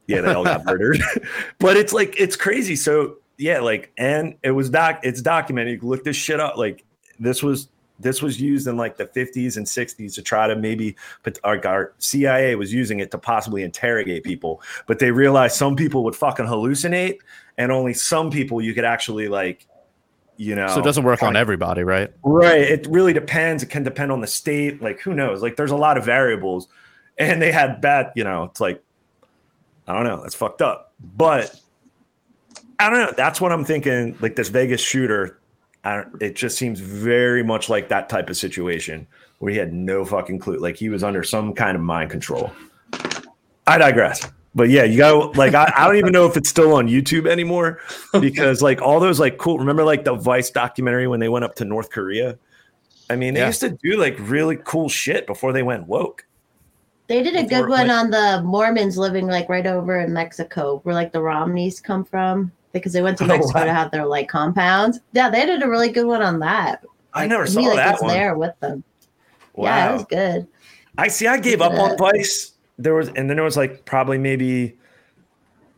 Yeah, 0.07 0.21
they 0.21 0.33
all 0.33 0.43
got 0.43 0.65
murdered. 0.65 1.01
but 1.59 1.77
it's 1.77 1.93
like 1.93 2.19
it's 2.19 2.35
crazy. 2.35 2.75
So 2.75 3.17
yeah, 3.37 3.59
like 3.59 3.91
and 3.97 4.35
it 4.43 4.51
was 4.51 4.69
doc 4.69 5.01
it's 5.03 5.21
documented. 5.21 5.73
You 5.73 5.79
can 5.79 5.89
look 5.89 6.03
this 6.03 6.15
shit 6.15 6.39
up. 6.39 6.57
Like 6.57 6.83
this 7.19 7.43
was 7.43 7.67
this 7.99 8.21
was 8.21 8.41
used 8.41 8.67
in 8.67 8.77
like 8.77 8.97
the 8.97 9.05
50s 9.05 9.57
and 9.57 9.65
60s 9.65 10.13
to 10.15 10.21
try 10.21 10.47
to 10.47 10.55
maybe 10.55 10.95
but 11.23 11.39
our, 11.43 11.65
our 11.65 11.93
CIA 11.99 12.55
was 12.55 12.73
using 12.73 12.99
it 12.99 13.11
to 13.11 13.17
possibly 13.17 13.63
interrogate 13.63 14.23
people, 14.23 14.61
but 14.85 14.99
they 14.99 15.11
realized 15.11 15.55
some 15.55 15.75
people 15.75 16.03
would 16.03 16.15
fucking 16.15 16.45
hallucinate 16.45 17.19
and 17.57 17.71
only 17.71 17.93
some 17.93 18.29
people 18.29 18.61
you 18.61 18.73
could 18.73 18.85
actually 18.85 19.27
like 19.27 19.67
you 20.37 20.55
know 20.55 20.67
So 20.67 20.79
it 20.79 20.83
doesn't 20.83 21.03
work 21.03 21.23
on 21.23 21.35
everybody, 21.35 21.83
right? 21.83 22.11
Right. 22.23 22.61
It 22.61 22.87
really 22.89 23.13
depends. 23.13 23.63
It 23.63 23.67
can 23.67 23.83
depend 23.83 24.11
on 24.11 24.21
the 24.21 24.27
state. 24.27 24.81
Like, 24.81 24.99
who 24.99 25.13
knows? 25.13 25.41
Like, 25.41 25.55
there's 25.55 25.71
a 25.71 25.77
lot 25.77 25.97
of 25.97 26.05
variables. 26.05 26.67
And 27.17 27.41
they 27.41 27.51
had 27.51 27.79
bad, 27.79 28.11
you 28.15 28.25
know, 28.25 28.43
it's 28.43 28.59
like, 28.59 28.83
I 29.87 29.93
don't 29.93 30.03
know. 30.03 30.21
That's 30.21 30.35
fucked 30.35 30.61
up. 30.61 30.91
But 30.99 31.57
I 32.79 32.89
don't 32.89 32.99
know. 32.99 33.13
That's 33.15 33.39
what 33.39 33.53
I'm 33.53 33.63
thinking. 33.63 34.17
Like, 34.19 34.35
this 34.35 34.49
Vegas 34.49 34.81
shooter, 34.81 35.39
it 36.19 36.35
just 36.35 36.57
seems 36.57 36.79
very 36.79 37.43
much 37.43 37.69
like 37.69 37.89
that 37.89 38.09
type 38.09 38.29
of 38.29 38.37
situation 38.37 39.05
where 39.39 39.51
he 39.51 39.57
had 39.57 39.73
no 39.73 40.03
fucking 40.05 40.39
clue. 40.39 40.57
Like, 40.57 40.75
he 40.77 40.89
was 40.89 41.03
under 41.03 41.23
some 41.23 41.53
kind 41.53 41.75
of 41.75 41.83
mind 41.83 42.09
control. 42.09 42.51
I 43.67 43.77
digress. 43.77 44.27
But 44.53 44.69
yeah, 44.69 44.83
you 44.85 44.97
got 44.97 45.35
like 45.35 45.53
I, 45.53 45.71
I 45.75 45.85
don't 45.85 45.97
even 45.97 46.13
know 46.13 46.25
if 46.25 46.37
it's 46.37 46.47
still 46.49 46.73
on 46.75 46.87
YouTube 46.87 47.27
anymore 47.27 47.81
because 48.21 48.61
like 48.61 48.81
all 48.81 49.01
those 49.01 49.19
like 49.19 49.37
cool 49.37 49.59
remember 49.59 49.83
like 49.83 50.05
the 50.05 50.13
Vice 50.15 50.49
documentary 50.49 51.07
when 51.07 51.19
they 51.19 51.27
went 51.27 51.43
up 51.43 51.55
to 51.55 51.65
North 51.65 51.89
Korea? 51.89 52.37
I 53.09 53.17
mean, 53.17 53.33
they 53.33 53.41
Yeah. 53.41 53.47
used 53.47 53.59
to 53.61 53.71
do 53.83 53.97
like 53.97 54.15
really 54.19 54.57
cool 54.63 54.87
shit 54.87 55.27
before 55.27 55.51
they 55.51 55.61
went 55.61 55.87
woke. 55.87 56.25
They 57.07 57.21
did 57.21 57.35
a 57.35 57.43
Before 57.43 57.49
good 57.63 57.69
one 57.69 57.87
went- 57.87 57.91
on 57.91 58.09
the 58.11 58.41
Mormons 58.43 58.97
living 58.97 59.27
like 59.27 59.49
right 59.49 59.67
over 59.67 59.99
in 59.99 60.13
Mexico, 60.13 60.79
where 60.83 60.95
like 60.95 61.11
the 61.11 61.21
Romneys 61.21 61.81
come 61.81 62.05
from, 62.05 62.51
because 62.79 62.93
they 62.93 63.01
went 63.01 63.17
to 63.17 63.23
Oh, 63.25 63.27
Mexico 63.27 63.59
wow. 63.59 63.65
to 63.65 63.73
have 63.73 63.91
their 63.91 64.05
like 64.05 64.27
compounds. 64.29 64.99
Yeah, 65.13 65.29
they 65.29 65.45
did 65.45 65.63
a 65.63 65.67
really 65.69 65.89
good 65.89 66.05
one 66.05 66.21
on 66.21 66.39
that. 66.39 66.83
I 67.13 67.21
Like, 67.21 67.29
never 67.29 67.45
he, 67.45 67.51
saw 67.51 67.61
like, 67.61 67.75
that 67.77 67.91
was 67.93 68.01
one. 68.01 68.09
there 68.13 68.35
with 68.37 68.59
them. 68.59 68.83
Yeah, 69.57 69.89
it 69.89 69.93
was 69.93 70.05
good. 70.05 70.47
I 70.97 71.07
see. 71.07 71.27
I 71.27 71.37
gave 71.37 71.61
up 71.61 71.71
at 71.73 71.79
on 71.79 71.89
that. 71.89 71.97
Vice. 71.99 72.51
There 72.77 72.93
was, 72.93 73.07
and 73.09 73.29
then 73.29 73.37
there 73.37 73.43
was 73.43 73.55
like 73.57 73.85
probably 73.85 74.17
maybe, 74.17 74.77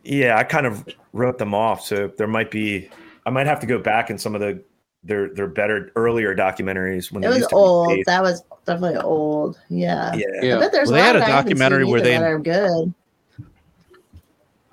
yeah. 0.04 0.36
I 0.36 0.42
kind 0.44 0.66
of 0.66 0.86
wrote 1.12 1.38
them 1.38 1.54
off. 1.54 1.84
So 1.84 2.08
there 2.18 2.26
might 2.26 2.50
be. 2.50 2.90
I 3.24 3.30
might 3.30 3.46
have 3.46 3.60
to 3.60 3.66
go 3.66 3.78
back 3.78 4.10
in 4.10 4.18
some 4.18 4.34
of 4.34 4.40
the 4.40 4.60
their 5.04 5.28
their 5.32 5.46
better 5.46 5.92
earlier 5.94 6.34
documentaries 6.34 7.12
when 7.12 7.22
It 7.22 7.26
they 7.26 7.28
was 7.28 7.38
used 7.38 7.50
to 7.50 7.56
old. 7.56 7.88
based- 7.90 8.06
That 8.06 8.22
was 8.22 8.42
definitely 8.66 8.98
old. 9.00 9.60
Yeah. 9.68 10.12
Yeah. 10.14 10.24
Yeah. 10.42 10.56
I 10.56 10.58
bet 10.60 10.72
there's 10.72 10.90
Well, 10.90 10.96
they 10.96 11.02
a 11.02 11.04
lot 11.04 11.06
had 11.06 11.16
a 11.16 11.18
that 11.20 11.24
I 11.28 11.30
haven't 11.36 11.48
seen 11.50 11.56
documentary 11.58 11.84
where 11.84 12.00
they- 12.00 12.10
that 12.18 12.22
are 12.24 12.38
good. 12.40 12.94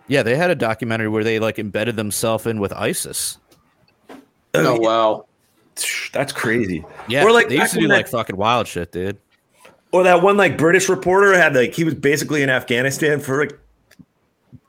Yeah, 0.08 0.24
they 0.24 0.36
had 0.36 0.52
a 0.52 0.56
documentary 0.56 1.10
where 1.10 1.24
they 1.24 1.40
like 1.40 1.58
embedded 1.60 1.96
themselves 1.96 2.46
in 2.46 2.60
with 2.60 2.72
ISIS. 2.74 3.38
Oh, 4.10 4.18
oh 4.54 4.80
wow. 4.80 5.26
That's 6.14 6.32
crazy. 6.32 6.86
Yeah, 7.10 7.26
Or, 7.26 7.32
like, 7.32 7.50
they 7.50 7.58
used 7.58 7.74
to 7.74 7.80
do 7.80 7.88
that- 7.90 7.94
like 7.96 8.08
fucking 8.08 8.38
wild 8.38 8.68
shit, 8.68 8.92
dude. 8.92 9.18
Or 9.92 10.04
that 10.04 10.22
one 10.22 10.36
like 10.38 10.58
British 10.58 10.90
reporter 10.90 11.34
had 11.38 11.56
like 11.56 11.74
he 11.74 11.84
was 11.86 11.94
basically 11.96 12.44
in 12.44 12.50
Afghanistan 12.50 13.20
for 13.20 13.40
like 13.46 13.58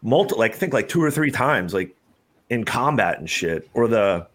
multi 0.02 0.36
like 0.36 0.54
I 0.54 0.56
think 0.56 0.72
like 0.72 0.88
two 0.88 1.02
or 1.02 1.10
three 1.10 1.32
times 1.32 1.74
like 1.74 1.94
in 2.48 2.64
combat 2.64 3.18
and 3.18 3.28
shit. 3.28 3.68
Or 3.74 3.88
the 3.88 4.26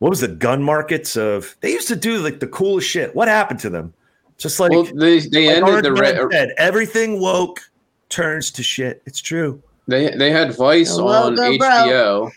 what 0.00 0.08
was 0.10 0.20
the 0.20 0.28
gun 0.28 0.62
markets 0.64 1.16
of 1.16 1.54
they 1.60 1.70
used 1.72 1.86
to 1.88 1.96
do 1.96 2.18
like 2.18 2.40
the 2.40 2.48
coolest 2.48 2.88
shit. 2.88 3.14
What 3.14 3.28
happened 3.28 3.60
to 3.60 3.70
them? 3.70 3.94
Just 4.36 4.58
like, 4.58 4.72
Well, 4.72 4.82
they 4.84 5.20
they 5.20 5.46
like 5.46 5.68
ended 5.68 5.84
the 5.84 5.90
Man 5.92 6.26
re- 6.26 6.32
said, 6.32 6.54
everything 6.58 7.20
woke 7.20 7.60
turns 8.08 8.50
to 8.52 8.62
shit. 8.64 9.02
It's 9.06 9.20
true. 9.20 9.62
They 9.86 10.10
they 10.16 10.30
had 10.30 10.54
Vice 10.56 10.96
The 10.96 11.02
on 11.04 11.36
logo, 11.36 11.58
bro. 11.58 11.68
HBO, 11.68 12.30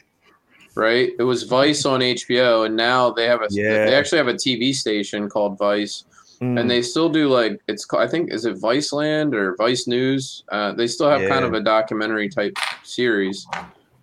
right? 0.75 1.11
It 1.17 1.23
was 1.23 1.43
Vice 1.43 1.85
on 1.85 2.01
HBO, 2.01 2.65
and 2.65 2.75
now 2.75 3.09
they 3.11 3.25
have 3.25 3.41
a 3.41 3.47
Yeah. 3.49 3.85
they 3.85 3.95
actually 3.95 4.19
have 4.19 4.27
a 4.27 4.33
TV 4.35 4.73
station 4.73 5.29
called 5.29 5.57
Vice, 5.57 6.03
Mm. 6.41 6.59
and 6.59 6.71
they 6.71 6.81
still 6.81 7.09
do 7.09 7.27
like 7.27 7.59
it's 7.67 7.85
I 7.93 8.07
think 8.07 8.31
is 8.31 8.45
it 8.45 8.55
Viceland 8.61 9.33
or 9.33 9.55
Vice 9.57 9.87
News? 9.87 10.43
Uh, 10.49 10.71
they 10.73 10.87
still 10.87 11.09
have 11.09 11.27
kind 11.27 11.43
of 11.43 11.53
a 11.53 11.59
documentary 11.59 12.29
type 12.29 12.53
series, 12.83 13.45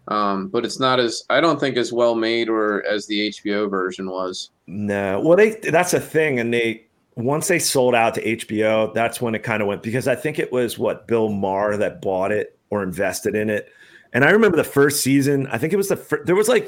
um, 0.09 0.49
but 0.49 0.65
it's 0.65 0.79
not 0.79 1.01
as 1.01 1.25
I 1.31 1.41
don't 1.41 1.59
think 1.59 1.77
as 1.77 1.93
well 1.93 2.15
made 2.15 2.49
or 2.49 2.85
as 2.87 3.07
the 3.07 3.29
HBO 3.31 3.69
version 3.71 4.11
was. 4.11 4.51
No, 4.67 5.21
well, 5.21 5.37
they 5.37 5.51
that's 5.71 5.95
a 5.95 6.01
thing, 6.01 6.39
and 6.41 6.53
they 6.53 6.83
once 7.15 7.49
they 7.49 7.59
sold 7.59 7.95
out 7.95 8.13
to 8.15 8.23
HBO, 8.23 8.93
that's 8.93 9.21
when 9.23 9.35
it 9.35 9.43
kind 9.43 9.63
of 9.63 9.69
went 9.69 9.83
because 9.83 10.07
I 10.07 10.15
think 10.17 10.39
it 10.39 10.53
was 10.53 10.79
what 10.79 11.07
Bill 11.07 11.31
Maher 11.31 11.77
that 11.79 12.03
bought 12.03 12.33
it 12.33 12.56
or 12.71 12.83
invested 12.83 13.35
in 13.35 13.51
it, 13.51 13.69
and 14.13 14.25
I 14.25 14.31
remember 14.31 14.57
the 14.57 14.65
first 14.65 15.03
season. 15.03 15.47
I 15.49 15.59
think 15.59 15.73
it 15.73 15.77
was 15.77 15.89
the 15.89 15.97
fir- 15.97 16.25
there 16.25 16.37
was 16.37 16.49
like 16.49 16.67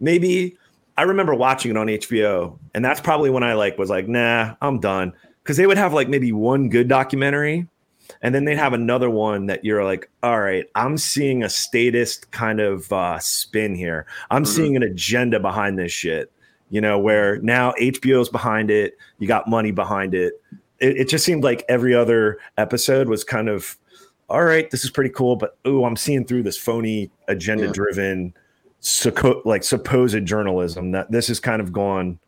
maybe 0.00 0.56
I 0.96 1.02
remember 1.02 1.34
watching 1.34 1.70
it 1.70 1.76
on 1.76 1.86
HBO, 1.86 2.58
and 2.74 2.84
that's 2.84 3.00
probably 3.00 3.30
when 3.30 3.42
I 3.42 3.54
like 3.54 3.78
was 3.78 3.90
like, 3.90 4.08
nah, 4.08 4.54
I'm 4.60 4.80
done 4.80 5.12
because 5.42 5.56
they 5.56 5.66
would 5.66 5.78
have 5.78 5.92
like 5.92 6.08
maybe 6.08 6.32
one 6.32 6.68
good 6.68 6.88
documentary. 6.88 7.66
And 8.20 8.34
then 8.34 8.44
they'd 8.44 8.58
have 8.58 8.74
another 8.74 9.08
one 9.08 9.46
that 9.46 9.64
you're 9.64 9.84
like, 9.84 10.10
all 10.22 10.38
right, 10.38 10.66
I'm 10.74 10.98
seeing 10.98 11.42
a 11.42 11.48
statist 11.48 12.30
kind 12.30 12.60
of 12.60 12.92
uh, 12.92 13.18
spin 13.20 13.74
here. 13.74 14.06
I'm 14.30 14.42
Mhm. 14.42 14.48
seeing 14.48 14.76
an 14.76 14.82
agenda 14.82 15.40
behind 15.40 15.78
this 15.78 15.92
shit 15.92 16.30
you 16.68 16.80
know, 16.80 16.98
where 16.98 17.36
now 17.40 17.74
HBO's 17.78 18.30
behind 18.30 18.70
it, 18.70 18.96
you 19.18 19.28
got 19.28 19.46
money 19.46 19.70
behind 19.72 20.14
it. 20.14 20.32
It, 20.80 20.96
it 21.00 21.08
just 21.10 21.22
seemed 21.22 21.44
like 21.44 21.62
every 21.68 21.94
other 21.94 22.38
episode 22.56 23.08
was 23.10 23.24
kind 23.24 23.50
of, 23.50 23.76
all 24.32 24.44
right, 24.44 24.70
this 24.70 24.82
is 24.82 24.90
pretty 24.90 25.10
cool, 25.10 25.36
but 25.36 25.58
oh, 25.66 25.84
I'm 25.84 25.94
seeing 25.94 26.24
through 26.24 26.42
this 26.42 26.56
phony 26.56 27.10
agenda 27.28 27.70
driven, 27.70 28.32
like 29.44 29.62
supposed 29.62 30.24
journalism 30.24 30.92
that 30.92 31.10
this 31.10 31.28
is 31.28 31.38
kind 31.38 31.60
of 31.60 31.70
gone. 31.70 32.18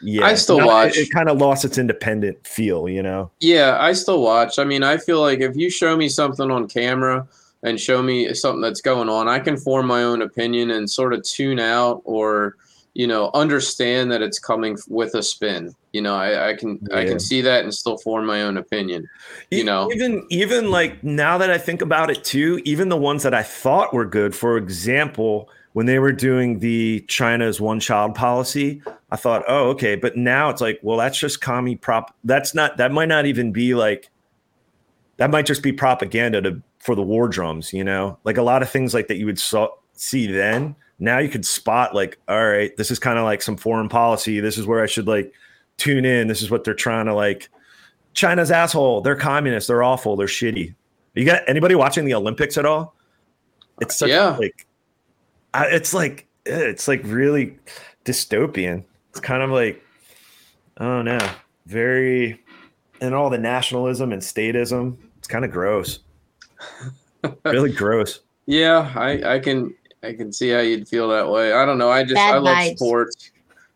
Yeah, 0.00 0.24
I 0.24 0.34
still 0.34 0.58
Now 0.58 0.66
watch. 0.66 0.96
It, 0.96 1.08
it 1.08 1.10
kind 1.10 1.28
of 1.28 1.36
lost 1.36 1.66
its 1.66 1.76
independent 1.76 2.44
feel, 2.46 2.88
you 2.88 3.02
know. 3.02 3.30
Yeah, 3.40 3.76
I 3.78 3.92
still 3.92 4.22
watch. 4.22 4.58
I 4.58 4.64
mean, 4.64 4.82
I 4.82 4.96
feel 4.96 5.20
like 5.20 5.40
if 5.40 5.54
you 5.56 5.68
show 5.68 5.94
me 5.94 6.08
something 6.08 6.50
on 6.50 6.68
camera 6.68 7.28
and 7.62 7.78
show 7.78 8.02
me 8.02 8.32
something 8.32 8.62
that's 8.62 8.80
going 8.80 9.10
on, 9.10 9.28
I 9.28 9.38
can 9.38 9.58
form 9.58 9.86
my 9.86 10.04
own 10.04 10.22
opinion 10.22 10.70
and 10.70 10.90
sort 10.90 11.12
of 11.12 11.22
tune 11.22 11.60
out 11.60 12.00
or, 12.04 12.56
you 12.96 13.06
know, 13.06 13.30
understand 13.34 14.10
that 14.10 14.22
it's 14.22 14.38
coming 14.38 14.78
with 14.88 15.14
a 15.14 15.22
spin. 15.22 15.74
You 15.92 16.00
know, 16.00 16.14
I, 16.14 16.50
I 16.50 16.54
can 16.54 16.80
I 16.94 17.04
can 17.04 17.20
see 17.20 17.42
that 17.42 17.62
and 17.62 17.72
still 17.72 17.98
form 17.98 18.24
my 18.24 18.40
own 18.40 18.56
opinion. 18.56 19.06
You 19.50 19.58
E- 19.60 19.62
know. 19.64 19.92
even 19.92 20.26
even 20.30 20.70
like 20.70 21.04
now 21.04 21.36
that 21.36 21.50
I 21.50 21.58
think 21.58 21.82
about 21.82 22.10
it 22.10 22.24
too, 22.24 22.62
even 22.64 22.88
the 22.88 22.96
ones 22.96 23.22
that 23.22 23.34
I 23.34 23.42
thought 23.42 23.92
were 23.92 24.06
good, 24.06 24.34
for 24.34 24.56
example, 24.56 25.50
when 25.74 25.84
they 25.84 25.98
were 25.98 26.10
doing 26.10 26.60
the 26.60 27.04
China's 27.06 27.60
one 27.60 27.80
child 27.80 28.14
policy, 28.14 28.80
I 29.10 29.16
thought, 29.16 29.44
oh, 29.46 29.68
okay, 29.70 29.94
but 29.94 30.16
now 30.16 30.48
it's 30.48 30.62
like, 30.62 30.80
well, 30.82 30.96
that's 30.96 31.18
just 31.18 31.42
commie 31.42 31.76
prop. 31.76 32.16
That's 32.24 32.54
not 32.54 32.78
that 32.78 32.92
might 32.92 33.08
not 33.08 33.26
even 33.26 33.52
be 33.52 33.74
like 33.74 34.08
that 35.18 35.30
might 35.30 35.44
just 35.44 35.62
be 35.62 35.72
propaganda 35.72 36.40
to 36.40 36.62
for 36.78 36.94
the 36.94 37.02
war 37.02 37.28
drums, 37.28 37.74
you 37.74 37.84
know, 37.84 38.18
like 38.24 38.38
a 38.38 38.42
lot 38.42 38.62
of 38.62 38.70
things 38.70 38.94
like 38.94 39.08
that 39.08 39.16
you 39.16 39.26
would 39.26 39.38
saw, 39.38 39.68
see 39.92 40.26
then. 40.26 40.76
Now 40.98 41.18
you 41.18 41.28
could 41.28 41.44
spot 41.44 41.94
like, 41.94 42.18
all 42.28 42.46
right, 42.48 42.74
this 42.76 42.90
is 42.90 42.98
kind 42.98 43.18
of 43.18 43.24
like 43.24 43.42
some 43.42 43.56
foreign 43.56 43.88
policy. 43.88 44.40
This 44.40 44.56
is 44.56 44.66
where 44.66 44.82
I 44.82 44.86
should 44.86 45.06
like 45.06 45.32
tune 45.76 46.04
in. 46.04 46.26
This 46.28 46.42
is 46.42 46.50
what 46.50 46.64
they're 46.64 46.74
trying 46.74 47.06
to 47.06 47.14
like. 47.14 47.48
China's 48.14 48.50
asshole. 48.50 49.02
They're 49.02 49.14
communists. 49.16 49.68
They're 49.68 49.82
awful. 49.82 50.16
They're 50.16 50.26
shitty. 50.26 50.74
You 51.14 51.24
got 51.24 51.42
anybody 51.46 51.74
watching 51.74 52.04
the 52.06 52.14
Olympics 52.14 52.56
at 52.56 52.64
all? 52.64 52.94
It's 53.80 53.96
such 53.96 54.08
Yeah. 54.08 54.36
like, 54.38 54.66
I, 55.52 55.66
it's 55.66 55.92
like 55.92 56.26
eh, 56.46 56.58
it's 56.58 56.88
like 56.88 57.02
really 57.04 57.58
dystopian. 58.06 58.84
It's 59.10 59.20
kind 59.20 59.42
of 59.42 59.50
like, 59.50 59.82
I 60.78 60.84
don't 60.84 61.04
know, 61.04 61.30
very, 61.66 62.42
and 63.00 63.14
all 63.14 63.28
the 63.30 63.38
nationalism 63.38 64.12
and 64.12 64.22
statism. 64.22 64.96
It's 65.18 65.28
kind 65.28 65.44
of 65.44 65.50
gross. 65.50 66.00
really 67.44 67.72
gross. 67.72 68.20
Yeah, 68.46 68.92
I, 68.94 69.34
I 69.34 69.38
can 69.40 69.74
I 70.06 70.14
can 70.14 70.32
see 70.32 70.50
how 70.50 70.60
you'd 70.60 70.88
feel 70.88 71.08
that 71.08 71.28
way. 71.30 71.52
I 71.52 71.64
don't 71.64 71.78
know. 71.78 71.90
I 71.90 72.02
just 72.02 72.14
Bad 72.14 72.34
I 72.34 72.38
love 72.38 72.56
vibes. 72.56 72.76
sports. 72.76 73.30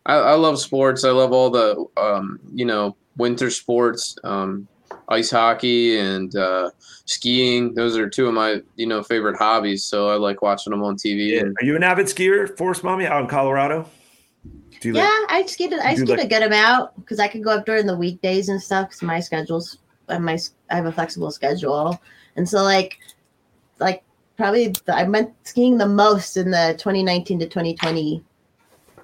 I, 0.05 0.13
I 0.15 0.33
love 0.33 0.59
sports. 0.59 1.03
I 1.03 1.11
love 1.11 1.31
all 1.31 1.49
the 1.49 1.85
um, 1.97 2.39
you 2.53 2.65
know 2.65 2.95
winter 3.17 3.49
sports, 3.49 4.15
um, 4.23 4.67
ice 5.09 5.29
hockey 5.29 5.99
and 5.99 6.35
uh, 6.35 6.71
skiing. 7.05 7.73
Those 7.73 7.97
are 7.97 8.09
two 8.09 8.27
of 8.27 8.33
my 8.33 8.61
you 8.75 8.87
know 8.87 9.03
favorite 9.03 9.37
hobbies. 9.37 9.83
So 9.85 10.09
I 10.09 10.15
like 10.15 10.41
watching 10.41 10.71
them 10.71 10.83
on 10.83 10.95
TV. 10.95 11.33
Yeah. 11.33 11.41
And 11.41 11.55
Are 11.61 11.65
you 11.65 11.75
an 11.75 11.83
avid 11.83 12.07
skier, 12.07 12.57
Forest 12.57 12.83
Mommy, 12.83 13.05
out 13.05 13.21
in 13.21 13.27
Colorado? 13.27 13.87
Do 14.79 14.87
you 14.87 14.95
Yeah, 14.95 15.01
like, 15.03 15.31
I 15.31 15.45
skied. 15.45 15.73
I 15.73 15.93
skied 15.93 16.09
like- 16.09 16.19
a 16.23 16.27
good 16.27 16.41
amount 16.43 16.95
because 16.95 17.19
I 17.19 17.27
could 17.27 17.43
go 17.43 17.51
up 17.51 17.65
during 17.65 17.85
the 17.85 17.95
weekdays 17.97 18.49
and 18.49 18.59
stuff. 18.61 18.87
Because 18.89 19.03
my 19.03 19.19
schedule's, 19.19 19.77
uh, 20.09 20.17
my 20.17 20.39
I 20.71 20.75
have 20.77 20.85
a 20.87 20.91
flexible 20.91 21.29
schedule, 21.29 22.01
and 22.35 22.49
so 22.49 22.63
like, 22.63 22.97
like 23.79 24.03
probably 24.41 24.69
the, 24.69 24.95
I 24.95 25.03
went 25.03 25.33
skiing 25.43 25.77
the 25.77 25.87
most 25.87 26.35
in 26.35 26.49
the 26.49 26.73
2019 26.79 27.39
to 27.39 27.45
2020 27.45 28.23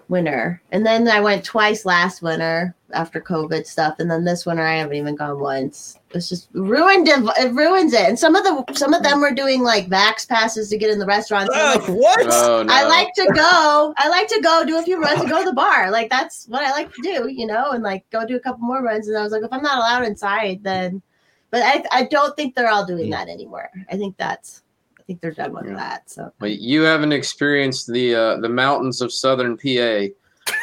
winter, 0.10 0.62
and 0.72 0.84
then 0.84 1.08
I 1.08 1.20
went 1.20 1.44
twice 1.46 1.86
last 1.86 2.24
winter 2.24 2.74
after 2.92 3.22
COVID 3.22 3.68
stuff, 3.68 4.00
and 4.00 4.10
then 4.10 4.24
this 4.24 4.48
winter 4.48 4.64
I 4.64 4.78
haven't 4.78 4.96
even 4.96 5.16
gone 5.16 5.40
once. 5.40 6.00
it's 6.16 6.30
just 6.30 6.50
ruined 6.54 7.08
it, 7.08 7.20
it 7.38 7.54
ruins 7.54 7.94
it. 7.94 8.08
And 8.08 8.18
some 8.18 8.36
of 8.36 8.44
the 8.46 8.74
some 8.74 8.96
of 8.96 9.04
them 9.04 9.22
were 9.22 9.32
doing 9.32 9.62
like 9.62 9.90
vax 9.90 10.28
passes 10.28 10.70
to 10.70 10.78
get 10.78 10.90
in 10.90 10.98
the 10.98 11.06
restaurants. 11.06 11.54
And 11.54 11.62
I'm 11.62 11.80
like, 11.82 11.88
what? 11.90 12.28
Oh, 12.32 12.64
no. 12.64 12.74
I 12.74 12.88
like 12.88 13.14
to 13.14 13.32
go. 13.36 13.94
I 13.96 14.10
like 14.10 14.28
to 14.30 14.42
go 14.42 14.64
do 14.66 14.80
a 14.80 14.82
few 14.82 15.00
runs 15.00 15.20
and 15.20 15.30
go 15.30 15.44
to 15.44 15.50
the 15.50 15.54
bar. 15.54 15.92
Like 15.92 16.10
that's 16.10 16.48
what 16.48 16.64
I 16.64 16.72
like 16.72 16.92
to 16.94 17.02
do, 17.04 17.28
you 17.28 17.46
know, 17.46 17.72
and 17.72 17.84
like 17.84 18.10
go 18.10 18.26
do 18.26 18.38
a 18.38 18.40
couple 18.40 18.66
more 18.66 18.82
runs. 18.82 19.08
And 19.08 19.16
I 19.16 19.22
was 19.22 19.32
like, 19.32 19.44
if 19.44 19.54
I'm 19.54 19.62
not 19.62 19.78
allowed 19.78 20.06
inside, 20.06 20.64
then. 20.64 21.04
But 21.52 21.62
I 21.64 21.84
I 21.92 22.04
don't 22.06 22.36
think 22.36 22.56
they're 22.56 22.72
all 22.72 22.86
doing 22.86 23.06
hmm. 23.06 23.12
that 23.12 23.30
anymore. 23.30 23.70
I 23.92 23.98
think 23.98 24.18
that's 24.18 24.64
I 24.67 24.67
think 25.08 25.22
they're 25.22 25.32
done 25.32 25.54
with 25.54 25.66
Yeah. 25.66 25.76
that. 25.76 26.10
So 26.10 26.32
Well, 26.40 26.52
you 26.52 26.82
haven't 26.82 27.14
experienced 27.14 27.92
the 27.92 28.14
uh, 28.14 28.38
the 28.38 28.50
mountains 28.50 29.02
of 29.02 29.12
southern 29.12 29.58
PA, 29.58 30.08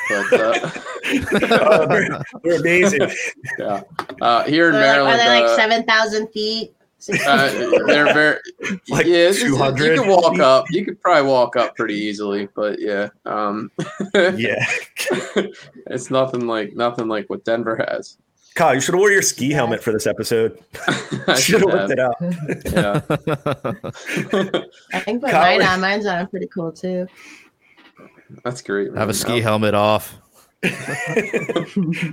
but 0.09 0.41
uh, 0.41 0.71
oh, 1.61 1.87
they're, 1.89 2.21
they're 2.45 2.61
amazing. 2.61 3.11
yeah, 3.59 3.83
uh, 4.21 4.45
here 4.45 4.69
in 4.69 4.75
they're 4.75 5.03
like, 5.03 5.15
are 5.15 5.17
Maryland, 5.17 5.21
they 5.21 5.41
like 5.41 5.45
uh, 5.45 5.57
seven 5.57 5.83
thousand 5.85 6.29
feet? 6.29 6.73
uh, 7.27 7.51
they're 7.87 8.15
very 8.15 8.39
Like 8.89 9.05
yeah. 9.05 9.29
it's- 9.29 9.37
it's- 9.37 9.51
200 9.51 9.85
You 9.97 10.01
can 10.03 10.09
walk 10.11 10.39
up. 10.39 10.65
You 10.71 10.87
could 10.87 10.99
probably 11.03 11.29
walk 11.31 11.55
up 11.55 11.77
pretty 11.77 11.97
easily, 11.97 12.49
but 12.55 12.81
yeah, 12.81 13.09
um, 13.27 13.71
Yeah. 14.15 14.65
it's 15.89 16.11
nothing 16.11 16.47
like 16.47 16.75
nothing 16.75 17.09
like 17.09 17.29
what 17.29 17.45
Denver 17.45 17.77
has. 17.89 18.17
Kyle, 18.55 18.75
you 18.75 18.81
should 18.81 18.95
have 18.95 19.01
wore 19.01 19.11
your 19.11 19.23
ski 19.23 19.51
helmet 19.51 19.83
for 19.83 19.93
this 19.93 20.07
episode. 20.07 20.63
I 21.27 21.35
should 21.35 21.61
have 21.61 21.71
have, 21.71 21.89
whipped 21.89 21.91
it 21.91 21.99
out. 21.99 22.15
Yeah, 22.73 23.01
I 24.93 25.01
can 25.01 25.21
put 25.21 25.31
Colin- 25.31 25.59
mine 25.59 25.63
on. 25.63 25.81
Mine's 25.81 26.07
on 26.07 26.27
pretty 26.29 26.47
cool 26.47 26.71
too. 26.71 27.09
that's 28.45 28.63
great. 28.63 28.95
Have 28.95 29.09
a 29.09 29.15
ski 29.15 29.41
helmet 29.41 29.75
off. 29.75 30.17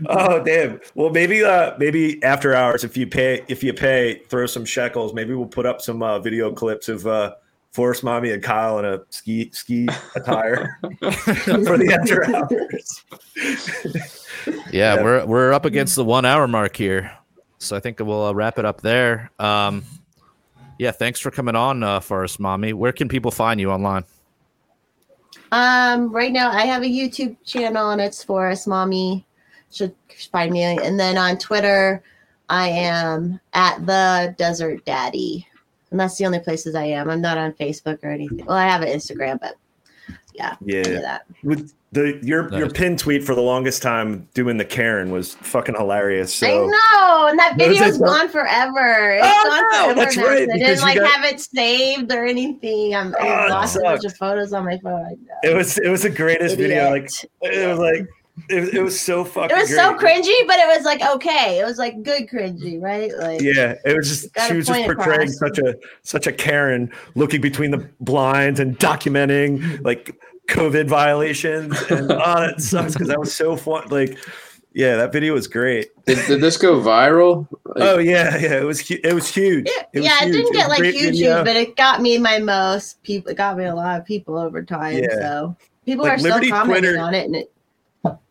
oh 0.10 0.42
damn. 0.44 0.82
Well 0.96 1.10
maybe 1.10 1.42
uh 1.44 1.76
maybe 1.78 2.22
after 2.22 2.54
hours 2.54 2.84
if 2.84 2.98
you 2.98 3.08
pay 3.08 3.46
if 3.48 3.64
you 3.64 3.74
pay, 3.74 4.16
throw 4.28 4.46
some 4.46 4.66
shekels. 4.66 5.14
Maybe 5.14 5.34
we'll 5.34 5.46
put 5.46 5.66
up 5.66 5.80
some 5.80 6.04
uh, 6.04 6.20
video 6.20 6.52
clips 6.52 6.90
of 6.90 7.08
uh 7.08 7.36
Forest 7.72 8.04
Mommy 8.04 8.32
and 8.32 8.44
Kyle 8.44 8.80
in 8.80 8.86
a 8.86 9.00
ski 9.10 9.50
ski 9.54 9.88
attire 10.16 10.78
for 11.00 11.78
the 11.78 11.98
after 12.00 12.26
hours. 12.36 13.04
Yeah, 14.72 14.96
Yeah. 14.96 15.04
we're 15.04 15.26
we're 15.26 15.54
up 15.54 15.66
against 15.66 15.96
the 15.96 16.04
one 16.04 16.26
hour 16.26 16.48
mark 16.48 16.76
here, 16.76 17.12
so 17.60 17.76
I 17.76 17.80
think 17.80 18.00
we'll 18.00 18.26
uh, 18.26 18.34
wrap 18.34 18.58
it 18.58 18.66
up 18.66 18.82
there. 18.82 19.30
Um, 19.40 19.84
yeah, 20.80 20.92
thanks 20.92 21.20
for 21.20 21.30
coming 21.30 21.56
on, 21.56 21.84
uh, 21.84 22.00
Forest 22.00 22.40
Mommy. 22.40 22.74
Where 22.74 22.92
can 22.92 23.08
people 23.08 23.30
find 23.30 23.60
you 23.60 23.70
online? 23.72 24.04
Um, 25.52 26.12
right 26.12 26.32
now 26.32 26.50
I 26.50 26.66
have 26.66 26.82
a 26.82 26.86
YouTube 26.88 27.36
channel 27.46 27.92
and 27.92 28.02
it's 28.02 28.24
Forest 28.24 28.68
Mommy. 28.68 29.26
Should 29.72 29.94
find 30.32 30.52
me. 30.52 30.64
And 30.64 31.00
then 31.00 31.18
on 31.18 31.38
Twitter, 31.38 32.02
I 32.50 32.68
am 32.70 33.40
at 33.54 33.86
the 33.86 34.34
Desert 34.38 34.84
Daddy. 34.86 35.48
And 35.92 36.00
that's 36.00 36.18
the 36.18 36.26
only 36.26 36.40
places 36.40 36.74
I 36.76 36.86
am. 36.86 37.10
I'm 37.10 37.22
not 37.22 37.38
on 37.38 37.52
Facebook 37.54 38.00
or 38.04 38.10
anything. 38.10 38.46
Well, 38.46 38.58
I 38.58 38.66
have 38.68 38.82
an 38.82 38.88
Instagram, 38.88 39.40
but 39.42 39.56
yeah, 40.34 40.56
Yeah. 40.62 40.84
that. 41.02 41.26
With 41.44 41.74
the 41.92 42.18
your 42.24 42.50
your 42.58 42.70
pin 42.70 42.96
tweet 42.96 43.22
for 43.26 43.36
the 43.36 43.42
longest 43.42 43.82
time 43.82 44.26
doing 44.34 44.56
the 44.56 44.64
Karen 44.64 45.12
was 45.12 45.34
fucking 45.36 45.76
hilarious. 45.76 46.34
So 46.34 46.48
I 46.48 46.52
know, 46.52 47.28
and 47.28 47.38
that 47.38 47.58
What 47.58 47.68
is 47.68 47.78
video's 47.80 47.98
it? 47.98 48.04
gone 48.06 48.30
forever. 48.30 49.18
It's 49.22 49.28
Oh, 49.28 49.44
gone 49.50 49.72
forever 49.84 50.00
that's 50.00 50.16
now, 50.16 50.24
right, 50.24 50.48
'cause 50.48 50.56
I 50.56 50.58
didn't 50.60 50.82
like 50.82 50.98
got- 51.00 51.10
have 51.12 51.26
it 51.26 51.40
saved 51.42 52.14
or 52.14 52.26
anything. 52.26 52.96
I'm, 52.96 53.14
Oh, 53.20 53.28
I 53.28 53.48
it 53.48 53.50
lost 53.50 53.76
a 53.76 53.82
bunch 53.82 54.06
of 54.06 54.16
photos 54.16 54.54
on 54.54 54.64
my 54.64 54.78
phone. 54.82 55.18
It 55.44 55.54
was 55.54 55.78
it 55.80 55.90
was 55.90 56.04
the 56.04 56.10
greatest 56.10 56.56
video. 56.56 56.90
Like 56.92 57.10
it 57.42 57.68
was 57.68 57.80
like 57.80 58.08
it, 58.50 58.76
it 58.76 58.82
was 58.82 59.00
so 59.00 59.24
fucking 59.24 59.56
It 59.56 59.60
was 59.60 59.70
great. 59.70 59.78
so 59.78 59.94
cringy, 59.96 60.48
but 60.48 60.60
it 60.60 60.68
was 60.68 60.86
like 60.86 61.02
okay. 61.16 61.60
It 61.60 61.66
was 61.66 61.78
like 61.78 62.02
good 62.04 62.28
cringy, 62.30 62.82
right? 62.82 63.12
Like 63.18 63.42
Yeah, 63.42 63.76
it 63.86 63.96
was 63.98 64.08
just 64.08 64.48
she 64.48 64.56
was 64.58 64.68
just 64.68 64.84
portraying 64.86 65.22
across. 65.30 65.38
such 65.38 65.58
a 65.60 65.76
such 66.04 66.28
a 66.28 66.32
Karen 66.32 66.92
looking 67.16 67.42
between 67.42 67.72
the 67.72 67.90
blinds 68.00 68.60
and 68.60 68.78
documenting 68.80 69.84
like 69.84 70.16
COVID 70.48 70.88
violations 70.88 71.80
and 71.90 72.12
oh 72.12 72.18
that 72.18 72.62
sucks 72.62 72.94
because 72.94 73.08
that 73.08 73.20
was 73.20 73.34
so 73.34 73.56
fun. 73.56 73.88
Like, 73.90 74.18
yeah, 74.74 74.96
that 74.98 75.12
video 75.12 75.34
was 75.34 75.48
great. 75.48 75.90
Did, 76.06 76.26
did 76.28 76.42
this 76.42 76.58
go 76.58 76.80
viral? 76.80 77.48
Like, 77.66 77.78
Oh 77.90 77.98
yeah, 78.00 78.38
yeah, 78.38 78.60
it 78.60 78.64
was 78.66 78.80
hu- 78.88 79.00
it 79.04 79.14
was 79.14 79.34
huge. 79.34 79.68
Yeah, 79.68 79.84
It 79.94 80.00
was 80.00 80.06
yeah, 80.06 80.18
it 80.22 80.26
huge. 80.26 80.36
didn't 80.36 80.54
get 80.54 80.66
a 80.66 80.70
like 80.70 80.80
great 80.80 80.96
huge, 80.96 81.16
video. 81.16 81.44
but 81.44 81.56
it 81.56 81.76
got 81.76 82.02
me 82.02 82.18
my 82.18 82.40
most 82.40 83.02
people. 83.04 83.32
It 83.32 83.36
got 83.38 83.58
me 83.58 83.66
a 83.66 83.76
lot 83.76 84.00
of 84.00 84.06
people 84.06 84.38
over 84.38 84.64
time. 84.64 84.98
Yeah. 84.98 85.08
So 85.12 85.56
people 85.86 86.04
Like 86.06 86.14
are 86.14 86.18
still 86.20 86.30
Liberty 86.32 86.50
commenting 86.50 86.84
Twitter- 86.84 87.00
on 87.00 87.14
it, 87.14 87.26
and 87.26 87.36
it, 87.36 87.52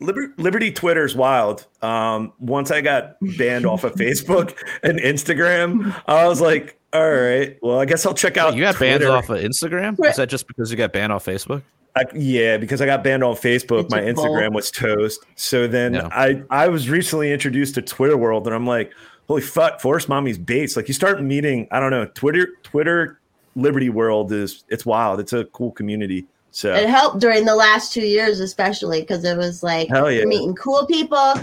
Liber- 0.01 0.35
Liberty 0.37 0.73
Twitter's 0.73 1.15
wild. 1.15 1.67
Um, 1.83 2.33
once 2.41 2.71
I 2.71 2.81
got 2.81 3.17
banned 3.39 3.67
off 3.67 3.85
of 3.85 3.93
Facebook 3.97 4.57
and 4.83 4.99
Instagram, 4.99 5.95
I 6.07 6.27
was 6.27 6.41
like, 6.41 6.79
all 6.93 7.09
right, 7.09 7.57
well, 7.63 7.79
I 7.79 7.85
guess 7.85 8.05
I'll 8.05 8.15
check 8.15 8.37
out. 8.37 8.51
Wait, 8.53 8.59
you 8.59 8.63
got 8.65 8.79
banned 8.79 9.05
off 9.05 9.31
of 9.31 9.39
Instagram? 9.39 10.05
Is 10.05 10.17
that 10.17 10.29
just 10.29 10.49
because 10.49 10.71
you 10.71 10.77
got 10.77 10.93
banned 10.93 11.13
off 11.13 11.25
Facebook? 11.25 11.63
I, 11.97 12.05
yeah, 12.15 12.57
because 12.57 12.81
I 12.81 12.87
got 12.87 13.03
banned 13.05 13.23
on 13.25 13.35
Facebook, 13.35 13.85
It's 13.85 13.91
my 13.93 14.01
Instagram 14.01 14.47
bolt. 14.51 14.55
was 14.55 14.71
toast. 14.71 15.25
So 15.37 15.67
then 15.67 15.95
Yeah. 15.95 16.09
I 16.13 16.43
I 16.51 16.69
was 16.69 16.89
recently 16.89 17.33
introduced 17.33 17.75
to 17.77 17.83
Twitter 17.83 18.17
world, 18.17 18.47
and 18.47 18.55
I'm 18.55 18.67
like, 18.67 18.93
holy 19.29 19.43
fuck, 19.43 19.81
Forest 19.81 20.09
Mommy's 20.09 20.39
base. 20.39 20.77
Like 20.77 20.87
you 20.89 20.95
start 20.95 21.21
meeting, 21.23 21.67
I 21.73 21.79
don't 21.81 21.91
know, 21.91 22.07
Twitter 22.07 22.49
Twitter 22.63 23.19
Liberty 23.57 23.89
world 23.89 24.31
is 24.33 24.63
it's 24.69 24.87
wild. 24.87 25.19
It's 25.21 25.33
a 25.33 25.45
cool 25.47 25.73
community. 25.73 26.27
So 26.53 26.75
it 26.75 26.89
helped 26.89 27.21
during 27.21 27.45
the 27.45 27.55
last 27.55 27.93
two 27.93 28.07
years, 28.07 28.41
especially 28.41 29.01
because 29.01 29.25
it 29.25 29.37
was 29.37 29.63
like 29.63 29.89
hell 29.89 30.11
yeah, 30.11 30.19
you're 30.19 30.29
meeting 30.29 30.55
cool 30.55 30.87
people, 30.87 31.35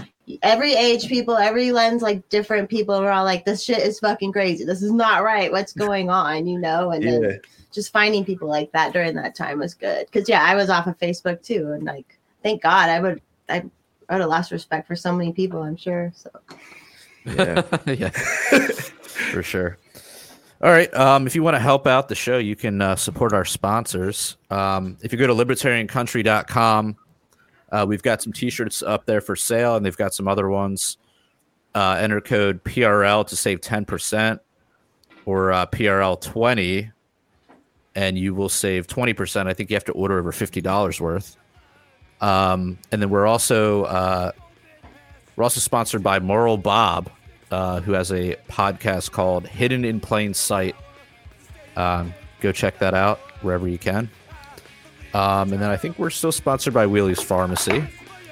every 0.42 0.74
age 0.74 1.08
people, 1.08 1.36
every 1.36 1.72
lens, 1.72 2.02
like 2.02 2.28
different 2.28 2.68
people. 2.68 3.00
We're 3.00 3.10
all 3.10 3.24
like, 3.24 3.44
this 3.44 3.62
shit 3.62 3.78
is 3.78 4.00
fucking 4.00 4.32
crazy. 4.32 4.64
This 4.64 4.82
is 4.82 4.92
not 4.92 5.22
right. 5.22 5.50
What's 5.50 5.72
going 5.86 6.10
on? 6.10 6.46
You 6.46 6.58
know, 6.58 6.90
and 6.90 7.04
yeah, 7.04 7.10
then 7.10 7.40
just 7.72 7.92
finding 7.92 8.24
people 8.24 8.48
like 8.48 8.70
that 8.72 8.92
during 8.92 9.14
that 9.16 9.34
time 9.34 9.58
was 9.58 9.74
good. 9.74 10.06
Because 10.06 10.28
yeah, 10.28 10.44
I 10.44 10.54
was 10.54 10.70
off 10.70 10.86
of 10.86 10.98
Facebook 10.98 11.42
too, 11.42 11.72
and 11.72 11.84
like, 11.84 12.18
thank 12.42 12.62
God, 12.62 12.90
I 12.90 13.00
would 13.00 13.22
I. 13.48 13.64
I 14.10 14.14
would 14.14 14.20
have 14.22 14.30
lost 14.30 14.52
respect 14.52 14.86
for 14.86 14.96
so 14.96 15.12
many 15.12 15.34
people, 15.34 15.62
I'm 15.62 15.76
sure. 15.76 16.10
So 16.16 16.30
yeah. 17.26 17.62
yeah, 17.86 18.08
for 19.32 19.42
sure. 19.42 19.78
All 20.60 20.70
right. 20.70 20.92
Um, 20.92 21.28
if 21.28 21.36
you 21.36 21.44
want 21.44 21.54
to 21.54 21.60
help 21.60 21.86
out 21.86 22.08
the 22.08 22.16
show, 22.16 22.38
you 22.38 22.56
can 22.56 22.80
uh, 22.82 22.96
support 22.96 23.32
our 23.32 23.44
sponsors. 23.44 24.36
Um, 24.50 24.96
if 25.02 25.12
you 25.12 25.18
go 25.18 25.28
to 25.28 25.34
libertariancountry.com, 25.34 26.96
uh, 27.70 27.86
we've 27.88 28.02
got 28.02 28.22
some 28.22 28.32
t 28.32 28.50
shirts 28.50 28.82
up 28.82 29.06
there 29.06 29.20
for 29.20 29.36
sale, 29.36 29.76
and 29.76 29.86
they've 29.86 29.96
got 29.96 30.14
some 30.14 30.26
other 30.26 30.48
ones. 30.48 30.98
Uh, 31.74 31.98
enter 32.00 32.20
code 32.20 32.64
PRL 32.64 33.24
to 33.28 33.36
save 33.36 33.60
10% 33.60 34.40
or 35.26 35.52
uh, 35.52 35.66
PRL20, 35.66 36.90
and 37.94 38.18
you 38.18 38.34
will 38.34 38.48
save 38.48 38.88
20%. 38.88 39.46
I 39.46 39.52
think 39.52 39.70
you 39.70 39.76
have 39.76 39.84
to 39.84 39.92
order 39.92 40.18
over 40.18 40.32
$50 40.32 41.00
worth. 41.00 41.36
Um, 42.20 42.78
and 42.90 43.00
then 43.00 43.10
we're 43.10 43.26
also 43.26 43.84
uh, 43.84 44.32
we're 45.36 45.44
also 45.44 45.60
sponsored 45.60 46.02
by 46.02 46.18
Moral 46.18 46.56
Bob, 46.56 47.10
uh, 47.50 47.80
who 47.80 47.92
has 47.92 48.12
a 48.12 48.36
podcast 48.48 49.12
called 49.12 49.46
Hidden 49.46 49.84
in 49.84 50.00
Plain 50.00 50.34
Sight. 50.34 50.76
Um, 51.76 52.14
go 52.40 52.52
check 52.52 52.78
that 52.78 52.94
out 52.94 53.18
wherever 53.42 53.68
you 53.68 53.78
can. 53.78 54.10
Um, 55.14 55.52
and 55.52 55.62
then 55.62 55.70
I 55.70 55.76
think 55.76 55.98
we're 55.98 56.10
still 56.10 56.32
sponsored 56.32 56.74
by 56.74 56.86
Wheelie's 56.86 57.22
Pharmacy. 57.22 57.78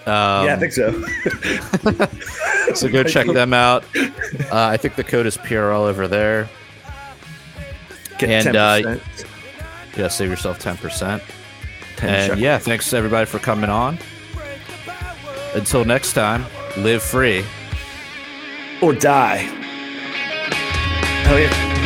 Um, 0.07 0.47
yeah, 0.47 0.55
I 0.55 0.57
think 0.57 0.73
so. 0.73 0.93
so 2.75 2.89
go 2.89 3.03
check 3.03 3.27
them 3.27 3.53
out. 3.53 3.85
Uh, 3.97 4.11
I 4.53 4.77
think 4.77 4.95
the 4.95 5.03
code 5.03 5.27
is 5.27 5.37
PRL 5.39 5.81
over 5.81 6.07
there. 6.07 6.49
Get 8.19 8.47
and, 8.47 8.57
uh, 8.57 8.79
10%. 8.83 9.27
Yeah, 9.97 10.09
save 10.09 10.31
yourself 10.31 10.61
10%. 10.61 11.23
10 11.97 12.31
And 12.31 12.41
yeah, 12.41 12.59
thanks 12.59 12.93
everybody 12.93 13.27
for 13.27 13.39
coming 13.39 13.71
on. 13.71 13.99
Until 15.55 15.85
next 15.85 16.13
time, 16.13 16.45
live 16.77 17.03
free. 17.03 17.45
Or 18.83 18.93
die. 18.93 19.39
Hell 21.25 21.39
yeah. 21.39 21.86